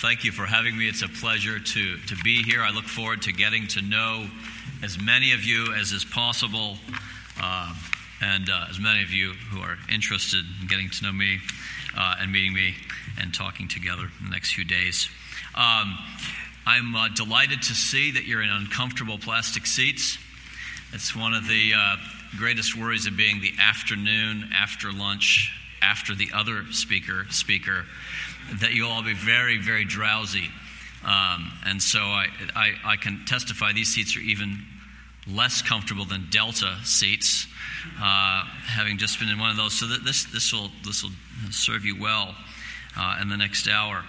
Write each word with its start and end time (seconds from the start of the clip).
thank 0.00 0.22
you 0.22 0.30
for 0.30 0.46
having 0.46 0.78
me. 0.78 0.88
It's 0.88 1.02
a 1.02 1.08
pleasure 1.08 1.58
to, 1.58 1.96
to 1.96 2.16
be 2.22 2.42
here. 2.44 2.62
I 2.62 2.70
look 2.70 2.84
forward 2.84 3.22
to 3.22 3.32
getting 3.32 3.66
to 3.68 3.82
know 3.82 4.28
as 4.80 5.00
many 5.00 5.32
of 5.32 5.42
you 5.42 5.74
as 5.74 5.90
is 5.90 6.04
possible, 6.04 6.76
uh, 7.42 7.74
and 8.22 8.48
uh, 8.48 8.66
as 8.70 8.78
many 8.78 9.02
of 9.02 9.10
you 9.10 9.32
who 9.50 9.60
are 9.60 9.76
interested 9.92 10.44
in 10.60 10.68
getting 10.68 10.88
to 10.88 11.04
know 11.04 11.12
me 11.12 11.38
uh, 11.96 12.16
and 12.20 12.30
meeting 12.30 12.54
me 12.54 12.76
and 13.20 13.34
talking 13.34 13.66
together 13.66 14.08
in 14.20 14.26
the 14.26 14.30
next 14.30 14.54
few 14.54 14.64
days. 14.64 15.08
Um, 15.56 15.98
I'm 16.64 16.94
uh, 16.94 17.08
delighted 17.08 17.62
to 17.62 17.74
see 17.74 18.12
that 18.12 18.24
you're 18.24 18.42
in 18.42 18.50
uncomfortable 18.50 19.18
plastic 19.18 19.66
seats. 19.66 20.16
It's 20.92 21.16
one 21.16 21.34
of 21.34 21.48
the 21.48 21.72
uh, 21.76 21.96
greatest 22.38 22.76
worries 22.76 23.06
of 23.06 23.16
being 23.16 23.40
the 23.40 23.52
afternoon, 23.60 24.50
after 24.54 24.92
lunch, 24.92 25.52
after 25.82 26.14
the 26.14 26.28
other 26.32 26.64
speaker 26.70 27.26
speaker 27.30 27.84
that 28.60 28.72
you'll 28.72 28.90
all 28.90 29.02
be 29.02 29.14
very, 29.14 29.58
very 29.58 29.84
drowsy. 29.84 30.50
Um, 31.04 31.52
and 31.64 31.82
so 31.82 32.00
I, 32.00 32.26
I, 32.54 32.72
I, 32.84 32.96
can 32.96 33.24
testify 33.24 33.72
these 33.72 33.94
seats 33.94 34.16
are 34.16 34.20
even 34.20 34.64
less 35.28 35.62
comfortable 35.62 36.04
than 36.04 36.26
Delta 36.30 36.76
seats, 36.84 37.46
uh, 38.00 38.44
having 38.66 38.98
just 38.98 39.20
been 39.20 39.28
in 39.28 39.38
one 39.38 39.50
of 39.50 39.56
those. 39.56 39.74
So 39.74 39.86
that 39.86 40.04
this, 40.04 40.24
this, 40.24 40.52
will, 40.52 40.70
this 40.84 41.04
will 41.04 41.12
serve 41.50 41.84
you 41.84 42.00
well 42.00 42.34
uh, 42.96 43.18
in 43.22 43.28
the 43.28 43.36
next 43.36 43.68
hour. 43.68 44.04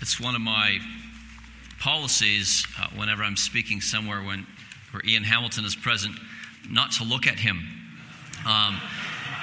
It's 0.00 0.18
one 0.18 0.34
of 0.34 0.40
my 0.40 0.78
policies 1.80 2.66
uh, 2.80 2.86
whenever 2.96 3.22
I'm 3.22 3.36
speaking 3.36 3.80
somewhere 3.80 4.22
when, 4.22 4.46
where 4.92 5.02
Ian 5.04 5.24
Hamilton 5.24 5.64
is 5.64 5.76
present, 5.76 6.14
not 6.68 6.92
to 6.92 7.04
look 7.04 7.26
at 7.26 7.38
him. 7.38 7.66
Um, 8.46 8.80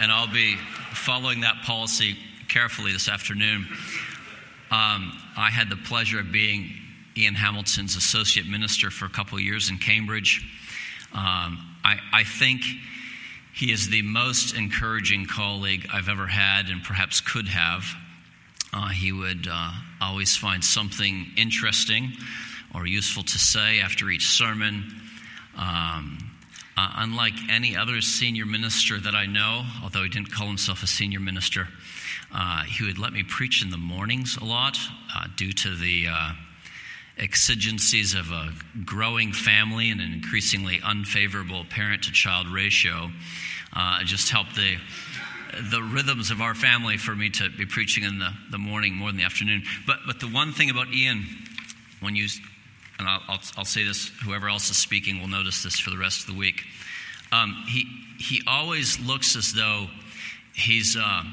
and 0.01 0.11
I'll 0.11 0.31
be 0.31 0.57
following 1.05 1.41
that 1.41 1.61
policy 1.61 2.17
carefully 2.47 2.91
this 2.91 3.07
afternoon. 3.07 3.67
Um, 4.71 5.15
I 5.37 5.51
had 5.51 5.69
the 5.69 5.75
pleasure 5.75 6.19
of 6.19 6.31
being 6.31 6.71
Ian 7.15 7.35
Hamilton's 7.35 7.95
associate 7.95 8.47
minister 8.47 8.89
for 8.89 9.05
a 9.05 9.09
couple 9.09 9.39
years 9.39 9.69
in 9.69 9.77
Cambridge. 9.77 10.43
Um, 11.13 11.59
I, 11.83 11.99
I, 12.11 12.23
think 12.23 12.63
he 13.53 13.71
is 13.71 13.87
the 13.89 14.01
most 14.01 14.55
encouraging 14.55 15.27
colleague 15.27 15.87
I've 15.93 16.09
ever 16.09 16.25
had 16.25 16.69
and 16.69 16.83
perhaps 16.83 17.21
could 17.21 17.49
have. 17.49 17.85
Uh, 18.73 18.89
he 18.89 19.11
would 19.11 19.47
uh, 19.49 19.73
always 20.01 20.35
find 20.35 20.65
something 20.65 21.27
interesting 21.37 22.13
or 22.73 22.87
useful 22.87 23.21
to 23.21 23.37
say 23.37 23.79
after 23.79 24.09
each 24.09 24.29
sermon. 24.29 24.83
Um, 25.55 26.24
uh, 26.77 26.89
unlike 26.95 27.33
any 27.49 27.75
other 27.75 28.01
senior 28.01 28.45
minister 28.45 28.99
that 28.99 29.15
I 29.15 29.25
know, 29.25 29.63
although 29.83 30.03
he 30.03 30.09
didn't 30.09 30.31
call 30.31 30.47
himself 30.47 30.83
a 30.83 30.87
senior 30.87 31.19
minister, 31.19 31.67
uh, 32.33 32.63
he 32.63 32.85
would 32.85 32.97
let 32.97 33.13
me 33.13 33.23
preach 33.23 33.63
in 33.63 33.71
the 33.71 33.77
mornings 33.77 34.37
a 34.37 34.43
lot 34.43 34.77
uh, 35.15 35.27
due 35.37 35.53
to 35.53 35.75
the 35.75 36.07
uh, 36.09 36.33
exigencies 37.17 38.13
of 38.13 38.29
a 38.31 38.51
growing 38.83 39.31
family 39.31 39.89
and 39.89 40.01
an 40.01 40.11
increasingly 40.11 40.81
unfavorable 40.83 41.63
parent 41.69 42.03
to 42.03 42.11
child 42.11 42.47
ratio. 42.47 43.09
Uh, 43.73 43.99
it 44.01 44.05
just 44.05 44.29
helped 44.29 44.55
the 44.55 44.77
the 45.71 45.81
rhythms 45.81 46.31
of 46.31 46.41
our 46.41 46.53
family 46.53 46.97
for 46.97 47.15
me 47.15 47.29
to 47.29 47.49
be 47.49 47.65
preaching 47.65 48.03
in 48.03 48.19
the, 48.19 48.29
the 48.51 48.57
morning 48.57 48.93
more 48.93 49.09
than 49.09 49.15
the 49.15 49.23
afternoon. 49.23 49.63
But, 49.87 49.99
but 50.05 50.19
the 50.19 50.27
one 50.27 50.51
thing 50.51 50.69
about 50.69 50.93
Ian, 50.93 51.23
when 52.01 52.15
you 52.15 52.27
and 52.99 53.07
I'll, 53.07 53.21
I'll, 53.27 53.41
I'll, 53.57 53.65
say 53.65 53.83
this, 53.83 54.09
whoever 54.23 54.47
else 54.47 54.69
is 54.69 54.77
speaking 54.77 55.19
will 55.19 55.27
notice 55.27 55.63
this 55.63 55.79
for 55.79 55.89
the 55.89 55.97
rest 55.97 56.21
of 56.21 56.27
the 56.27 56.39
week. 56.39 56.63
Um, 57.31 57.63
he, 57.67 57.85
he 58.17 58.41
always 58.47 58.99
looks 58.99 59.35
as 59.35 59.53
though 59.53 59.87
he's, 60.53 60.95
uh, 60.95 61.23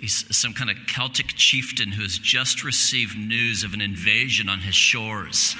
he's 0.00 0.24
some 0.36 0.54
kind 0.54 0.70
of 0.70 0.76
Celtic 0.86 1.28
chieftain 1.28 1.92
who 1.92 2.02
has 2.02 2.18
just 2.18 2.64
received 2.64 3.18
news 3.18 3.62
of 3.62 3.74
an 3.74 3.80
invasion 3.80 4.48
on 4.48 4.60
his 4.60 4.74
shores. 4.74 5.54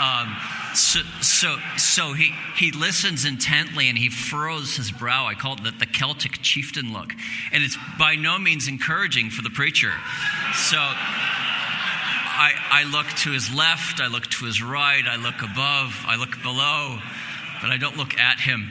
Um, 0.00 0.36
so, 0.74 1.00
so, 1.22 1.56
so 1.76 2.12
he, 2.12 2.32
he 2.56 2.70
listens 2.70 3.24
intently 3.24 3.88
and 3.88 3.98
he 3.98 4.08
furrows 4.10 4.76
his 4.76 4.92
brow. 4.92 5.26
I 5.26 5.34
call 5.34 5.54
it 5.54 5.64
the, 5.64 5.72
the 5.72 5.86
Celtic 5.86 6.40
chieftain 6.42 6.92
look. 6.92 7.12
And 7.52 7.64
it's 7.64 7.76
by 7.98 8.14
no 8.14 8.38
means 8.38 8.68
encouraging 8.68 9.30
for 9.30 9.42
the 9.42 9.50
preacher. 9.50 9.92
So, 10.54 10.76
I, 12.40 12.52
I 12.70 12.84
look 12.84 13.08
to 13.24 13.32
his 13.32 13.52
left, 13.52 14.00
I 14.00 14.06
look 14.06 14.28
to 14.28 14.44
his 14.44 14.62
right, 14.62 15.02
I 15.04 15.16
look 15.16 15.42
above, 15.42 16.04
I 16.06 16.14
look 16.14 16.40
below, 16.40 17.00
but 17.60 17.70
I 17.70 17.78
don't 17.78 17.96
look 17.96 18.16
at 18.16 18.38
him. 18.38 18.70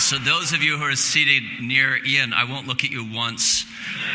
So, 0.00 0.18
those 0.18 0.52
of 0.52 0.64
you 0.64 0.76
who 0.76 0.82
are 0.82 0.96
seated 0.96 1.44
near 1.62 2.04
Ian, 2.04 2.32
I 2.32 2.42
won't 2.50 2.66
look 2.66 2.82
at 2.82 2.90
you 2.90 3.08
once 3.08 3.64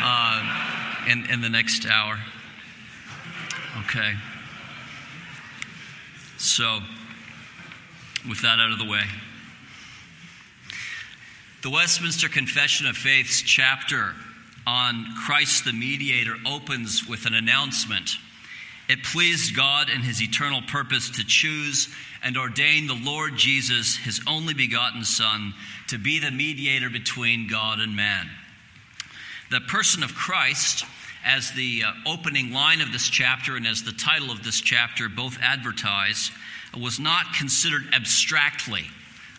uh, 0.02 1.06
in, 1.08 1.24
in 1.30 1.40
the 1.40 1.48
next 1.48 1.86
hour. 1.86 2.18
Okay. 3.86 4.12
So, 6.36 6.80
with 8.28 8.42
that 8.42 8.58
out 8.58 8.72
of 8.72 8.78
the 8.78 8.84
way, 8.84 9.04
the 11.62 11.70
Westminster 11.70 12.28
Confession 12.28 12.86
of 12.86 12.94
Faith's 12.94 13.40
chapter 13.40 14.12
on 14.66 15.06
Christ 15.24 15.64
the 15.64 15.72
Mediator 15.72 16.34
opens 16.44 17.08
with 17.08 17.24
an 17.24 17.32
announcement 17.32 18.18
it 18.88 19.02
pleased 19.02 19.56
God 19.56 19.90
in 19.90 20.02
his 20.02 20.22
eternal 20.22 20.62
purpose 20.62 21.10
to 21.10 21.24
choose 21.26 21.88
and 22.22 22.36
ordain 22.36 22.86
the 22.86 22.94
Lord 22.94 23.36
Jesus, 23.36 23.96
his 23.96 24.20
only 24.26 24.54
begotten 24.54 25.04
Son, 25.04 25.54
to 25.88 25.98
be 25.98 26.18
the 26.18 26.30
mediator 26.30 26.90
between 26.90 27.48
God 27.48 27.80
and 27.80 27.96
man. 27.96 28.28
The 29.50 29.60
person 29.60 30.02
of 30.02 30.14
Christ, 30.14 30.84
as 31.24 31.52
the 31.52 31.84
uh, 31.86 31.92
opening 32.06 32.52
line 32.52 32.80
of 32.80 32.92
this 32.92 33.08
chapter 33.08 33.56
and 33.56 33.66
as 33.66 33.82
the 33.82 33.92
title 33.92 34.30
of 34.30 34.42
this 34.42 34.60
chapter 34.60 35.08
both 35.08 35.38
advertise, 35.40 36.30
was 36.76 36.98
not 36.98 37.34
considered 37.34 37.82
abstractly 37.94 38.84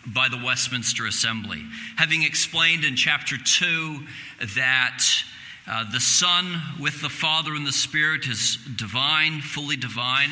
by 0.06 0.28
the 0.28 0.40
Westminster 0.42 1.06
Assembly. 1.06 1.62
Having 1.96 2.22
explained 2.22 2.84
in 2.84 2.96
chapter 2.96 3.36
2 3.36 4.00
that 4.54 5.02
uh, 5.68 5.84
the 5.90 6.00
Son 6.00 6.60
with 6.80 7.00
the 7.02 7.10
Father 7.10 7.54
and 7.54 7.66
the 7.66 7.72
Spirit 7.72 8.26
is 8.26 8.58
divine, 8.76 9.40
fully 9.40 9.76
divine. 9.76 10.30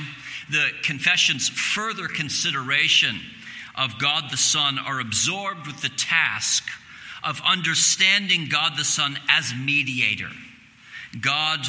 The 0.50 0.70
confession's 0.82 1.48
further 1.48 2.08
consideration 2.08 3.20
of 3.76 3.98
God 3.98 4.30
the 4.30 4.36
Son 4.36 4.78
are 4.78 5.00
absorbed 5.00 5.66
with 5.66 5.82
the 5.82 5.90
task 5.90 6.64
of 7.22 7.40
understanding 7.44 8.48
God 8.48 8.72
the 8.78 8.84
Son 8.84 9.18
as 9.28 9.52
mediator. 9.54 10.30
God, 11.20 11.60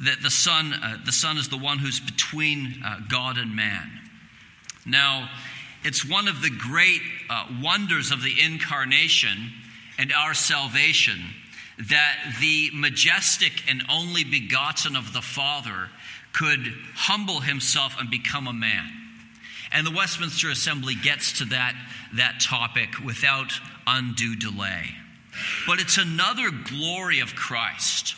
that 0.00 0.22
the 0.22 0.30
Son, 0.30 0.74
uh, 0.74 0.98
the 1.06 1.12
Son 1.12 1.38
is 1.38 1.48
the 1.48 1.56
one 1.56 1.78
who's 1.78 2.00
between 2.00 2.82
uh, 2.84 3.00
God 3.08 3.38
and 3.38 3.56
man. 3.56 3.90
Now, 4.84 5.30
it's 5.84 6.08
one 6.08 6.28
of 6.28 6.42
the 6.42 6.50
great 6.50 7.00
uh, 7.30 7.46
wonders 7.62 8.10
of 8.10 8.22
the 8.22 8.42
incarnation 8.42 9.52
and 9.98 10.12
our 10.12 10.34
salvation 10.34 11.20
that 11.78 12.36
the 12.40 12.70
majestic 12.72 13.52
and 13.68 13.82
only 13.90 14.24
begotten 14.24 14.96
of 14.96 15.12
the 15.12 15.22
Father 15.22 15.90
could 16.32 16.60
humble 16.94 17.40
himself 17.40 17.96
and 17.98 18.10
become 18.10 18.46
a 18.46 18.52
man. 18.52 18.90
And 19.72 19.86
the 19.86 19.90
Westminster 19.90 20.50
Assembly 20.50 20.94
gets 20.94 21.38
to 21.38 21.46
that, 21.46 21.74
that 22.14 22.40
topic 22.40 22.90
without 23.04 23.52
undue 23.86 24.36
delay. 24.36 24.84
But 25.66 25.80
it's 25.80 25.98
another 25.98 26.50
glory 26.50 27.20
of 27.20 27.34
Christ 27.34 28.14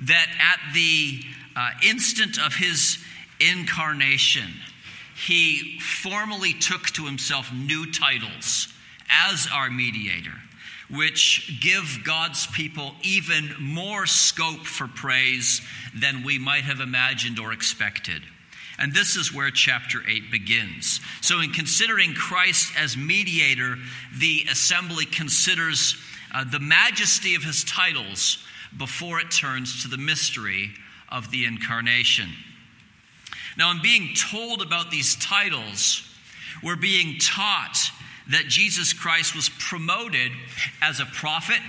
that 0.00 0.28
at 0.38 0.74
the 0.74 1.20
uh, 1.56 1.70
instant 1.82 2.38
of 2.38 2.54
his 2.54 2.98
incarnation, 3.40 4.50
he 5.26 5.80
formally 5.80 6.52
took 6.52 6.86
to 6.90 7.06
himself 7.06 7.52
new 7.52 7.90
titles 7.90 8.68
as 9.08 9.48
our 9.52 9.70
mediator 9.70 10.34
which 10.90 11.60
give 11.60 12.00
God's 12.04 12.46
people 12.46 12.94
even 13.02 13.54
more 13.60 14.06
scope 14.06 14.64
for 14.64 14.88
praise 14.88 15.60
than 15.94 16.24
we 16.24 16.38
might 16.38 16.64
have 16.64 16.80
imagined 16.80 17.38
or 17.38 17.52
expected. 17.52 18.22
And 18.78 18.94
this 18.94 19.16
is 19.16 19.34
where 19.34 19.50
chapter 19.50 20.02
8 20.06 20.30
begins. 20.30 21.00
So, 21.20 21.40
in 21.40 21.50
considering 21.50 22.14
Christ 22.14 22.72
as 22.78 22.96
mediator, 22.96 23.76
the 24.16 24.46
assembly 24.50 25.04
considers 25.04 25.96
uh, 26.32 26.44
the 26.44 26.60
majesty 26.60 27.34
of 27.34 27.42
his 27.42 27.64
titles 27.64 28.38
before 28.76 29.18
it 29.18 29.30
turns 29.30 29.82
to 29.82 29.88
the 29.88 29.98
mystery 29.98 30.70
of 31.08 31.30
the 31.30 31.44
incarnation. 31.44 32.28
Now, 33.56 33.72
in 33.72 33.82
being 33.82 34.14
told 34.14 34.62
about 34.62 34.90
these 34.90 35.16
titles, 35.16 36.08
we're 36.62 36.76
being 36.76 37.18
taught 37.18 37.76
that 38.30 38.46
Jesus 38.46 38.92
Christ 38.92 39.34
was 39.34 39.48
promoted 39.48 40.32
as 40.82 41.00
a 41.00 41.06
prophet 41.06 41.60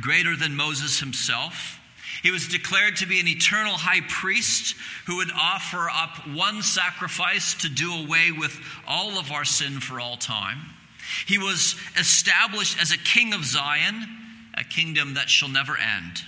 greater 0.00 0.36
than 0.36 0.56
Moses 0.56 1.00
himself. 1.00 1.80
He 2.22 2.30
was 2.30 2.48
declared 2.48 2.96
to 2.96 3.06
be 3.06 3.20
an 3.20 3.28
eternal 3.28 3.74
high 3.74 4.00
priest 4.08 4.76
who 5.06 5.16
would 5.16 5.30
offer 5.36 5.88
up 5.90 6.28
one 6.28 6.62
sacrifice 6.62 7.54
to 7.54 7.68
do 7.68 7.92
away 7.92 8.30
with 8.30 8.58
all 8.86 9.18
of 9.18 9.30
our 9.30 9.44
sin 9.44 9.80
for 9.80 10.00
all 10.00 10.16
time. 10.16 10.58
He 11.26 11.38
was 11.38 11.76
established 11.98 12.80
as 12.80 12.92
a 12.92 12.98
king 12.98 13.34
of 13.34 13.44
Zion, 13.44 14.06
a 14.56 14.64
kingdom 14.64 15.14
that 15.14 15.28
shall 15.28 15.50
never 15.50 15.76
end. 15.76 16.22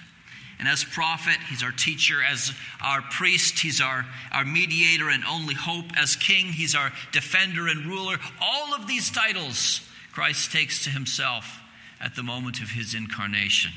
And 0.58 0.68
as 0.68 0.84
prophet, 0.84 1.36
he's 1.50 1.62
our 1.62 1.72
teacher. 1.72 2.22
As 2.22 2.52
our 2.82 3.02
priest, 3.02 3.58
he's 3.58 3.80
our, 3.80 4.06
our 4.32 4.44
mediator 4.44 5.10
and 5.10 5.22
only 5.24 5.54
hope. 5.54 5.84
As 5.98 6.16
king, 6.16 6.46
he's 6.46 6.74
our 6.74 6.92
defender 7.12 7.68
and 7.68 7.84
ruler. 7.86 8.16
All 8.40 8.74
of 8.74 8.86
these 8.86 9.10
titles 9.10 9.86
Christ 10.12 10.50
takes 10.50 10.84
to 10.84 10.90
himself 10.90 11.60
at 12.00 12.14
the 12.14 12.22
moment 12.22 12.62
of 12.62 12.70
his 12.70 12.94
incarnation. 12.94 13.70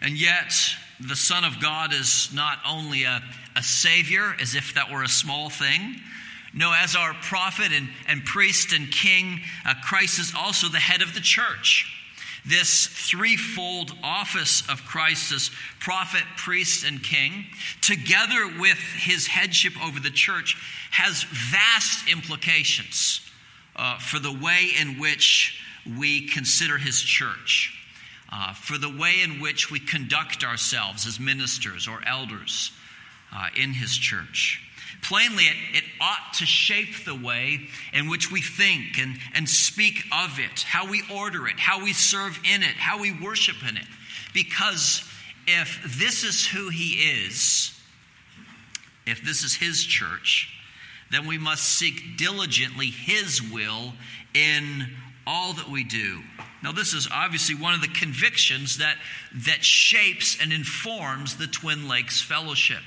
And 0.00 0.18
yet, 0.18 0.52
the 0.98 1.14
Son 1.14 1.44
of 1.44 1.60
God 1.60 1.94
is 1.94 2.30
not 2.34 2.58
only 2.68 3.04
a, 3.04 3.22
a 3.54 3.62
Savior, 3.62 4.34
as 4.40 4.56
if 4.56 4.74
that 4.74 4.90
were 4.90 5.04
a 5.04 5.08
small 5.08 5.50
thing. 5.50 6.00
No, 6.52 6.74
as 6.76 6.96
our 6.96 7.14
prophet 7.14 7.72
and, 7.72 7.88
and 8.08 8.24
priest 8.24 8.72
and 8.72 8.90
king, 8.90 9.40
uh, 9.64 9.74
Christ 9.84 10.18
is 10.18 10.34
also 10.36 10.68
the 10.68 10.78
head 10.78 11.00
of 11.00 11.14
the 11.14 11.20
church. 11.20 12.01
This 12.44 12.86
threefold 12.88 13.92
office 14.02 14.68
of 14.68 14.84
Christ 14.84 15.32
as 15.32 15.50
prophet, 15.78 16.24
priest, 16.36 16.84
and 16.84 17.02
king, 17.02 17.46
together 17.80 18.48
with 18.58 18.78
his 18.78 19.28
headship 19.28 19.74
over 19.82 20.00
the 20.00 20.10
church, 20.10 20.56
has 20.90 21.22
vast 21.22 22.08
implications 22.08 23.20
uh, 23.76 23.98
for 23.98 24.18
the 24.18 24.32
way 24.32 24.70
in 24.80 24.98
which 24.98 25.62
we 25.98 26.26
consider 26.26 26.78
his 26.78 27.00
church, 27.00 27.78
uh, 28.32 28.54
for 28.54 28.76
the 28.76 28.90
way 28.90 29.22
in 29.22 29.40
which 29.40 29.70
we 29.70 29.78
conduct 29.78 30.42
ourselves 30.42 31.06
as 31.06 31.20
ministers 31.20 31.86
or 31.86 32.00
elders 32.06 32.72
uh, 33.32 33.48
in 33.56 33.72
his 33.72 33.96
church. 33.96 34.60
Plainly, 35.02 35.44
it, 35.44 35.56
it 35.74 35.84
ought 36.00 36.34
to 36.34 36.46
shape 36.46 37.04
the 37.04 37.14
way 37.14 37.60
in 37.92 38.08
which 38.08 38.30
we 38.30 38.40
think 38.40 38.98
and, 38.98 39.18
and 39.34 39.48
speak 39.48 40.04
of 40.12 40.38
it, 40.38 40.62
how 40.62 40.88
we 40.88 41.02
order 41.12 41.48
it, 41.48 41.58
how 41.58 41.82
we 41.82 41.92
serve 41.92 42.38
in 42.44 42.62
it, 42.62 42.76
how 42.76 43.00
we 43.00 43.12
worship 43.12 43.56
in 43.68 43.76
it. 43.76 43.86
Because 44.32 45.06
if 45.46 45.98
this 45.98 46.22
is 46.22 46.46
who 46.46 46.68
he 46.68 47.24
is, 47.24 47.76
if 49.06 49.22
this 49.24 49.42
is 49.42 49.54
his 49.54 49.84
church, 49.84 50.48
then 51.10 51.26
we 51.26 51.36
must 51.36 51.64
seek 51.64 52.16
diligently 52.16 52.86
his 52.86 53.42
will 53.42 53.92
in 54.34 54.86
all 55.26 55.52
that 55.54 55.68
we 55.68 55.84
do. 55.84 56.20
Now, 56.62 56.72
this 56.72 56.94
is 56.94 57.08
obviously 57.12 57.54
one 57.56 57.74
of 57.74 57.80
the 57.80 57.88
convictions 57.88 58.78
that, 58.78 58.96
that 59.46 59.64
shapes 59.64 60.38
and 60.40 60.52
informs 60.52 61.36
the 61.36 61.46
Twin 61.48 61.88
Lakes 61.88 62.22
Fellowship. 62.22 62.82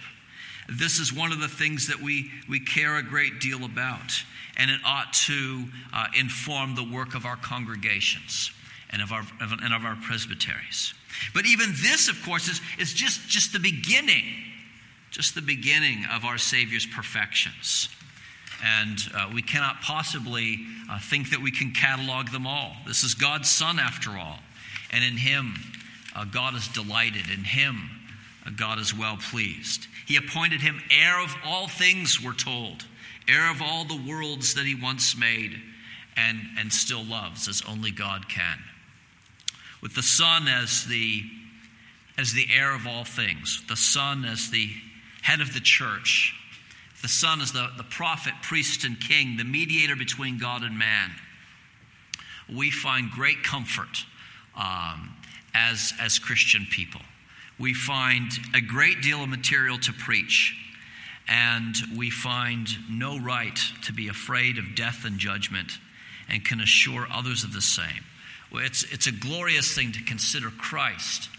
This 0.68 1.00
is 1.00 1.14
one 1.14 1.32
of 1.32 1.40
the 1.40 1.48
things 1.48 1.88
that 1.88 2.02
we, 2.02 2.32
we 2.50 2.60
care 2.60 2.98
a 2.98 3.04
great 3.04 3.40
deal 3.40 3.66
about, 3.66 4.12
and 4.58 4.72
it 4.72 4.80
ought 4.86 5.14
to 5.28 5.66
uh, 5.94 6.08
inform 6.18 6.76
the 6.76 6.84
work 6.84 7.14
of 7.14 7.26
our 7.26 7.36
congregations 7.36 8.52
and 8.90 9.02
of 9.02 9.12
our, 9.12 9.22
of, 9.42 9.52
and 9.52 9.74
of 9.74 9.86
our 9.86 9.96
presbyteries. 9.96 10.94
But 11.34 11.46
even 11.46 11.70
this, 11.82 12.10
of 12.10 12.22
course, 12.24 12.48
is, 12.48 12.62
is 12.80 12.94
just, 12.94 13.28
just 13.30 13.54
the 13.54 13.60
beginning, 13.60 14.26
just 15.12 15.36
the 15.36 15.42
beginning 15.42 16.06
of 16.12 16.26
our 16.26 16.38
Savior's 16.38 16.86
perfections. 16.86 17.90
And 18.64 18.98
uh, 19.14 19.30
we 19.34 19.42
cannot 19.42 19.82
possibly 19.82 20.60
uh, 20.90 21.00
think 21.00 21.30
that 21.32 21.42
we 21.42 21.52
can 21.52 21.72
catalog 21.72 22.30
them 22.30 22.48
all. 22.48 22.76
This 22.88 23.04
is 23.04 23.14
God's 23.14 23.50
Son, 23.50 23.80
after 23.80 24.12
all. 24.12 24.40
And 24.92 25.04
in 25.04 25.18
Him, 25.18 25.56
uh, 26.16 26.26
God 26.26 26.56
is 26.56 26.68
delighted. 26.70 27.30
In 27.30 27.44
Him, 27.44 27.90
God 28.52 28.80
is 28.80 28.94
well 28.94 29.18
pleased. 29.18 29.88
He 30.06 30.18
appointed 30.18 30.62
him 30.62 30.82
heir 30.92 31.20
of 31.20 31.36
all 31.44 31.68
things, 31.68 32.22
we're 32.22 32.34
told, 32.34 32.86
heir 33.28 33.50
of 33.50 33.62
all 33.62 33.86
the 33.86 34.02
worlds 34.08 34.54
that 34.54 34.66
he 34.66 34.76
once 34.76 35.18
made 35.18 35.60
and, 36.16 36.40
and 36.58 36.72
still 36.72 37.04
loves, 37.04 37.48
as 37.48 37.64
only 37.68 37.92
God 37.92 38.30
can. 38.30 38.60
With 39.82 39.96
the 39.96 40.04
Son 40.04 40.48
as 40.48 40.86
the, 40.86 41.24
as 42.18 42.34
the 42.34 42.48
heir 42.56 42.74
of 42.74 42.88
all 42.88 43.04
things, 43.04 43.64
the 43.68 43.76
Son 43.76 44.26
as 44.26 44.52
the 44.52 44.70
head 45.24 45.42
of 45.42 45.54
the 45.54 45.60
church, 45.60 46.34
the 47.02 47.08
Son 47.08 47.42
as 47.42 47.52
the, 47.52 47.70
the 47.78 47.84
prophet, 47.84 48.34
priest, 48.44 48.84
and 48.84 49.00
king, 49.00 49.38
the 49.38 49.44
mediator 49.44 49.96
between 49.96 50.38
God 50.38 50.62
and 50.62 50.78
man, 50.78 51.12
we 52.48 52.70
find 52.70 53.10
great 53.10 53.44
comfort 53.44 54.06
um, 54.56 55.16
as, 55.56 55.94
as 56.00 56.20
Christian 56.20 56.68
people 56.70 57.02
we 57.60 57.74
find 57.74 58.32
a 58.54 58.62
great 58.62 59.02
deal 59.02 59.24
of 59.24 59.30
material 59.30 59.78
to 59.80 59.94
preach, 59.94 60.56
and 61.28 61.76
we 61.96 62.10
find 62.10 62.68
no 62.90 63.20
right 63.20 63.58
to 63.84 63.94
be 63.94 64.08
afraid 64.08 64.58
of 64.58 64.76
death 64.76 65.06
and 65.06 65.20
judgment, 65.20 65.72
and 66.30 66.44
can 66.44 66.60
assure 66.60 67.08
others 67.12 67.44
of 67.44 67.54
the 67.54 67.62
same. 67.62 68.04
It's, 68.52 68.84
it's 68.92 69.08
a 69.08 69.12
glorious 69.12 69.74
thing 69.74 69.92
to 69.94 70.04
consider 70.04 70.50
Christ 70.50 71.30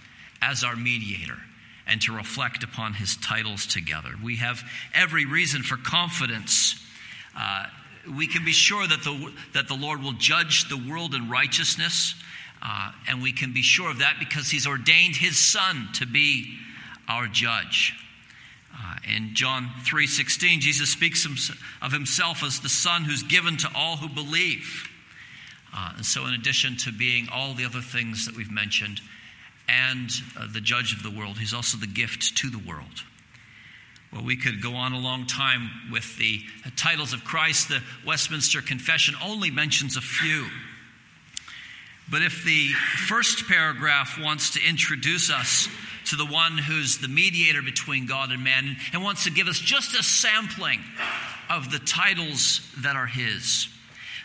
as 0.42 0.64
our 0.64 0.76
mediator 0.76 1.38
and 1.86 2.02
to 2.02 2.14
reflect 2.14 2.62
upon 2.62 2.94
his 2.94 3.16
titles 3.16 3.66
together. 3.66 4.10
We 4.22 4.36
have 4.36 4.62
every 4.92 5.24
reason 5.24 5.62
for 5.62 5.76
confidence. 5.76 6.82
Uh, 7.38 7.66
we 8.16 8.26
can 8.26 8.44
be 8.44 8.52
sure 8.52 8.86
that 8.86 9.02
the, 9.02 9.32
that 9.54 9.68
the 9.68 9.74
Lord 9.74 10.02
will 10.02 10.12
judge 10.12 10.68
the 10.68 10.76
world 10.76 11.14
in 11.14 11.30
righteousness 11.30 12.14
uh, 12.62 12.92
and 13.08 13.22
we 13.22 13.32
can 13.32 13.52
be 13.52 13.62
sure 13.62 13.90
of 13.90 13.98
that 13.98 14.16
because 14.18 14.50
he's 14.50 14.66
ordained 14.66 15.16
his 15.16 15.38
son 15.38 15.88
to 15.94 16.06
be 16.06 16.56
our 17.08 17.26
judge. 17.26 17.94
Uh, 18.74 18.96
in 19.16 19.34
John 19.34 19.70
3:16, 19.84 20.60
Jesus 20.60 20.90
speaks 20.90 21.26
of 21.80 21.92
himself 21.92 22.42
as 22.42 22.60
the 22.60 22.68
Son 22.68 23.04
who's 23.04 23.22
given 23.22 23.56
to 23.58 23.70
all 23.74 23.96
who 23.96 24.08
believe. 24.08 24.88
Uh, 25.72 25.92
and 25.96 26.06
so, 26.06 26.26
in 26.26 26.34
addition 26.34 26.76
to 26.76 26.92
being 26.92 27.28
all 27.30 27.54
the 27.54 27.64
other 27.64 27.80
things 27.80 28.26
that 28.26 28.36
we've 28.36 28.50
mentioned, 28.50 29.00
and 29.68 30.10
uh, 30.38 30.46
the 30.52 30.60
judge 30.60 30.92
of 30.92 31.02
the 31.02 31.10
world, 31.10 31.38
he's 31.38 31.54
also 31.54 31.78
the 31.78 31.86
gift 31.86 32.36
to 32.36 32.50
the 32.50 32.58
world. 32.58 33.02
Well, 34.12 34.22
we 34.22 34.36
could 34.36 34.62
go 34.62 34.74
on 34.74 34.92
a 34.92 34.98
long 34.98 35.26
time 35.26 35.70
with 35.90 36.16
the 36.18 36.40
titles 36.76 37.12
of 37.12 37.24
Christ. 37.24 37.68
The 37.68 37.82
Westminster 38.06 38.62
Confession 38.62 39.14
only 39.22 39.50
mentions 39.50 39.96
a 39.96 40.00
few. 40.00 40.46
But 42.08 42.22
if 42.22 42.44
the 42.44 42.68
first 43.08 43.48
paragraph 43.48 44.18
wants 44.20 44.50
to 44.50 44.60
introduce 44.64 45.30
us 45.30 45.68
to 46.06 46.16
the 46.16 46.26
one 46.26 46.56
who's 46.56 46.98
the 46.98 47.08
mediator 47.08 47.62
between 47.62 48.06
God 48.06 48.30
and 48.30 48.44
man 48.44 48.76
and 48.92 49.02
wants 49.02 49.24
to 49.24 49.30
give 49.30 49.48
us 49.48 49.58
just 49.58 49.98
a 49.98 50.02
sampling 50.04 50.80
of 51.50 51.72
the 51.72 51.80
titles 51.80 52.60
that 52.78 52.94
are 52.94 53.06
his, 53.06 53.68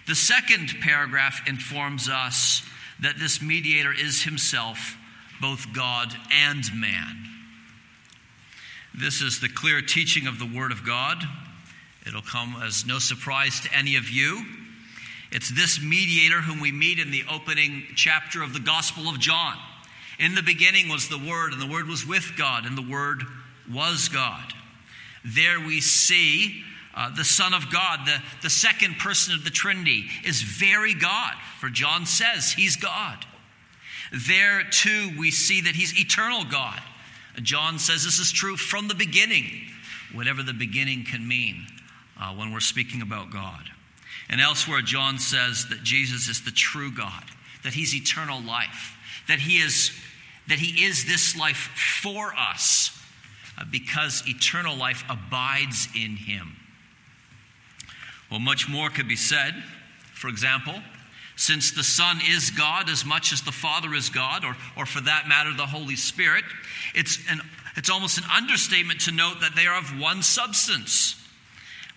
the 0.07 0.13
second 0.13 0.75
paragraph 0.81 1.41
informs 1.47 2.07
us 2.07 2.63
that 2.99 3.17
this 3.17 3.41
mediator 3.41 3.93
is 3.93 4.23
himself 4.23 4.95
both 5.41 5.73
God 5.73 6.15
and 6.31 6.63
man. 6.75 7.25
This 8.93 9.21
is 9.21 9.39
the 9.39 9.49
clear 9.49 9.81
teaching 9.81 10.27
of 10.27 10.37
the 10.37 10.45
Word 10.45 10.71
of 10.71 10.85
God. 10.85 11.23
It'll 12.05 12.21
come 12.21 12.61
as 12.63 12.85
no 12.85 12.99
surprise 12.99 13.61
to 13.61 13.73
any 13.73 13.95
of 13.95 14.09
you 14.09 14.45
it's 15.31 15.49
this 15.49 15.81
mediator 15.81 16.41
whom 16.41 16.59
we 16.59 16.71
meet 16.71 16.99
in 16.99 17.11
the 17.11 17.23
opening 17.31 17.83
chapter 17.95 18.43
of 18.43 18.53
the 18.53 18.59
Gospel 18.59 19.07
of 19.07 19.19
John. 19.19 19.55
In 20.19 20.35
the 20.35 20.43
beginning 20.43 20.89
was 20.89 21.07
the 21.07 21.17
Word, 21.17 21.53
and 21.53 21.61
the 21.61 21.67
Word 21.67 21.87
was 21.87 22.05
with 22.05 22.33
God, 22.37 22.65
and 22.65 22.77
the 22.77 22.87
Word 22.87 23.23
was 23.71 24.09
God. 24.09 24.53
There 25.23 25.59
we 25.59 25.81
see 25.81 26.63
uh, 26.95 27.15
the 27.15 27.23
Son 27.23 27.53
of 27.53 27.71
God, 27.71 28.05
the, 28.05 28.21
the 28.41 28.49
second 28.49 28.97
person 28.97 29.33
of 29.33 29.43
the 29.43 29.49
Trinity, 29.49 30.05
is 30.25 30.41
very 30.41 30.93
God, 30.93 31.33
for 31.59 31.69
John 31.69 32.05
says 32.05 32.51
he's 32.51 32.75
God. 32.75 33.25
There 34.27 34.63
too 34.69 35.11
we 35.17 35.31
see 35.31 35.61
that 35.61 35.75
he's 35.75 35.97
eternal 35.97 36.43
God. 36.43 36.81
John 37.41 37.79
says 37.79 38.03
this 38.03 38.19
is 38.19 38.31
true 38.31 38.57
from 38.57 38.89
the 38.89 38.95
beginning, 38.95 39.45
whatever 40.13 40.43
the 40.43 40.53
beginning 40.53 41.05
can 41.05 41.25
mean 41.25 41.65
uh, 42.19 42.33
when 42.33 42.51
we're 42.51 42.59
speaking 42.59 43.01
about 43.01 43.31
God. 43.31 43.69
And 44.31 44.39
elsewhere, 44.39 44.81
John 44.81 45.19
says 45.19 45.67
that 45.67 45.83
Jesus 45.83 46.29
is 46.29 46.43
the 46.43 46.51
true 46.51 46.91
God, 46.91 47.23
that 47.63 47.73
he's 47.73 47.93
eternal 47.93 48.41
life, 48.41 48.97
that 49.27 49.39
he 49.39 49.57
is, 49.57 49.91
that 50.47 50.57
he 50.57 50.85
is 50.85 51.05
this 51.05 51.37
life 51.37 51.69
for 52.01 52.33
us 52.33 52.97
uh, 53.57 53.65
because 53.69 54.23
eternal 54.25 54.75
life 54.75 55.03
abides 55.09 55.89
in 55.93 56.15
him. 56.15 56.55
Well, 58.31 58.39
much 58.39 58.69
more 58.69 58.89
could 58.89 59.09
be 59.09 59.17
said. 59.17 59.53
For 60.13 60.29
example, 60.29 60.75
since 61.35 61.71
the 61.71 61.83
Son 61.83 62.19
is 62.25 62.51
God 62.51 62.89
as 62.89 63.03
much 63.03 63.33
as 63.33 63.41
the 63.41 63.51
Father 63.51 63.93
is 63.93 64.09
God, 64.09 64.45
or, 64.45 64.55
or 64.77 64.85
for 64.85 65.01
that 65.01 65.27
matter, 65.27 65.51
the 65.53 65.65
Holy 65.65 65.97
Spirit, 65.97 66.45
it's, 66.95 67.19
an, 67.29 67.41
it's 67.75 67.89
almost 67.89 68.17
an 68.17 68.23
understatement 68.33 69.01
to 69.01 69.11
note 69.11 69.41
that 69.41 69.55
they 69.57 69.67
are 69.67 69.77
of 69.77 69.99
one 69.99 70.21
substance, 70.21 71.21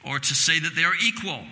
or 0.04 0.18
to 0.18 0.34
say 0.34 0.58
that 0.58 0.74
they 0.74 0.82
are 0.82 0.94
equal 1.00 1.44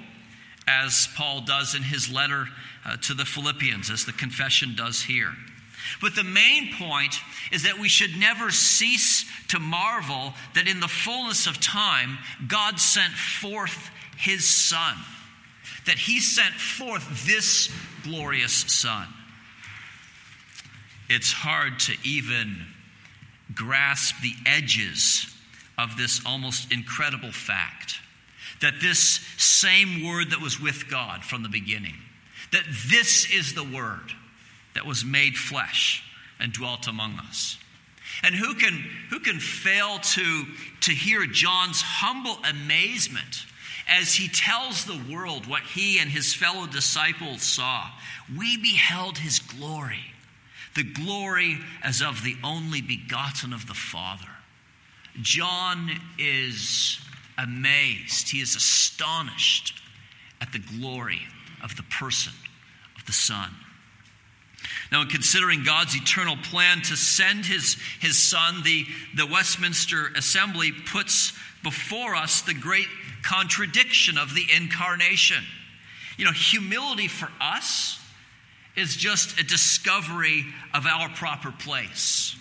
as 0.67 1.09
Paul 1.17 1.43
does 1.43 1.75
in 1.75 1.83
his 1.83 2.11
letter 2.11 2.47
uh, 2.85 2.97
to 3.03 3.15
the 3.15 3.25
Philippians, 3.25 3.91
as 3.91 4.05
the 4.05 4.13
confession 4.13 4.75
does 4.77 5.03
here. 5.03 5.33
But 6.01 6.15
the 6.15 6.25
main 6.25 6.73
point 6.75 7.15
is 7.51 7.65
that 7.65 7.79
we 7.79 7.89
should 7.89 8.17
never 8.17 8.51
cease 8.51 9.25
to 9.49 9.59
marvel 9.59 10.35
that 10.55 10.69
in 10.69 10.81
the 10.81 10.89
fullness 10.89 11.47
of 11.47 11.61
time, 11.61 12.19
God 12.47 12.79
sent 12.79 13.13
forth 13.13 13.91
his 14.17 14.49
Son, 14.49 14.97
that 15.87 15.99
he 15.99 16.21
sent 16.21 16.55
forth 16.55 17.27
this 17.27 17.71
glorious 18.05 18.53
Son. 18.53 19.07
It's 21.09 21.33
hard 21.33 21.79
to 21.81 21.95
even 22.05 22.65
grasp 23.55 24.15
the 24.23 24.35
edges 24.47 25.27
of 25.77 25.97
this 25.97 26.25
almost 26.25 26.73
incredible 26.73 27.33
fact 27.33 27.97
that 28.63 28.81
this 28.81 29.21
same 29.37 30.05
word 30.05 30.31
that 30.31 30.41
was 30.41 30.61
with 30.61 30.89
God 30.89 31.23
from 31.23 31.43
the 31.43 31.49
beginning, 31.49 31.97
that 32.53 32.65
this 32.89 33.31
is 33.31 33.55
the 33.55 33.65
word 33.65 34.13
that 34.75 34.87
was 34.87 35.05
made 35.05 35.37
flesh 35.37 36.03
and 36.41 36.53
dwelt 36.53 36.87
among 36.87 37.19
us. 37.19 37.59
And 38.23 38.35
who 38.35 38.55
can, 38.55 38.85
who 39.11 39.21
can 39.21 39.39
fail 39.39 39.99
to, 39.99 40.45
to 40.83 40.93
hear 40.93 41.27
John's 41.27 41.83
humble 41.83 42.39
amazement 42.49 43.47
as 43.89 44.15
he 44.15 44.29
tells 44.29 44.85
the 44.85 45.01
world 45.13 45.47
what 45.47 45.63
he 45.63 45.99
and 45.99 46.11
his 46.11 46.33
fellow 46.35 46.67
disciples 46.67 47.43
saw? 47.43 47.89
We 48.37 48.57
beheld 48.57 49.19
his 49.19 49.39
glory, 49.41 50.05
the 50.75 50.85
glory 50.85 51.59
as 51.83 52.01
of 52.01 52.23
the 52.23 52.37
only 52.45 52.81
begotten 52.81 53.53
of 53.53 53.67
the 53.67 53.75
Father. 53.75 54.29
John 55.21 55.91
is 56.19 56.99
amazed, 57.39 58.31
he 58.31 58.41
is 58.41 58.57
astonished 58.57 59.81
at 60.41 60.53
the 60.53 60.63
glory 60.79 61.21
of 61.63 61.77
the 61.77 61.83
person 61.85 62.33
of 62.97 63.07
the 63.07 63.13
Son. 63.13 63.51
Now, 64.91 65.03
in 65.03 65.09
considering 65.09 65.65
God's 65.65 65.97
eternal 65.97 66.37
plan 66.37 66.83
to 66.83 66.97
send 66.97 67.47
his, 67.47 67.77
his 68.01 68.23
Son, 68.23 68.63
the, 68.63 68.85
the 69.17 69.27
Westminster 69.27 70.09
Assembly 70.17 70.73
puts 70.73 71.33
before 71.63 72.15
us 72.15 72.43
the 72.43 72.55
great 72.55 72.89
contradiction 73.23 74.19
of 74.19 74.35
the 74.35 74.47
incarnation. 74.55 75.43
You 76.19 76.27
know, 76.27 76.33
humility 76.33 77.09
for 77.09 77.29
us 77.41 77.99
is 78.77 78.97
just 78.97 79.39
a 79.41 79.45
discovery 79.45 80.45
of 80.75 80.87
our 80.87 81.09
proper 81.09 81.53
place. 81.53 82.37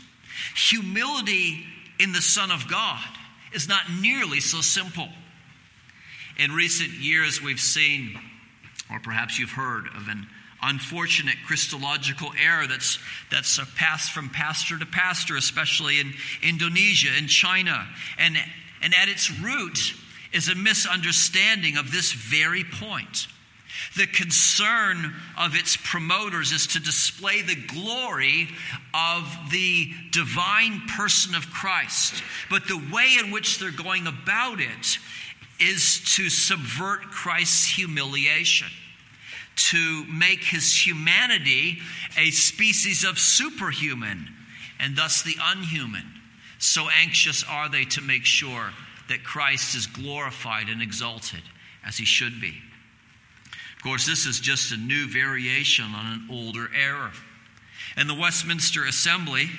Humility 0.56 1.66
in 2.00 2.12
the 2.12 2.22
Son 2.22 2.52
of 2.52 2.68
God 2.68 3.00
is 3.54 3.68
not 3.68 3.84
nearly 4.02 4.40
so 4.40 4.62
simple. 4.62 5.10
In 6.38 6.52
recent 6.52 6.90
years, 6.90 7.42
we've 7.42 7.60
seen, 7.60 8.20
or 8.90 9.00
perhaps 9.00 9.38
you've 9.38 9.52
heard, 9.52 9.88
of 9.88 10.08
an 10.08 10.28
unfortunate 10.64 11.36
Christological 11.46 12.32
error 12.42 12.68
that's, 12.68 13.00
that's 13.32 13.60
passed 13.76 14.12
from 14.12 14.30
pastor 14.30 14.78
to 14.78 14.86
pastor, 14.86 15.36
especially 15.36 16.00
in 16.00 16.14
Indonesia 16.42 17.10
and 17.18 17.28
China. 17.28 17.88
And, 18.18 18.38
and 18.82 18.94
at 18.94 19.10
its 19.10 19.32
root 19.40 19.96
is 20.34 20.50
a 20.50 20.56
misunderstanding 20.56 21.78
of 21.78 21.92
this 21.92 22.14
very 22.14 22.64
point. 22.64 23.28
The 23.96 24.08
concern 24.08 25.14
of 25.38 25.56
its 25.56 25.78
promoters 25.78 26.52
is 26.52 26.68
to 26.68 26.80
display 26.80 27.42
the 27.42 27.56
glory 27.56 28.48
of 28.94 29.38
the 29.52 29.92
divine 30.12 30.82
person 30.88 31.36
of 31.36 31.52
Christ. 31.52 32.24
But 32.50 32.68
the 32.68 32.82
way 32.92 33.18
in 33.20 33.32
which 33.32 33.60
they're 33.60 33.72
going 33.72 34.08
about 34.08 34.60
it 34.60 34.98
is 35.60 36.02
to 36.16 36.30
subvert 36.30 37.02
Christ's 37.12 37.68
humiliation, 37.68 38.70
to 39.56 40.06
make 40.06 40.44
his 40.44 40.74
humanity 40.86 41.80
a 42.18 42.32
species 42.32 43.04
of 43.04 43.20
superhuman 43.20 44.28
and 44.80 44.96
thus 44.96 45.22
the 45.22 45.36
unhuman. 45.42 46.06
So 46.58 46.88
anxious 46.90 47.44
are 47.48 47.70
they 47.70 47.86
to 47.86 48.02
make 48.02 48.26
sure 48.26 48.72
that 49.10 49.24
Christ 49.24 49.76
is 49.76 49.88
glorified 49.88 50.70
and 50.70 50.82
exalted 50.82 51.42
as 51.86 51.98
he 51.98 52.06
should 52.06 52.40
be. 52.40 52.62
Of 53.82 53.86
course, 53.86 54.06
this 54.06 54.28
is 54.28 54.40
just 54.40 54.72
a 54.72 54.78
new 54.78 55.08
variation 55.08 55.86
on 55.86 56.06
an 56.06 56.28
older 56.30 56.70
error. 56.80 57.10
And 57.98 58.08
the 58.08 58.14
Westminster 58.14 58.86
Assembly, 58.86 59.50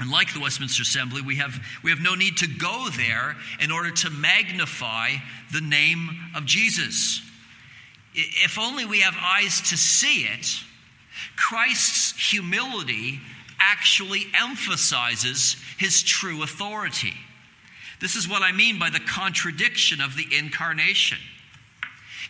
and 0.00 0.10
like 0.10 0.34
the 0.34 0.40
Westminster 0.40 0.82
Assembly, 0.82 1.22
we 1.22 1.36
have, 1.36 1.56
we 1.84 1.90
have 1.90 2.00
no 2.00 2.16
need 2.16 2.38
to 2.38 2.48
go 2.48 2.88
there 2.96 3.36
in 3.60 3.70
order 3.70 3.92
to 3.92 4.10
magnify 4.10 5.10
the 5.52 5.60
name 5.60 6.10
of 6.34 6.44
Jesus. 6.44 7.22
If 8.14 8.58
only 8.58 8.84
we 8.84 9.02
have 9.02 9.14
eyes 9.16 9.60
to 9.70 9.76
see 9.76 10.22
it, 10.24 10.48
Christ's 11.36 12.32
humility 12.32 13.20
actually 13.60 14.26
emphasizes 14.36 15.54
his 15.78 16.02
true 16.02 16.42
authority. 16.42 17.14
This 18.00 18.16
is 18.16 18.28
what 18.28 18.42
I 18.42 18.50
mean 18.50 18.80
by 18.80 18.90
the 18.90 18.98
contradiction 18.98 20.00
of 20.00 20.16
the 20.16 20.26
incarnation. 20.36 21.18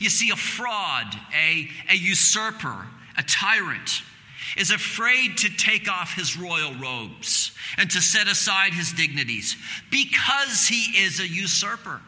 You 0.00 0.08
see, 0.08 0.30
a 0.30 0.36
fraud, 0.36 1.14
a, 1.36 1.68
a 1.90 1.94
usurper, 1.94 2.86
a 3.18 3.22
tyrant 3.22 4.02
is 4.56 4.70
afraid 4.70 5.36
to 5.38 5.54
take 5.56 5.88
off 5.88 6.14
his 6.14 6.38
royal 6.38 6.74
robes 6.74 7.52
and 7.76 7.88
to 7.90 8.00
set 8.00 8.26
aside 8.26 8.72
his 8.72 8.92
dignities 8.92 9.56
because 9.90 10.66
he 10.66 11.04
is 11.04 11.20
a 11.20 11.28
usurper. 11.28 12.00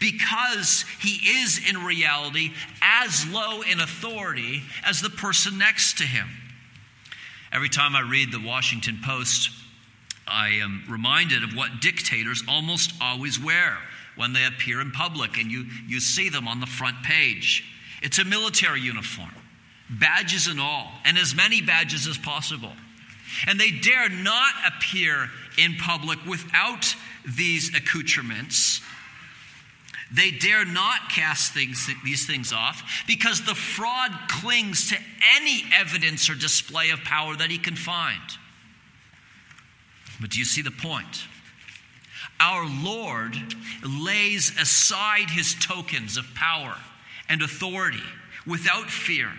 Because 0.00 0.84
he 1.00 1.40
is 1.40 1.60
in 1.68 1.84
reality 1.84 2.52
as 2.82 3.26
low 3.30 3.62
in 3.62 3.80
authority 3.80 4.62
as 4.84 5.00
the 5.00 5.08
person 5.08 5.56
next 5.56 5.98
to 5.98 6.04
him. 6.04 6.28
Every 7.52 7.70
time 7.70 7.96
I 7.96 8.00
read 8.00 8.32
the 8.32 8.40
Washington 8.44 8.98
Post, 9.02 9.50
I 10.26 10.48
am 10.62 10.84
reminded 10.90 11.42
of 11.42 11.56
what 11.56 11.80
dictators 11.80 12.42
almost 12.46 12.92
always 13.00 13.40
wear 13.40 13.78
when 14.18 14.32
they 14.32 14.44
appear 14.44 14.80
in 14.80 14.90
public 14.90 15.38
and 15.38 15.50
you, 15.50 15.64
you 15.86 16.00
see 16.00 16.28
them 16.28 16.48
on 16.48 16.60
the 16.60 16.66
front 16.66 17.02
page. 17.04 17.64
It's 18.02 18.18
a 18.18 18.24
military 18.24 18.80
uniform, 18.80 19.30
badges 19.88 20.48
and 20.48 20.60
all, 20.60 20.90
and 21.04 21.16
as 21.16 21.34
many 21.34 21.62
badges 21.62 22.06
as 22.06 22.18
possible. 22.18 22.72
And 23.46 23.60
they 23.60 23.70
dare 23.70 24.08
not 24.08 24.52
appear 24.66 25.28
in 25.56 25.76
public 25.76 26.18
without 26.26 26.94
these 27.36 27.74
accoutrements. 27.76 28.80
They 30.10 30.32
dare 30.32 30.64
not 30.64 31.10
cast 31.10 31.52
things, 31.52 31.88
these 32.04 32.26
things 32.26 32.52
off 32.52 33.04
because 33.06 33.44
the 33.44 33.54
fraud 33.54 34.10
clings 34.28 34.88
to 34.90 34.96
any 35.36 35.62
evidence 35.78 36.28
or 36.28 36.34
display 36.34 36.90
of 36.90 37.00
power 37.00 37.36
that 37.36 37.50
he 37.50 37.58
can 37.58 37.76
find. 37.76 38.20
But 40.20 40.30
do 40.30 40.38
you 40.38 40.44
see 40.44 40.62
the 40.62 40.72
point? 40.72 41.22
Our 42.40 42.68
Lord 42.82 43.34
lays 43.82 44.52
aside 44.60 45.30
his 45.30 45.54
tokens 45.54 46.16
of 46.16 46.34
power 46.34 46.76
and 47.28 47.42
authority 47.42 48.02
without 48.46 48.90
fear. 48.90 49.30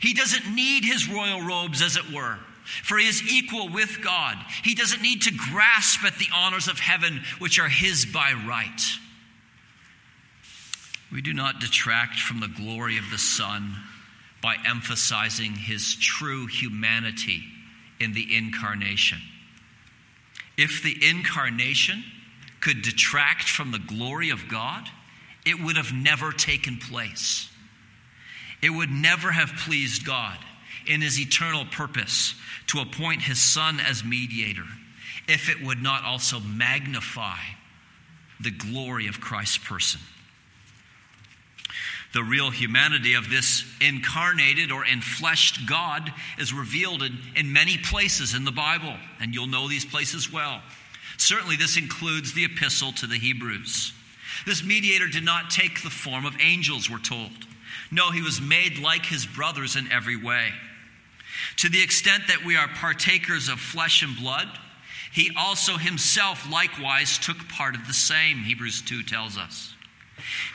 He 0.00 0.14
doesn't 0.14 0.54
need 0.54 0.84
his 0.84 1.08
royal 1.08 1.42
robes, 1.42 1.82
as 1.82 1.96
it 1.96 2.12
were, 2.12 2.38
for 2.64 2.98
he 2.98 3.08
is 3.08 3.22
equal 3.30 3.68
with 3.68 4.00
God. 4.02 4.36
He 4.62 4.74
doesn't 4.74 5.02
need 5.02 5.22
to 5.22 5.32
grasp 5.50 6.04
at 6.04 6.18
the 6.18 6.28
honors 6.34 6.68
of 6.68 6.78
heaven, 6.78 7.20
which 7.38 7.58
are 7.58 7.68
his 7.68 8.04
by 8.06 8.32
right. 8.46 8.80
We 11.12 11.20
do 11.20 11.34
not 11.34 11.60
detract 11.60 12.18
from 12.18 12.40
the 12.40 12.48
glory 12.48 12.96
of 12.96 13.10
the 13.10 13.18
Son 13.18 13.76
by 14.40 14.56
emphasizing 14.66 15.52
his 15.52 15.94
true 15.96 16.46
humanity 16.46 17.44
in 18.00 18.14
the 18.14 18.36
incarnation. 18.36 19.18
If 20.56 20.82
the 20.82 20.96
incarnation 21.08 22.02
could 22.62 22.80
detract 22.80 23.48
from 23.48 23.72
the 23.72 23.78
glory 23.78 24.30
of 24.30 24.48
God, 24.48 24.88
it 25.44 25.60
would 25.60 25.76
have 25.76 25.92
never 25.92 26.32
taken 26.32 26.78
place. 26.78 27.50
It 28.62 28.70
would 28.70 28.90
never 28.90 29.32
have 29.32 29.52
pleased 29.66 30.06
God 30.06 30.38
in 30.86 31.02
his 31.02 31.20
eternal 31.20 31.64
purpose 31.64 32.34
to 32.68 32.80
appoint 32.80 33.22
his 33.22 33.42
Son 33.42 33.80
as 33.80 34.04
mediator 34.04 34.64
if 35.28 35.50
it 35.50 35.62
would 35.62 35.82
not 35.82 36.04
also 36.04 36.40
magnify 36.40 37.38
the 38.40 38.50
glory 38.50 39.08
of 39.08 39.20
Christ's 39.20 39.58
person. 39.58 40.00
The 42.12 42.22
real 42.22 42.50
humanity 42.50 43.14
of 43.14 43.30
this 43.30 43.64
incarnated 43.80 44.70
or 44.70 44.84
enfleshed 44.84 45.66
God 45.66 46.12
is 46.38 46.52
revealed 46.52 47.02
in, 47.02 47.18
in 47.34 47.52
many 47.52 47.78
places 47.78 48.34
in 48.34 48.44
the 48.44 48.52
Bible, 48.52 48.94
and 49.20 49.34
you'll 49.34 49.46
know 49.46 49.68
these 49.68 49.84
places 49.84 50.30
well. 50.30 50.62
Certainly, 51.22 51.54
this 51.54 51.76
includes 51.76 52.32
the 52.32 52.44
epistle 52.44 52.90
to 52.94 53.06
the 53.06 53.16
Hebrews. 53.16 53.92
This 54.44 54.64
mediator 54.64 55.06
did 55.06 55.24
not 55.24 55.50
take 55.50 55.80
the 55.80 55.88
form 55.88 56.26
of 56.26 56.34
angels, 56.40 56.90
we're 56.90 56.98
told. 56.98 57.30
No, 57.92 58.10
he 58.10 58.22
was 58.22 58.40
made 58.40 58.80
like 58.80 59.06
his 59.06 59.24
brothers 59.24 59.76
in 59.76 59.90
every 59.92 60.16
way. 60.16 60.48
To 61.58 61.68
the 61.68 61.80
extent 61.80 62.24
that 62.26 62.44
we 62.44 62.56
are 62.56 62.66
partakers 62.66 63.48
of 63.48 63.60
flesh 63.60 64.02
and 64.02 64.16
blood, 64.16 64.48
he 65.12 65.30
also 65.38 65.76
himself 65.76 66.50
likewise 66.50 67.18
took 67.18 67.48
part 67.48 67.76
of 67.76 67.86
the 67.86 67.94
same, 67.94 68.38
Hebrews 68.38 68.82
2 68.82 69.04
tells 69.04 69.38
us. 69.38 69.76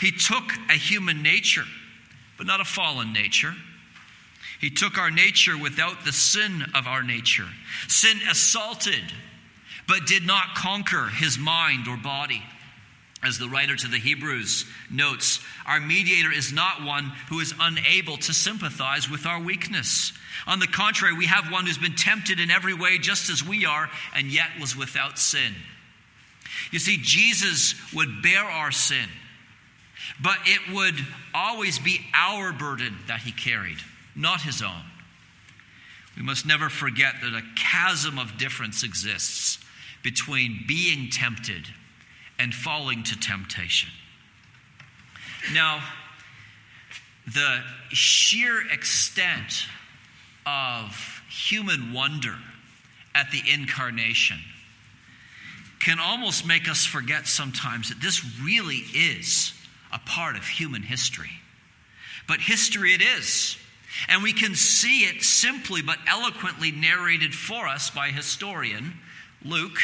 He 0.01 0.11
took 0.11 0.51
a 0.69 0.73
human 0.73 1.23
nature, 1.23 1.63
but 2.37 2.45
not 2.45 2.59
a 2.59 2.65
fallen 2.65 3.13
nature. 3.13 3.53
He 4.59 4.69
took 4.69 4.97
our 4.97 5.11
nature 5.11 5.57
without 5.57 6.03
the 6.03 6.11
sin 6.11 6.65
of 6.75 6.87
our 6.87 7.03
nature. 7.03 7.47
Sin 7.87 8.19
assaulted 8.29 9.13
but 9.87 10.05
did 10.05 10.25
not 10.25 10.55
conquer 10.55 11.05
his 11.05 11.37
mind 11.37 11.87
or 11.87 11.97
body. 11.97 12.43
As 13.23 13.39
the 13.39 13.47
writer 13.47 13.75
to 13.75 13.87
the 13.87 13.97
Hebrews 13.97 14.65
notes, 14.91 15.39
our 15.65 15.79
mediator 15.79 16.31
is 16.31 16.53
not 16.53 16.83
one 16.83 17.11
who 17.29 17.39
is 17.39 17.53
unable 17.59 18.17
to 18.17 18.33
sympathize 18.33 19.09
with 19.09 19.25
our 19.25 19.41
weakness. 19.41 20.13
On 20.45 20.59
the 20.59 20.67
contrary, 20.67 21.13
we 21.13 21.25
have 21.25 21.51
one 21.51 21.65
who's 21.65 21.79
been 21.79 21.95
tempted 21.95 22.39
in 22.39 22.51
every 22.51 22.75
way 22.75 22.99
just 22.99 23.31
as 23.31 23.43
we 23.43 23.65
are, 23.65 23.89
and 24.13 24.27
yet 24.27 24.49
was 24.61 24.77
without 24.77 25.17
sin. 25.17 25.53
You 26.71 26.77
see, 26.77 26.99
Jesus 27.01 27.73
would 27.93 28.21
bear 28.21 28.43
our 28.43 28.71
sin, 28.71 29.09
but 30.21 30.37
it 30.45 30.73
would 30.73 30.95
always 31.33 31.79
be 31.79 32.05
our 32.13 32.53
burden 32.53 32.95
that 33.07 33.21
he 33.21 33.31
carried, 33.31 33.79
not 34.15 34.41
his 34.41 34.61
own. 34.61 34.83
We 36.15 36.23
must 36.23 36.45
never 36.45 36.69
forget 36.69 37.15
that 37.23 37.33
a 37.33 37.43
chasm 37.55 38.19
of 38.19 38.37
difference 38.37 38.83
exists 38.83 39.57
between 40.03 40.63
being 40.67 41.09
tempted 41.09 41.67
and 42.39 42.53
falling 42.53 43.03
to 43.03 43.19
temptation. 43.19 43.89
Now, 45.53 45.81
the 47.33 47.61
sheer 47.89 48.61
extent 48.71 49.65
of 50.45 51.21
human 51.29 51.93
wonder 51.93 52.35
at 53.13 53.31
the 53.31 53.41
incarnation 53.51 54.37
can 55.79 55.99
almost 55.99 56.45
make 56.45 56.69
us 56.69 56.85
forget 56.85 57.27
sometimes 57.27 57.89
that 57.89 58.01
this 58.01 58.23
really 58.41 58.83
is 58.93 59.53
a 59.91 59.99
part 59.99 60.35
of 60.35 60.45
human 60.45 60.81
history. 60.81 61.29
But 62.27 62.39
history 62.39 62.93
it 62.93 63.01
is. 63.01 63.57
And 64.07 64.21
we 64.21 64.33
can 64.33 64.55
see 64.55 65.05
it 65.05 65.23
simply 65.23 65.81
but 65.81 65.97
eloquently 66.07 66.71
narrated 66.71 67.33
for 67.33 67.67
us 67.67 67.89
by 67.89 68.09
historian 68.09 68.93
Luke 69.47 69.79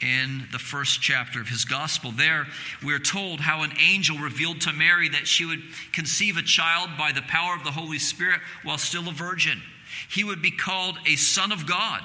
in 0.00 0.46
the 0.50 0.58
first 0.58 1.02
chapter 1.02 1.40
of 1.40 1.48
his 1.48 1.64
gospel. 1.64 2.10
There, 2.10 2.46
we're 2.82 2.98
told 2.98 3.40
how 3.40 3.62
an 3.62 3.72
angel 3.78 4.18
revealed 4.18 4.62
to 4.62 4.72
Mary 4.72 5.08
that 5.10 5.26
she 5.26 5.44
would 5.44 5.62
conceive 5.92 6.36
a 6.36 6.42
child 6.42 6.90
by 6.98 7.12
the 7.12 7.22
power 7.22 7.54
of 7.54 7.64
the 7.64 7.70
Holy 7.70 7.98
Spirit 7.98 8.40
while 8.62 8.78
still 8.78 9.08
a 9.08 9.12
virgin. 9.12 9.60
He 10.08 10.24
would 10.24 10.40
be 10.40 10.50
called 10.50 10.96
a 11.06 11.16
son 11.16 11.52
of 11.52 11.66
God. 11.66 12.02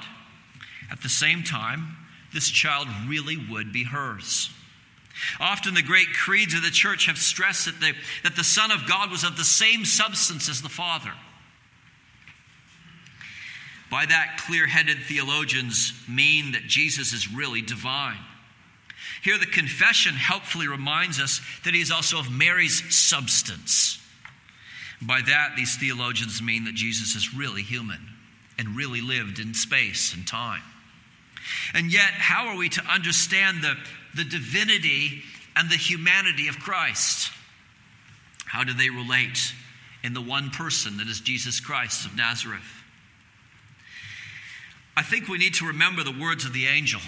At 0.90 1.02
the 1.02 1.08
same 1.08 1.42
time, 1.42 1.96
this 2.34 2.48
child 2.48 2.86
really 3.08 3.38
would 3.50 3.72
be 3.72 3.84
hers. 3.84 4.50
Often 5.40 5.74
the 5.74 5.82
great 5.82 6.12
creeds 6.12 6.54
of 6.54 6.62
the 6.62 6.70
church 6.70 7.06
have 7.06 7.18
stressed 7.18 7.64
that 7.66 7.80
the, 7.80 7.94
that 8.22 8.36
the 8.36 8.44
Son 8.44 8.70
of 8.70 8.86
God 8.86 9.10
was 9.10 9.24
of 9.24 9.36
the 9.36 9.44
same 9.44 9.84
substance 9.84 10.48
as 10.48 10.60
the 10.60 10.68
Father. 10.68 11.12
By 13.90 14.06
that, 14.06 14.42
clear 14.46 14.66
headed 14.66 14.98
theologians 15.02 15.92
mean 16.08 16.52
that 16.52 16.66
Jesus 16.66 17.12
is 17.12 17.32
really 17.32 17.62
divine. 17.62 18.18
Here, 19.22 19.38
the 19.38 19.46
confession 19.46 20.14
helpfully 20.14 20.68
reminds 20.68 21.20
us 21.20 21.40
that 21.64 21.74
he 21.74 21.80
is 21.80 21.90
also 21.90 22.18
of 22.18 22.30
Mary's 22.30 22.94
substance. 22.94 24.00
By 25.00 25.20
that, 25.26 25.54
these 25.56 25.76
theologians 25.76 26.42
mean 26.42 26.64
that 26.64 26.74
Jesus 26.74 27.14
is 27.14 27.34
really 27.34 27.62
human 27.62 28.00
and 28.58 28.76
really 28.76 29.00
lived 29.00 29.38
in 29.38 29.54
space 29.54 30.14
and 30.14 30.26
time. 30.26 30.62
And 31.74 31.92
yet, 31.92 32.10
how 32.12 32.48
are 32.48 32.56
we 32.56 32.68
to 32.70 32.82
understand 32.84 33.62
the, 33.62 33.76
the 34.14 34.24
divinity 34.24 35.22
and 35.54 35.70
the 35.70 35.76
humanity 35.76 36.48
of 36.48 36.58
Christ? 36.58 37.30
How 38.46 38.64
do 38.64 38.72
they 38.72 38.90
relate 38.90 39.52
in 40.02 40.14
the 40.14 40.20
one 40.20 40.50
person 40.50 40.96
that 40.98 41.08
is 41.08 41.20
Jesus 41.20 41.60
Christ 41.60 42.06
of 42.06 42.16
Nazareth? 42.16 42.75
I 44.96 45.02
think 45.02 45.28
we 45.28 45.38
need 45.38 45.54
to 45.54 45.66
remember 45.66 46.02
the 46.02 46.16
words 46.18 46.44
of 46.44 46.52
the 46.52 46.66
angel. 46.66 47.00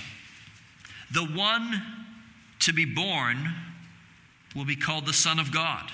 The 1.12 1.24
one 1.24 1.82
to 2.60 2.72
be 2.72 2.84
born 2.84 3.54
will 4.54 4.66
be 4.66 4.76
called 4.76 5.06
the 5.06 5.12
Son 5.12 5.38
of 5.38 5.52
God. 5.52 5.90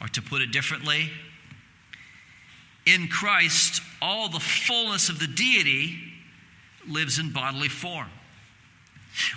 Or 0.00 0.08
to 0.08 0.22
put 0.22 0.42
it 0.42 0.52
differently, 0.52 1.10
in 2.86 3.08
Christ, 3.08 3.82
all 4.00 4.28
the 4.28 4.40
fullness 4.40 5.08
of 5.08 5.18
the 5.18 5.26
deity 5.26 5.98
lives 6.88 7.18
in 7.18 7.32
bodily 7.32 7.68
form. 7.68 8.08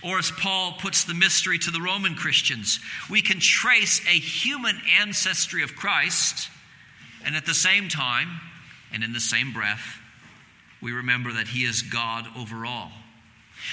Or, 0.03 0.19
as 0.19 0.31
Paul 0.31 0.73
puts 0.73 1.03
the 1.03 1.13
mystery 1.13 1.57
to 1.59 1.71
the 1.71 1.81
Roman 1.81 2.15
Christians, 2.15 2.79
we 3.09 3.21
can 3.21 3.39
trace 3.39 3.99
a 4.07 4.11
human 4.11 4.79
ancestry 4.99 5.63
of 5.63 5.75
Christ, 5.75 6.49
and 7.25 7.35
at 7.35 7.45
the 7.45 7.53
same 7.53 7.89
time, 7.89 8.29
and 8.93 9.03
in 9.03 9.11
the 9.13 9.19
same 9.19 9.53
breath, 9.53 10.00
we 10.81 10.91
remember 10.91 11.33
that 11.33 11.47
He 11.47 11.63
is 11.63 11.81
God 11.81 12.25
over 12.37 12.65
all. 12.65 12.91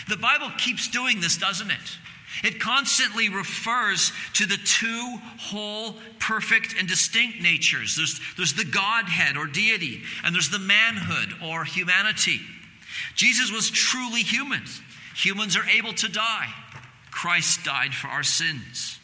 The 0.08 0.16
Bible 0.16 0.50
keeps 0.58 0.88
doing 0.88 1.20
this, 1.20 1.38
doesn't 1.38 1.70
it? 1.70 1.98
It 2.44 2.60
constantly 2.60 3.28
refers 3.28 4.12
to 4.34 4.46
the 4.46 4.58
two 4.58 5.18
whole, 5.38 5.96
perfect, 6.18 6.74
and 6.78 6.86
distinct 6.86 7.40
natures. 7.40 7.96
There's, 7.96 8.20
there's 8.36 8.52
the 8.54 8.64
Godhead 8.64 9.36
or 9.36 9.46
deity, 9.46 10.02
and 10.24 10.34
there's 10.34 10.50
the 10.50 10.58
manhood 10.58 11.34
or 11.42 11.64
humanity. 11.64 12.40
Jesus 13.14 13.50
was 13.50 13.70
truly 13.70 14.22
human. 14.22 14.62
Humans 15.16 15.56
are 15.56 15.68
able 15.68 15.94
to 15.94 16.08
die. 16.08 16.52
Christ 17.10 17.64
died 17.64 17.94
for 17.94 18.08
our 18.08 18.22
sins. 18.22 19.00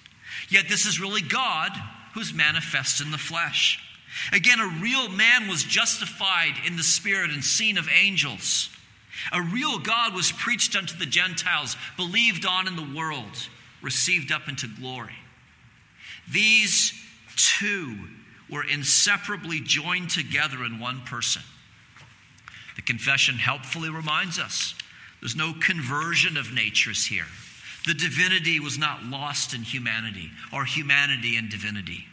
Yet 0.49 0.69
this 0.69 0.87
is 0.87 1.01
really 1.01 1.23
God 1.23 1.73
who's 2.13 2.33
manifest 2.33 3.01
in 3.01 3.11
the 3.11 3.19
flesh. 3.19 3.81
Again, 4.33 4.61
a 4.61 4.81
real 4.81 5.09
man 5.09 5.49
was 5.49 5.65
justified 5.65 6.55
in 6.67 6.77
the 6.77 6.83
Spirit 6.83 7.31
and 7.31 7.45
seen 7.45 7.79
of 7.79 7.89
angels. 7.89 8.71
A 9.33 9.41
real 9.41 9.79
God 9.79 10.15
was 10.15 10.33
preached 10.33 10.77
unto 10.77 10.97
the 10.97 11.07
Gentiles, 11.07 11.77
believed 11.97 12.47
on 12.47 12.67
in 12.67 12.77
the 12.77 12.97
world, 12.97 13.49
received 13.83 14.33
up 14.33 14.49
into 14.49 14.67
glory. 14.67 15.15
These 16.31 16.93
two 17.37 17.97
were 18.51 18.65
inseparably 18.65 19.61
joined 19.61 20.11
together 20.11 20.65
in 20.65 20.79
one 20.79 21.01
person. 21.03 21.43
The 22.77 22.83
confession 22.83 23.37
helpfully 23.37 23.91
reminds 23.91 24.39
us 24.39 24.75
there's 25.21 25.37
no 25.37 25.55
conversion 25.55 26.37
of 26.37 26.53
natures 26.53 27.07
here. 27.07 27.27
The 27.87 27.95
divinity 27.95 28.61
was 28.61 28.79
not 28.79 29.05
lost 29.05 29.55
in 29.55 29.63
humanity, 29.63 30.31
or 30.53 30.65
humanity 30.65 31.37
in 31.37 31.49
divinity. 31.49 32.07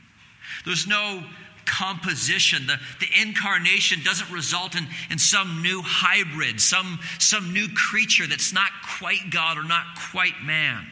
There's 0.65 0.87
no 0.87 1.23
composition. 1.65 2.67
The, 2.67 2.77
the 2.99 3.21
incarnation 3.21 4.01
doesn't 4.03 4.29
result 4.31 4.75
in, 4.75 4.87
in 5.09 5.17
some 5.17 5.61
new 5.61 5.81
hybrid, 5.83 6.59
some, 6.61 6.99
some 7.19 7.53
new 7.53 7.67
creature 7.75 8.27
that's 8.27 8.53
not 8.53 8.69
quite 8.99 9.29
God 9.31 9.57
or 9.57 9.63
not 9.63 9.85
quite 10.11 10.41
man. 10.43 10.85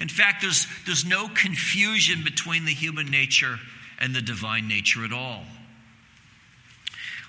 In 0.00 0.08
fact, 0.08 0.42
there's, 0.42 0.66
there's 0.86 1.04
no 1.04 1.28
confusion 1.28 2.24
between 2.24 2.64
the 2.64 2.74
human 2.74 3.06
nature 3.06 3.58
and 4.00 4.14
the 4.14 4.22
divine 4.22 4.66
nature 4.66 5.04
at 5.04 5.12
all. 5.12 5.44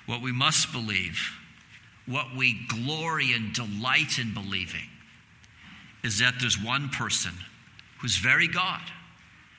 What 0.06 0.22
we 0.22 0.32
must 0.32 0.72
believe, 0.72 1.20
what 2.06 2.36
we 2.36 2.66
glory 2.68 3.34
and 3.34 3.54
delight 3.54 4.18
in 4.20 4.34
believing, 4.34 4.90
is 6.04 6.20
that 6.20 6.36
there's 6.40 6.62
one 6.62 6.90
person 6.90 7.32
who's 8.00 8.18
very 8.18 8.48
God 8.48 8.82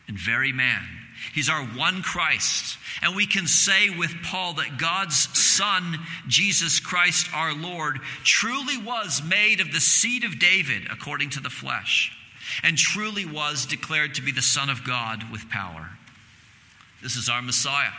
and 0.08 0.18
very 0.18 0.52
man 0.52 0.82
He's 1.32 1.48
our 1.48 1.64
one 1.64 2.02
Christ. 2.02 2.78
And 3.02 3.16
we 3.16 3.26
can 3.26 3.46
say 3.46 3.90
with 3.90 4.14
Paul 4.22 4.54
that 4.54 4.78
God's 4.78 5.16
Son, 5.38 5.98
Jesus 6.28 6.80
Christ 6.80 7.28
our 7.34 7.54
Lord, 7.54 8.00
truly 8.24 8.78
was 8.78 9.22
made 9.22 9.60
of 9.60 9.72
the 9.72 9.80
seed 9.80 10.24
of 10.24 10.38
David 10.38 10.84
according 10.90 11.30
to 11.30 11.40
the 11.40 11.50
flesh, 11.50 12.12
and 12.62 12.76
truly 12.76 13.24
was 13.24 13.66
declared 13.66 14.14
to 14.14 14.22
be 14.22 14.32
the 14.32 14.42
Son 14.42 14.68
of 14.68 14.84
God 14.84 15.24
with 15.32 15.48
power. 15.48 15.90
This 17.02 17.16
is 17.16 17.28
our 17.28 17.42
Messiah. 17.42 17.92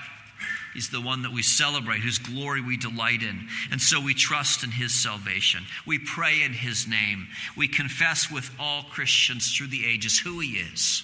He's 0.73 0.89
the 0.89 1.01
one 1.01 1.21
that 1.21 1.31
we 1.31 1.41
celebrate, 1.41 2.01
whose 2.01 2.17
glory 2.17 2.59
we 2.59 2.75
delight 2.75 3.23
in. 3.23 3.47
And 3.71 3.81
so 3.81 4.01
we 4.01 4.13
trust 4.13 4.61
in 4.63 4.71
his 4.71 4.93
salvation. 4.93 5.63
We 5.87 5.99
pray 5.99 6.41
in 6.41 6.51
his 6.51 6.85
name. 6.85 7.27
We 7.55 7.69
confess 7.69 8.29
with 8.29 8.51
all 8.59 8.83
Christians 8.83 9.55
through 9.55 9.67
the 9.67 9.85
ages 9.85 10.19
who 10.19 10.41
he 10.41 10.57
is 10.57 11.03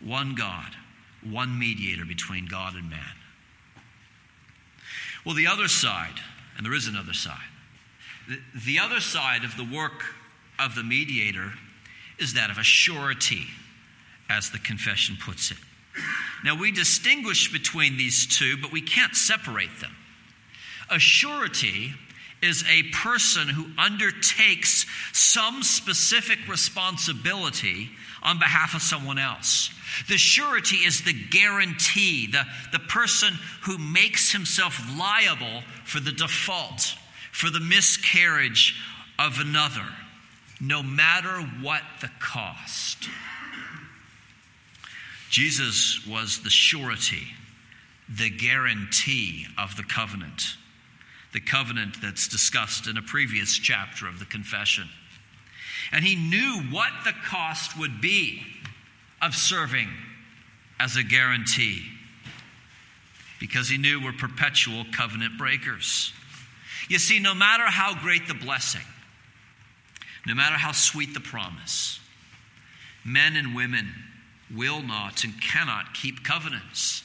one 0.00 0.34
God 0.36 0.76
one 1.22 1.58
mediator 1.58 2.04
between 2.04 2.46
God 2.46 2.74
and 2.74 2.88
man. 2.88 3.00
Well, 5.24 5.34
the 5.34 5.46
other 5.46 5.68
side, 5.68 6.18
and 6.56 6.64
there 6.64 6.74
is 6.74 6.86
another 6.86 7.12
side, 7.12 7.36
the, 8.28 8.38
the 8.64 8.78
other 8.78 9.00
side 9.00 9.44
of 9.44 9.56
the 9.56 9.64
work 9.64 10.04
of 10.58 10.74
the 10.74 10.82
mediator 10.82 11.52
is 12.18 12.34
that 12.34 12.50
of 12.50 12.58
a 12.58 12.62
surety, 12.62 13.46
as 14.28 14.50
the 14.50 14.58
confession 14.58 15.16
puts 15.20 15.50
it. 15.50 15.58
Now, 16.44 16.54
we 16.54 16.70
distinguish 16.70 17.52
between 17.52 17.96
these 17.96 18.26
two, 18.26 18.56
but 18.56 18.72
we 18.72 18.80
can't 18.80 19.14
separate 19.14 19.80
them. 19.80 19.94
A 20.88 20.98
surety 20.98 21.92
is 22.42 22.64
a 22.70 22.82
person 22.84 23.48
who 23.48 23.66
undertakes 23.78 24.86
some 25.12 25.62
specific 25.62 26.38
responsibility 26.48 27.90
on 28.22 28.38
behalf 28.38 28.74
of 28.74 28.82
someone 28.82 29.18
else. 29.18 29.70
The 30.08 30.16
surety 30.16 30.76
is 30.76 31.02
the 31.02 31.12
guarantee, 31.12 32.28
the, 32.30 32.44
the 32.72 32.78
person 32.78 33.34
who 33.62 33.76
makes 33.78 34.32
himself 34.32 34.80
liable 34.98 35.62
for 35.84 36.00
the 36.00 36.12
default, 36.12 36.94
for 37.32 37.50
the 37.50 37.60
miscarriage 37.60 38.74
of 39.18 39.38
another. 39.40 39.86
no 40.60 40.82
matter 40.82 41.40
what 41.62 41.82
the 42.02 42.10
cost. 42.20 43.08
Jesus 45.30 46.06
was 46.06 46.42
the 46.42 46.50
surety, 46.50 47.28
the 48.08 48.28
guarantee 48.28 49.46
of 49.56 49.76
the 49.76 49.84
covenant, 49.84 50.56
the 51.32 51.40
covenant 51.40 52.00
that's 52.02 52.28
discussed 52.28 52.86
in 52.86 52.96
a 52.96 53.02
previous 53.02 53.56
chapter 53.56 54.06
of 54.06 54.18
the 54.18 54.24
confession. 54.24 54.88
And 55.92 56.04
he 56.04 56.16
knew 56.16 56.62
what 56.70 56.90
the 57.04 57.12
cost 57.26 57.78
would 57.78 58.00
be 58.00 58.42
of 59.22 59.34
serving 59.34 59.88
as 60.78 60.96
a 60.96 61.02
guarantee 61.02 61.82
because 63.38 63.68
he 63.68 63.78
knew 63.78 64.02
we're 64.02 64.12
perpetual 64.12 64.84
covenant 64.92 65.38
breakers. 65.38 66.12
You 66.88 66.98
see, 66.98 67.18
no 67.18 67.34
matter 67.34 67.64
how 67.64 67.94
great 67.94 68.28
the 68.28 68.34
blessing, 68.34 68.82
no 70.26 70.34
matter 70.34 70.56
how 70.56 70.72
sweet 70.72 71.14
the 71.14 71.20
promise, 71.20 72.00
men 73.04 73.36
and 73.36 73.54
women 73.54 73.88
will 74.54 74.82
not 74.82 75.24
and 75.24 75.40
cannot 75.40 75.94
keep 75.94 76.22
covenants, 76.22 77.02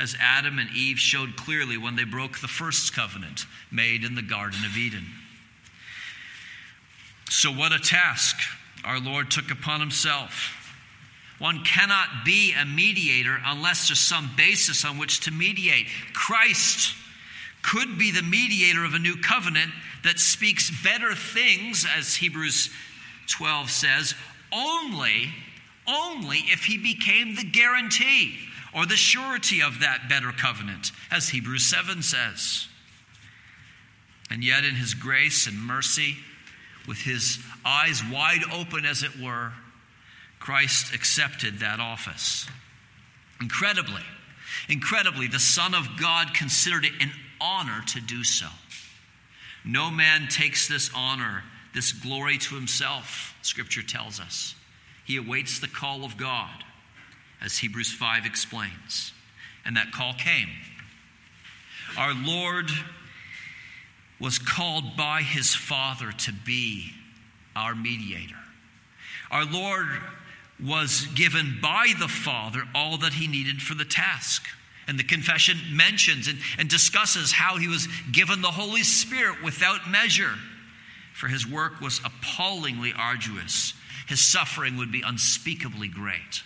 as 0.00 0.16
Adam 0.20 0.58
and 0.58 0.70
Eve 0.74 0.98
showed 0.98 1.36
clearly 1.36 1.76
when 1.76 1.94
they 1.94 2.04
broke 2.04 2.38
the 2.38 2.48
first 2.48 2.94
covenant 2.94 3.44
made 3.70 4.02
in 4.02 4.14
the 4.14 4.22
Garden 4.22 4.64
of 4.64 4.76
Eden. 4.76 5.04
So, 7.28 7.52
what 7.52 7.72
a 7.72 7.78
task 7.78 8.36
our 8.84 8.98
Lord 8.98 9.30
took 9.30 9.50
upon 9.50 9.80
himself. 9.80 10.56
One 11.38 11.64
cannot 11.64 12.24
be 12.24 12.54
a 12.54 12.64
mediator 12.64 13.38
unless 13.44 13.88
there's 13.88 14.00
some 14.00 14.30
basis 14.36 14.84
on 14.84 14.98
which 14.98 15.20
to 15.20 15.30
mediate. 15.30 15.86
Christ 16.12 16.94
could 17.62 17.98
be 17.98 18.10
the 18.10 18.22
mediator 18.22 18.84
of 18.84 18.94
a 18.94 18.98
new 18.98 19.16
covenant 19.16 19.70
that 20.02 20.18
speaks 20.18 20.70
better 20.82 21.14
things, 21.14 21.86
as 21.96 22.16
Hebrews 22.16 22.70
12 23.28 23.70
says, 23.70 24.14
only 24.52 25.32
only 25.86 26.38
if 26.38 26.64
he 26.64 26.78
became 26.78 27.34
the 27.34 27.44
guarantee 27.44 28.38
or 28.74 28.86
the 28.86 28.96
surety 28.96 29.62
of 29.62 29.80
that 29.80 30.08
better 30.08 30.32
covenant, 30.32 30.92
as 31.10 31.28
Hebrews 31.28 31.66
7 31.66 32.02
says. 32.02 32.68
And 34.30 34.44
yet, 34.44 34.64
in 34.64 34.76
his 34.76 34.94
grace 34.94 35.46
and 35.46 35.58
mercy, 35.58 36.16
with 36.86 36.98
his 36.98 37.38
eyes 37.64 38.02
wide 38.10 38.42
open, 38.52 38.84
as 38.84 39.02
it 39.02 39.18
were, 39.20 39.52
Christ 40.38 40.94
accepted 40.94 41.58
that 41.58 41.80
office. 41.80 42.46
Incredibly, 43.40 44.02
incredibly, 44.68 45.26
the 45.26 45.38
Son 45.38 45.74
of 45.74 45.86
God 46.00 46.32
considered 46.34 46.84
it 46.84 46.92
an 47.00 47.10
honor 47.40 47.82
to 47.88 48.00
do 48.00 48.22
so. 48.24 48.46
No 49.64 49.90
man 49.90 50.28
takes 50.28 50.68
this 50.68 50.90
honor, 50.94 51.42
this 51.74 51.92
glory 51.92 52.38
to 52.38 52.54
himself, 52.54 53.34
Scripture 53.42 53.82
tells 53.82 54.20
us. 54.20 54.54
He 55.04 55.16
awaits 55.16 55.58
the 55.58 55.68
call 55.68 56.04
of 56.04 56.16
God, 56.16 56.64
as 57.42 57.58
Hebrews 57.58 57.92
5 57.92 58.26
explains. 58.26 59.12
And 59.64 59.76
that 59.76 59.92
call 59.92 60.14
came. 60.14 60.48
Our 61.98 62.14
Lord 62.14 62.70
was 64.20 64.38
called 64.38 64.96
by 64.96 65.22
his 65.22 65.54
Father 65.54 66.12
to 66.12 66.32
be 66.32 66.92
our 67.56 67.74
mediator. 67.74 68.36
Our 69.30 69.44
Lord 69.44 69.88
was 70.62 71.06
given 71.14 71.58
by 71.62 71.92
the 71.98 72.08
Father 72.08 72.62
all 72.74 72.98
that 72.98 73.14
he 73.14 73.26
needed 73.26 73.62
for 73.62 73.74
the 73.74 73.84
task. 73.84 74.44
And 74.86 74.98
the 74.98 75.04
confession 75.04 75.56
mentions 75.72 76.28
and, 76.28 76.38
and 76.58 76.68
discusses 76.68 77.32
how 77.32 77.56
he 77.56 77.68
was 77.68 77.88
given 78.12 78.42
the 78.42 78.48
Holy 78.48 78.82
Spirit 78.82 79.42
without 79.42 79.88
measure, 79.88 80.34
for 81.14 81.28
his 81.28 81.46
work 81.46 81.80
was 81.80 82.00
appallingly 82.04 82.92
arduous 82.96 83.74
his 84.10 84.20
suffering 84.20 84.76
would 84.76 84.90
be 84.90 85.02
unspeakably 85.06 85.86
great. 85.86 86.42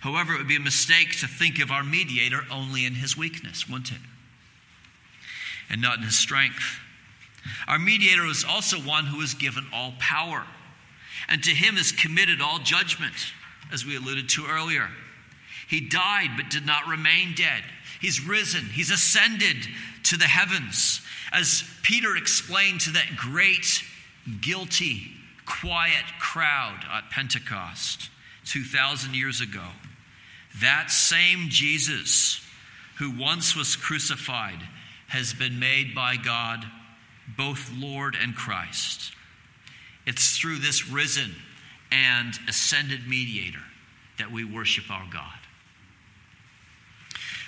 However, 0.00 0.34
it 0.34 0.38
would 0.38 0.48
be 0.48 0.56
a 0.56 0.60
mistake 0.60 1.18
to 1.20 1.26
think 1.26 1.60
of 1.60 1.70
our 1.70 1.84
mediator 1.84 2.40
only 2.50 2.86
in 2.86 2.94
his 2.94 3.16
weakness, 3.16 3.68
wouldn't 3.68 3.92
it? 3.92 4.00
And 5.68 5.80
not 5.80 5.98
in 5.98 6.04
his 6.04 6.18
strength. 6.18 6.80
Our 7.68 7.78
mediator 7.78 8.26
is 8.26 8.44
also 8.44 8.78
one 8.78 9.06
who 9.06 9.20
is 9.20 9.34
given 9.34 9.66
all 9.72 9.94
power, 9.98 10.44
and 11.28 11.42
to 11.44 11.50
him 11.50 11.76
is 11.76 11.92
committed 11.92 12.40
all 12.40 12.58
judgment, 12.58 13.14
as 13.72 13.84
we 13.84 13.96
alluded 13.96 14.28
to 14.30 14.46
earlier. 14.46 14.88
He 15.68 15.80
died 15.80 16.30
but 16.36 16.50
did 16.50 16.66
not 16.66 16.88
remain 16.88 17.34
dead. 17.36 17.62
He's 18.00 18.26
risen, 18.26 18.64
he's 18.64 18.90
ascended 18.90 19.56
to 20.04 20.16
the 20.16 20.24
heavens. 20.24 21.02
As 21.32 21.62
Peter 21.82 22.16
explained 22.16 22.80
to 22.82 22.92
that 22.92 23.16
great, 23.16 23.82
guilty, 24.40 25.12
quiet 25.46 26.04
crowd 26.18 26.84
at 26.90 27.10
Pentecost 27.10 28.08
2,000 28.46 29.14
years 29.14 29.40
ago. 29.40 29.64
That 30.60 30.90
same 30.90 31.48
Jesus 31.48 32.44
who 32.98 33.10
once 33.18 33.56
was 33.56 33.76
crucified 33.76 34.60
has 35.08 35.32
been 35.32 35.58
made 35.58 35.94
by 35.94 36.16
God 36.16 36.64
both 37.36 37.72
Lord 37.76 38.16
and 38.20 38.34
Christ. 38.34 39.12
It's 40.06 40.36
through 40.36 40.58
this 40.58 40.88
risen 40.88 41.34
and 41.92 42.34
ascended 42.48 43.06
mediator 43.08 43.62
that 44.18 44.30
we 44.30 44.44
worship 44.44 44.90
our 44.90 45.06
God. 45.12 45.38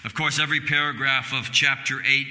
Of 0.05 0.15
course, 0.15 0.41
every 0.41 0.61
paragraph 0.61 1.33
of 1.33 1.53
chapter 1.53 2.01
8 2.05 2.27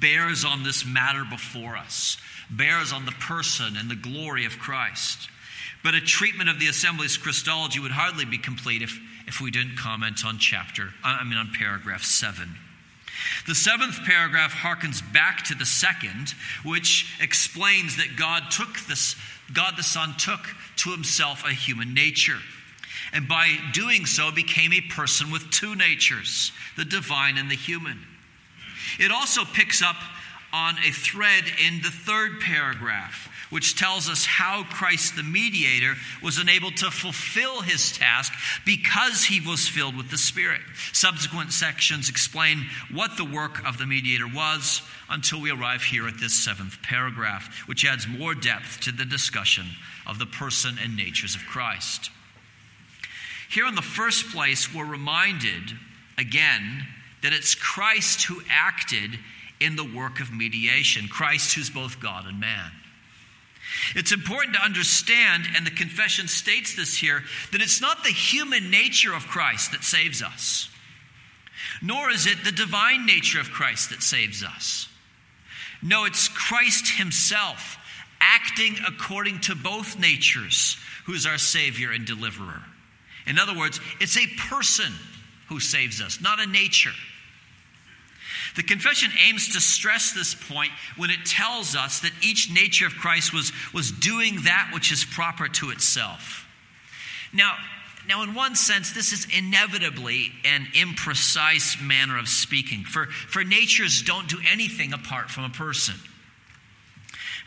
bears 0.00 0.44
on 0.44 0.62
this 0.62 0.86
matter 0.86 1.24
before 1.28 1.76
us 1.76 2.18
bears 2.50 2.92
on 2.92 3.04
the 3.04 3.12
person 3.12 3.76
and 3.76 3.90
the 3.90 3.96
glory 3.96 4.44
of 4.44 4.58
Christ. 4.58 5.28
But 5.82 5.94
a 5.94 6.00
treatment 6.00 6.48
of 6.48 6.58
the 6.58 6.68
Assembly's 6.68 7.16
Christology 7.16 7.80
would 7.80 7.92
hardly 7.92 8.24
be 8.24 8.38
complete 8.38 8.82
if, 8.82 8.98
if 9.26 9.40
we 9.40 9.50
didn't 9.50 9.76
comment 9.76 10.24
on 10.24 10.38
chapter, 10.38 10.90
I 11.04 11.24
mean 11.24 11.38
on 11.38 11.50
paragraph 11.52 12.02
7. 12.02 12.48
The 13.46 13.54
seventh 13.54 14.04
paragraph 14.04 14.52
harkens 14.52 15.00
back 15.12 15.44
to 15.44 15.54
the 15.54 15.66
second, 15.66 16.34
which 16.64 17.14
explains 17.20 17.96
that 17.96 18.16
God 18.16 18.50
took 18.50 18.80
this, 18.80 19.16
God 19.52 19.74
the 19.76 19.82
Son 19.82 20.14
took 20.18 20.40
to 20.76 20.90
himself 20.90 21.44
a 21.44 21.52
human 21.52 21.94
nature. 21.94 22.38
And 23.12 23.28
by 23.28 23.56
doing 23.72 24.04
so, 24.04 24.30
became 24.32 24.72
a 24.72 24.80
person 24.80 25.30
with 25.30 25.50
two 25.50 25.74
natures, 25.74 26.52
the 26.76 26.84
divine 26.84 27.38
and 27.38 27.50
the 27.50 27.56
human. 27.56 28.00
It 28.98 29.10
also 29.10 29.44
picks 29.44 29.82
up 29.82 29.96
on 30.52 30.76
a 30.78 30.90
thread 30.90 31.44
in 31.64 31.82
the 31.82 31.90
third 31.90 32.40
paragraph, 32.40 33.28
which 33.50 33.78
tells 33.78 34.08
us 34.08 34.24
how 34.24 34.64
Christ 34.64 35.16
the 35.16 35.22
mediator 35.22 35.94
was 36.22 36.40
enabled 36.40 36.76
to 36.78 36.90
fulfill 36.90 37.62
his 37.62 37.92
task 37.92 38.32
because 38.64 39.24
he 39.24 39.40
was 39.40 39.68
filled 39.68 39.96
with 39.96 40.10
the 40.10 40.18
Spirit. 40.18 40.62
Subsequent 40.92 41.52
sections 41.52 42.08
explain 42.08 42.66
what 42.92 43.16
the 43.16 43.24
work 43.24 43.66
of 43.66 43.78
the 43.78 43.86
mediator 43.86 44.26
was 44.26 44.82
until 45.08 45.40
we 45.40 45.50
arrive 45.50 45.82
here 45.82 46.08
at 46.08 46.18
this 46.18 46.34
seventh 46.34 46.82
paragraph, 46.82 47.64
which 47.66 47.84
adds 47.84 48.08
more 48.08 48.34
depth 48.34 48.80
to 48.80 48.92
the 48.92 49.04
discussion 49.04 49.66
of 50.06 50.18
the 50.18 50.26
person 50.26 50.76
and 50.82 50.96
natures 50.96 51.34
of 51.34 51.42
Christ. 51.46 52.10
Here, 53.48 53.66
in 53.66 53.76
the 53.76 53.82
first 53.82 54.32
place, 54.32 54.74
we're 54.74 54.84
reminded 54.84 55.62
again 56.18 56.86
that 57.22 57.32
it's 57.32 57.54
Christ 57.54 58.24
who 58.24 58.42
acted 58.50 59.18
in 59.60 59.76
the 59.76 59.84
work 59.84 60.20
of 60.20 60.32
mediation, 60.32 61.08
Christ 61.08 61.54
who's 61.54 61.70
both 61.70 62.00
God 62.00 62.26
and 62.26 62.40
man. 62.40 62.70
It's 63.94 64.12
important 64.12 64.54
to 64.54 64.62
understand, 64.62 65.44
and 65.54 65.66
the 65.66 65.70
confession 65.70 66.28
states 66.28 66.76
this 66.76 66.96
here, 66.96 67.22
that 67.52 67.62
it's 67.62 67.80
not 67.80 68.04
the 68.04 68.10
human 68.10 68.70
nature 68.70 69.14
of 69.14 69.26
Christ 69.26 69.72
that 69.72 69.84
saves 69.84 70.22
us, 70.22 70.68
nor 71.82 72.10
is 72.10 72.26
it 72.26 72.44
the 72.44 72.52
divine 72.52 73.06
nature 73.06 73.40
of 73.40 73.50
Christ 73.50 73.90
that 73.90 74.02
saves 74.02 74.44
us. 74.44 74.88
No, 75.82 76.04
it's 76.04 76.28
Christ 76.28 76.96
Himself 76.96 77.78
acting 78.20 78.76
according 78.86 79.40
to 79.40 79.54
both 79.54 79.98
natures 79.98 80.76
who 81.04 81.12
is 81.12 81.26
our 81.26 81.38
Savior 81.38 81.92
and 81.92 82.06
deliverer. 82.06 82.62
In 83.26 83.38
other 83.38 83.56
words, 83.56 83.80
it's 84.00 84.16
a 84.16 84.26
person 84.48 84.92
who 85.48 85.60
saves 85.60 86.00
us, 86.00 86.20
not 86.20 86.40
a 86.40 86.46
nature. 86.46 86.94
The 88.56 88.62
confession 88.62 89.10
aims 89.28 89.52
to 89.52 89.60
stress 89.60 90.12
this 90.12 90.34
point 90.34 90.72
when 90.96 91.10
it 91.10 91.26
tells 91.26 91.76
us 91.76 92.00
that 92.00 92.12
each 92.22 92.50
nature 92.50 92.86
of 92.86 92.94
Christ 92.94 93.32
was, 93.32 93.52
was 93.74 93.92
doing 93.92 94.42
that 94.44 94.70
which 94.72 94.90
is 94.90 95.04
proper 95.04 95.46
to 95.48 95.70
itself. 95.70 96.46
Now, 97.32 97.54
now, 98.08 98.22
in 98.22 98.34
one 98.34 98.54
sense, 98.54 98.92
this 98.92 99.12
is 99.12 99.26
inevitably 99.36 100.30
an 100.44 100.68
imprecise 100.74 101.82
manner 101.82 102.16
of 102.18 102.28
speaking, 102.28 102.84
for, 102.84 103.06
for 103.06 103.42
natures 103.42 104.02
don't 104.02 104.28
do 104.28 104.38
anything 104.48 104.92
apart 104.92 105.28
from 105.28 105.42
a 105.42 105.48
person. 105.50 105.96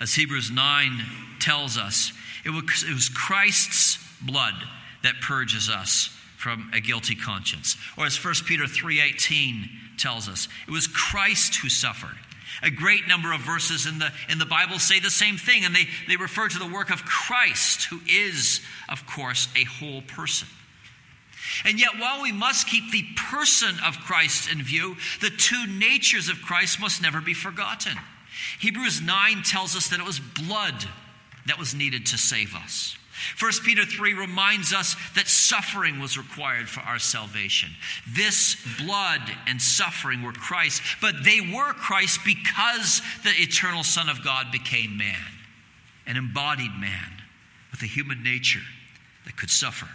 As 0.01 0.13
Hebrews 0.13 0.51
9 0.51 1.01
tells 1.39 1.77
us, 1.77 2.11
it 2.43 2.49
was, 2.49 2.83
it 2.83 2.93
was 2.93 3.07
Christ's 3.07 3.99
blood 4.21 4.55
that 5.03 5.21
purges 5.21 5.69
us 5.69 6.13
from 6.39 6.71
a 6.73 6.79
guilty 6.79 7.15
conscience. 7.15 7.75
Or 7.97 8.05
as 8.05 8.15
1 8.15 8.45
Peter 8.45 8.63
3:18 8.63 9.69
tells 9.97 10.29
us, 10.29 10.47
it 10.65 10.71
was 10.71 10.87
Christ 10.87 11.57
who 11.57 11.67
suffered 11.69 12.17
A 12.63 12.71
great 12.71 13.07
number 13.07 13.31
of 13.33 13.41
verses 13.41 13.85
in 13.85 13.99
the, 13.99 14.11
in 14.29 14.37
the 14.37 14.45
Bible 14.45 14.79
say 14.79 14.99
the 14.99 15.09
same 15.09 15.37
thing, 15.37 15.65
and 15.65 15.75
they, 15.75 15.87
they 16.07 16.15
refer 16.15 16.47
to 16.47 16.59
the 16.59 16.67
work 16.67 16.89
of 16.89 17.05
Christ, 17.05 17.85
who 17.85 17.99
is, 18.07 18.61
of 18.89 19.05
course, 19.05 19.47
a 19.55 19.65
whole 19.65 20.01
person. 20.01 20.47
And 21.65 21.79
yet, 21.79 21.99
while 21.99 22.21
we 22.21 22.31
must 22.31 22.67
keep 22.67 22.91
the 22.91 23.03
person 23.15 23.75
of 23.85 23.99
Christ 23.99 24.51
in 24.51 24.61
view, 24.61 24.97
the 25.21 25.29
two 25.29 25.67
natures 25.67 26.29
of 26.29 26.41
Christ 26.41 26.79
must 26.79 27.01
never 27.01 27.21
be 27.21 27.33
forgotten. 27.33 27.97
Hebrews 28.59 29.01
9 29.01 29.43
tells 29.43 29.75
us 29.75 29.89
that 29.89 29.99
it 29.99 30.05
was 30.05 30.19
blood 30.19 30.85
that 31.47 31.59
was 31.59 31.73
needed 31.73 32.07
to 32.07 32.17
save 32.17 32.55
us. 32.55 32.97
1 33.39 33.51
Peter 33.63 33.85
3 33.85 34.13
reminds 34.13 34.73
us 34.73 34.95
that 35.15 35.27
suffering 35.27 35.99
was 35.99 36.17
required 36.17 36.69
for 36.69 36.81
our 36.81 36.99
salvation. 36.99 37.69
This 38.07 38.55
blood 38.77 39.21
and 39.47 39.61
suffering 39.61 40.23
were 40.23 40.33
Christ, 40.33 40.81
but 41.01 41.23
they 41.23 41.41
were 41.41 41.73
Christ 41.73 42.21
because 42.25 43.01
the 43.23 43.31
eternal 43.31 43.83
Son 43.83 44.09
of 44.09 44.23
God 44.23 44.51
became 44.51 44.97
man, 44.97 45.31
an 46.05 46.17
embodied 46.17 46.73
man 46.79 47.21
with 47.71 47.81
a 47.81 47.87
human 47.87 48.23
nature 48.23 48.63
that 49.25 49.37
could 49.37 49.49
suffer. 49.49 49.87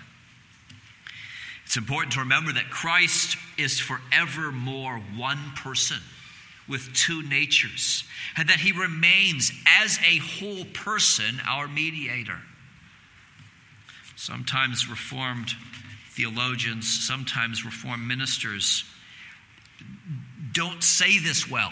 It's 1.64 1.76
important 1.76 2.12
to 2.14 2.20
remember 2.20 2.52
that 2.52 2.70
Christ 2.70 3.36
is 3.58 3.80
forevermore 3.80 5.00
one 5.16 5.52
person 5.56 5.98
with 6.68 6.94
two 6.94 7.22
natures, 7.22 8.04
and 8.36 8.48
that 8.48 8.58
he 8.58 8.72
remains 8.72 9.52
as 9.66 9.98
a 9.98 10.18
whole 10.18 10.64
person 10.66 11.40
our 11.46 11.68
mediator. 11.68 12.38
Sometimes 14.24 14.88
Reformed 14.88 15.52
theologians, 16.12 16.88
sometimes 17.06 17.62
Reformed 17.62 18.06
ministers 18.06 18.84
don't 20.50 20.82
say 20.82 21.18
this 21.18 21.50
well. 21.50 21.70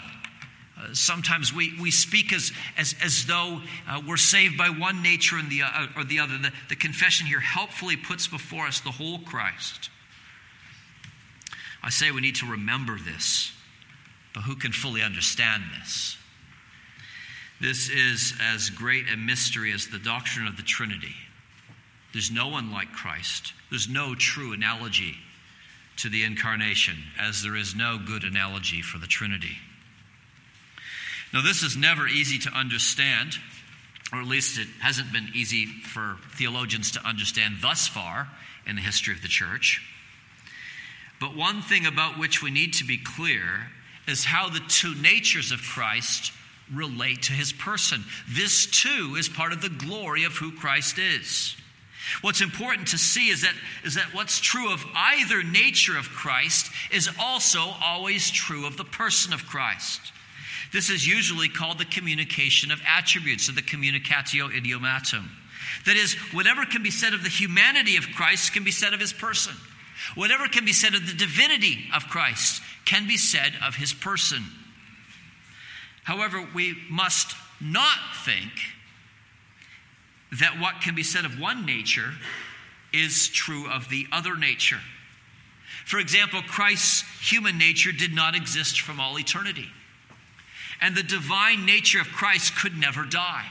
Uh, 0.79 0.93
sometimes 0.93 1.51
we, 1.51 1.73
we 1.81 1.89
speak 1.89 2.31
as, 2.31 2.51
as, 2.77 2.93
as 3.03 3.25
though 3.25 3.59
uh, 3.89 4.01
we're 4.07 4.17
saved 4.17 4.55
by 4.55 4.69
one 4.69 5.01
nature 5.01 5.37
and 5.37 5.49
the, 5.49 5.63
uh, 5.63 5.87
or 5.97 6.03
the 6.03 6.19
other. 6.19 6.37
The, 6.37 6.51
the 6.69 6.75
confession 6.75 7.25
here 7.25 7.39
helpfully 7.39 7.97
puts 7.97 8.27
before 8.27 8.67
us 8.67 8.81
the 8.81 8.91
whole 8.91 9.17
Christ. 9.17 9.89
I 11.81 11.89
say 11.89 12.11
we 12.11 12.21
need 12.21 12.35
to 12.35 12.51
remember 12.51 12.99
this, 12.99 13.51
but 14.35 14.41
who 14.41 14.55
can 14.57 14.73
fully 14.73 15.01
understand 15.01 15.63
this? 15.81 16.17
This 17.59 17.89
is 17.89 18.35
as 18.39 18.69
great 18.69 19.05
a 19.11 19.17
mystery 19.17 19.73
as 19.73 19.87
the 19.87 19.97
doctrine 19.97 20.45
of 20.45 20.55
the 20.55 20.61
Trinity. 20.61 21.15
There's 22.13 22.31
no 22.31 22.47
one 22.47 22.71
like 22.71 22.91
Christ. 22.91 23.53
There's 23.69 23.89
no 23.89 24.15
true 24.15 24.53
analogy 24.53 25.15
to 25.97 26.09
the 26.09 26.23
incarnation, 26.23 26.95
as 27.19 27.41
there 27.43 27.55
is 27.55 27.75
no 27.75 27.99
good 28.03 28.23
analogy 28.23 28.81
for 28.81 28.99
the 28.99 29.07
Trinity. 29.07 29.57
Now, 31.33 31.41
this 31.41 31.63
is 31.63 31.75
never 31.75 32.07
easy 32.07 32.37
to 32.39 32.49
understand, 32.51 33.33
or 34.11 34.19
at 34.19 34.27
least 34.27 34.59
it 34.59 34.67
hasn't 34.79 35.11
been 35.11 35.29
easy 35.33 35.65
for 35.65 36.17
theologians 36.35 36.91
to 36.91 37.05
understand 37.05 37.55
thus 37.61 37.87
far 37.87 38.27
in 38.67 38.75
the 38.75 38.81
history 38.81 39.13
of 39.13 39.21
the 39.23 39.27
church. 39.27 39.81
But 41.19 41.35
one 41.35 41.61
thing 41.61 41.85
about 41.85 42.19
which 42.19 42.43
we 42.43 42.51
need 42.51 42.73
to 42.73 42.85
be 42.85 42.97
clear 42.97 43.71
is 44.07 44.25
how 44.25 44.49
the 44.49 44.61
two 44.67 44.93
natures 44.95 45.51
of 45.51 45.61
Christ 45.61 46.31
relate 46.71 47.23
to 47.23 47.33
his 47.33 47.53
person. 47.53 48.03
This 48.29 48.65
too 48.65 49.15
is 49.17 49.29
part 49.29 49.53
of 49.53 49.61
the 49.61 49.69
glory 49.69 50.25
of 50.25 50.33
who 50.33 50.51
Christ 50.51 50.99
is. 50.99 51.55
What's 52.21 52.41
important 52.41 52.89
to 52.89 52.97
see 52.97 53.29
is 53.29 53.41
that, 53.41 53.53
is 53.83 53.95
that 53.95 54.13
what's 54.13 54.39
true 54.39 54.71
of 54.71 54.85
either 54.93 55.43
nature 55.43 55.97
of 55.97 56.09
Christ 56.09 56.71
is 56.91 57.09
also 57.19 57.59
always 57.81 58.29
true 58.29 58.65
of 58.65 58.77
the 58.77 58.83
person 58.83 59.33
of 59.33 59.45
Christ. 59.45 60.11
This 60.71 60.89
is 60.89 61.07
usually 61.07 61.49
called 61.49 61.77
the 61.77 61.85
communication 61.85 62.71
of 62.71 62.81
attributes, 62.87 63.47
or 63.47 63.53
the 63.53 63.61
communicatio 63.61 64.49
idiomatum. 64.49 65.25
That 65.85 65.95
is, 65.95 66.15
whatever 66.33 66.65
can 66.65 66.83
be 66.83 66.91
said 66.91 67.13
of 67.13 67.23
the 67.23 67.29
humanity 67.29 67.95
of 67.97 68.07
Christ 68.15 68.53
can 68.53 68.63
be 68.63 68.71
said 68.71 68.93
of 68.93 68.99
his 68.99 69.13
person. 69.13 69.53
Whatever 70.15 70.47
can 70.47 70.65
be 70.65 70.73
said 70.73 70.95
of 70.95 71.05
the 71.05 71.13
divinity 71.13 71.85
of 71.93 72.07
Christ 72.07 72.61
can 72.85 73.07
be 73.07 73.17
said 73.17 73.53
of 73.63 73.75
his 73.75 73.93
person. 73.93 74.43
However, 76.03 76.45
we 76.53 76.75
must 76.89 77.35
not 77.61 77.97
think 78.25 78.51
that 80.39 80.59
what 80.59 80.81
can 80.81 80.95
be 80.95 81.03
said 81.03 81.25
of 81.25 81.39
one 81.39 81.65
nature 81.65 82.11
is 82.93 83.27
true 83.27 83.69
of 83.69 83.89
the 83.89 84.07
other 84.11 84.35
nature. 84.35 84.79
For 85.85 85.99
example, 85.99 86.41
Christ's 86.47 87.03
human 87.21 87.57
nature 87.57 87.91
did 87.91 88.13
not 88.13 88.35
exist 88.35 88.81
from 88.81 88.99
all 88.99 89.19
eternity. 89.19 89.67
And 90.81 90.95
the 90.95 91.03
divine 91.03 91.65
nature 91.65 91.99
of 91.99 92.07
Christ 92.07 92.55
could 92.55 92.77
never 92.77 93.03
die. 93.03 93.45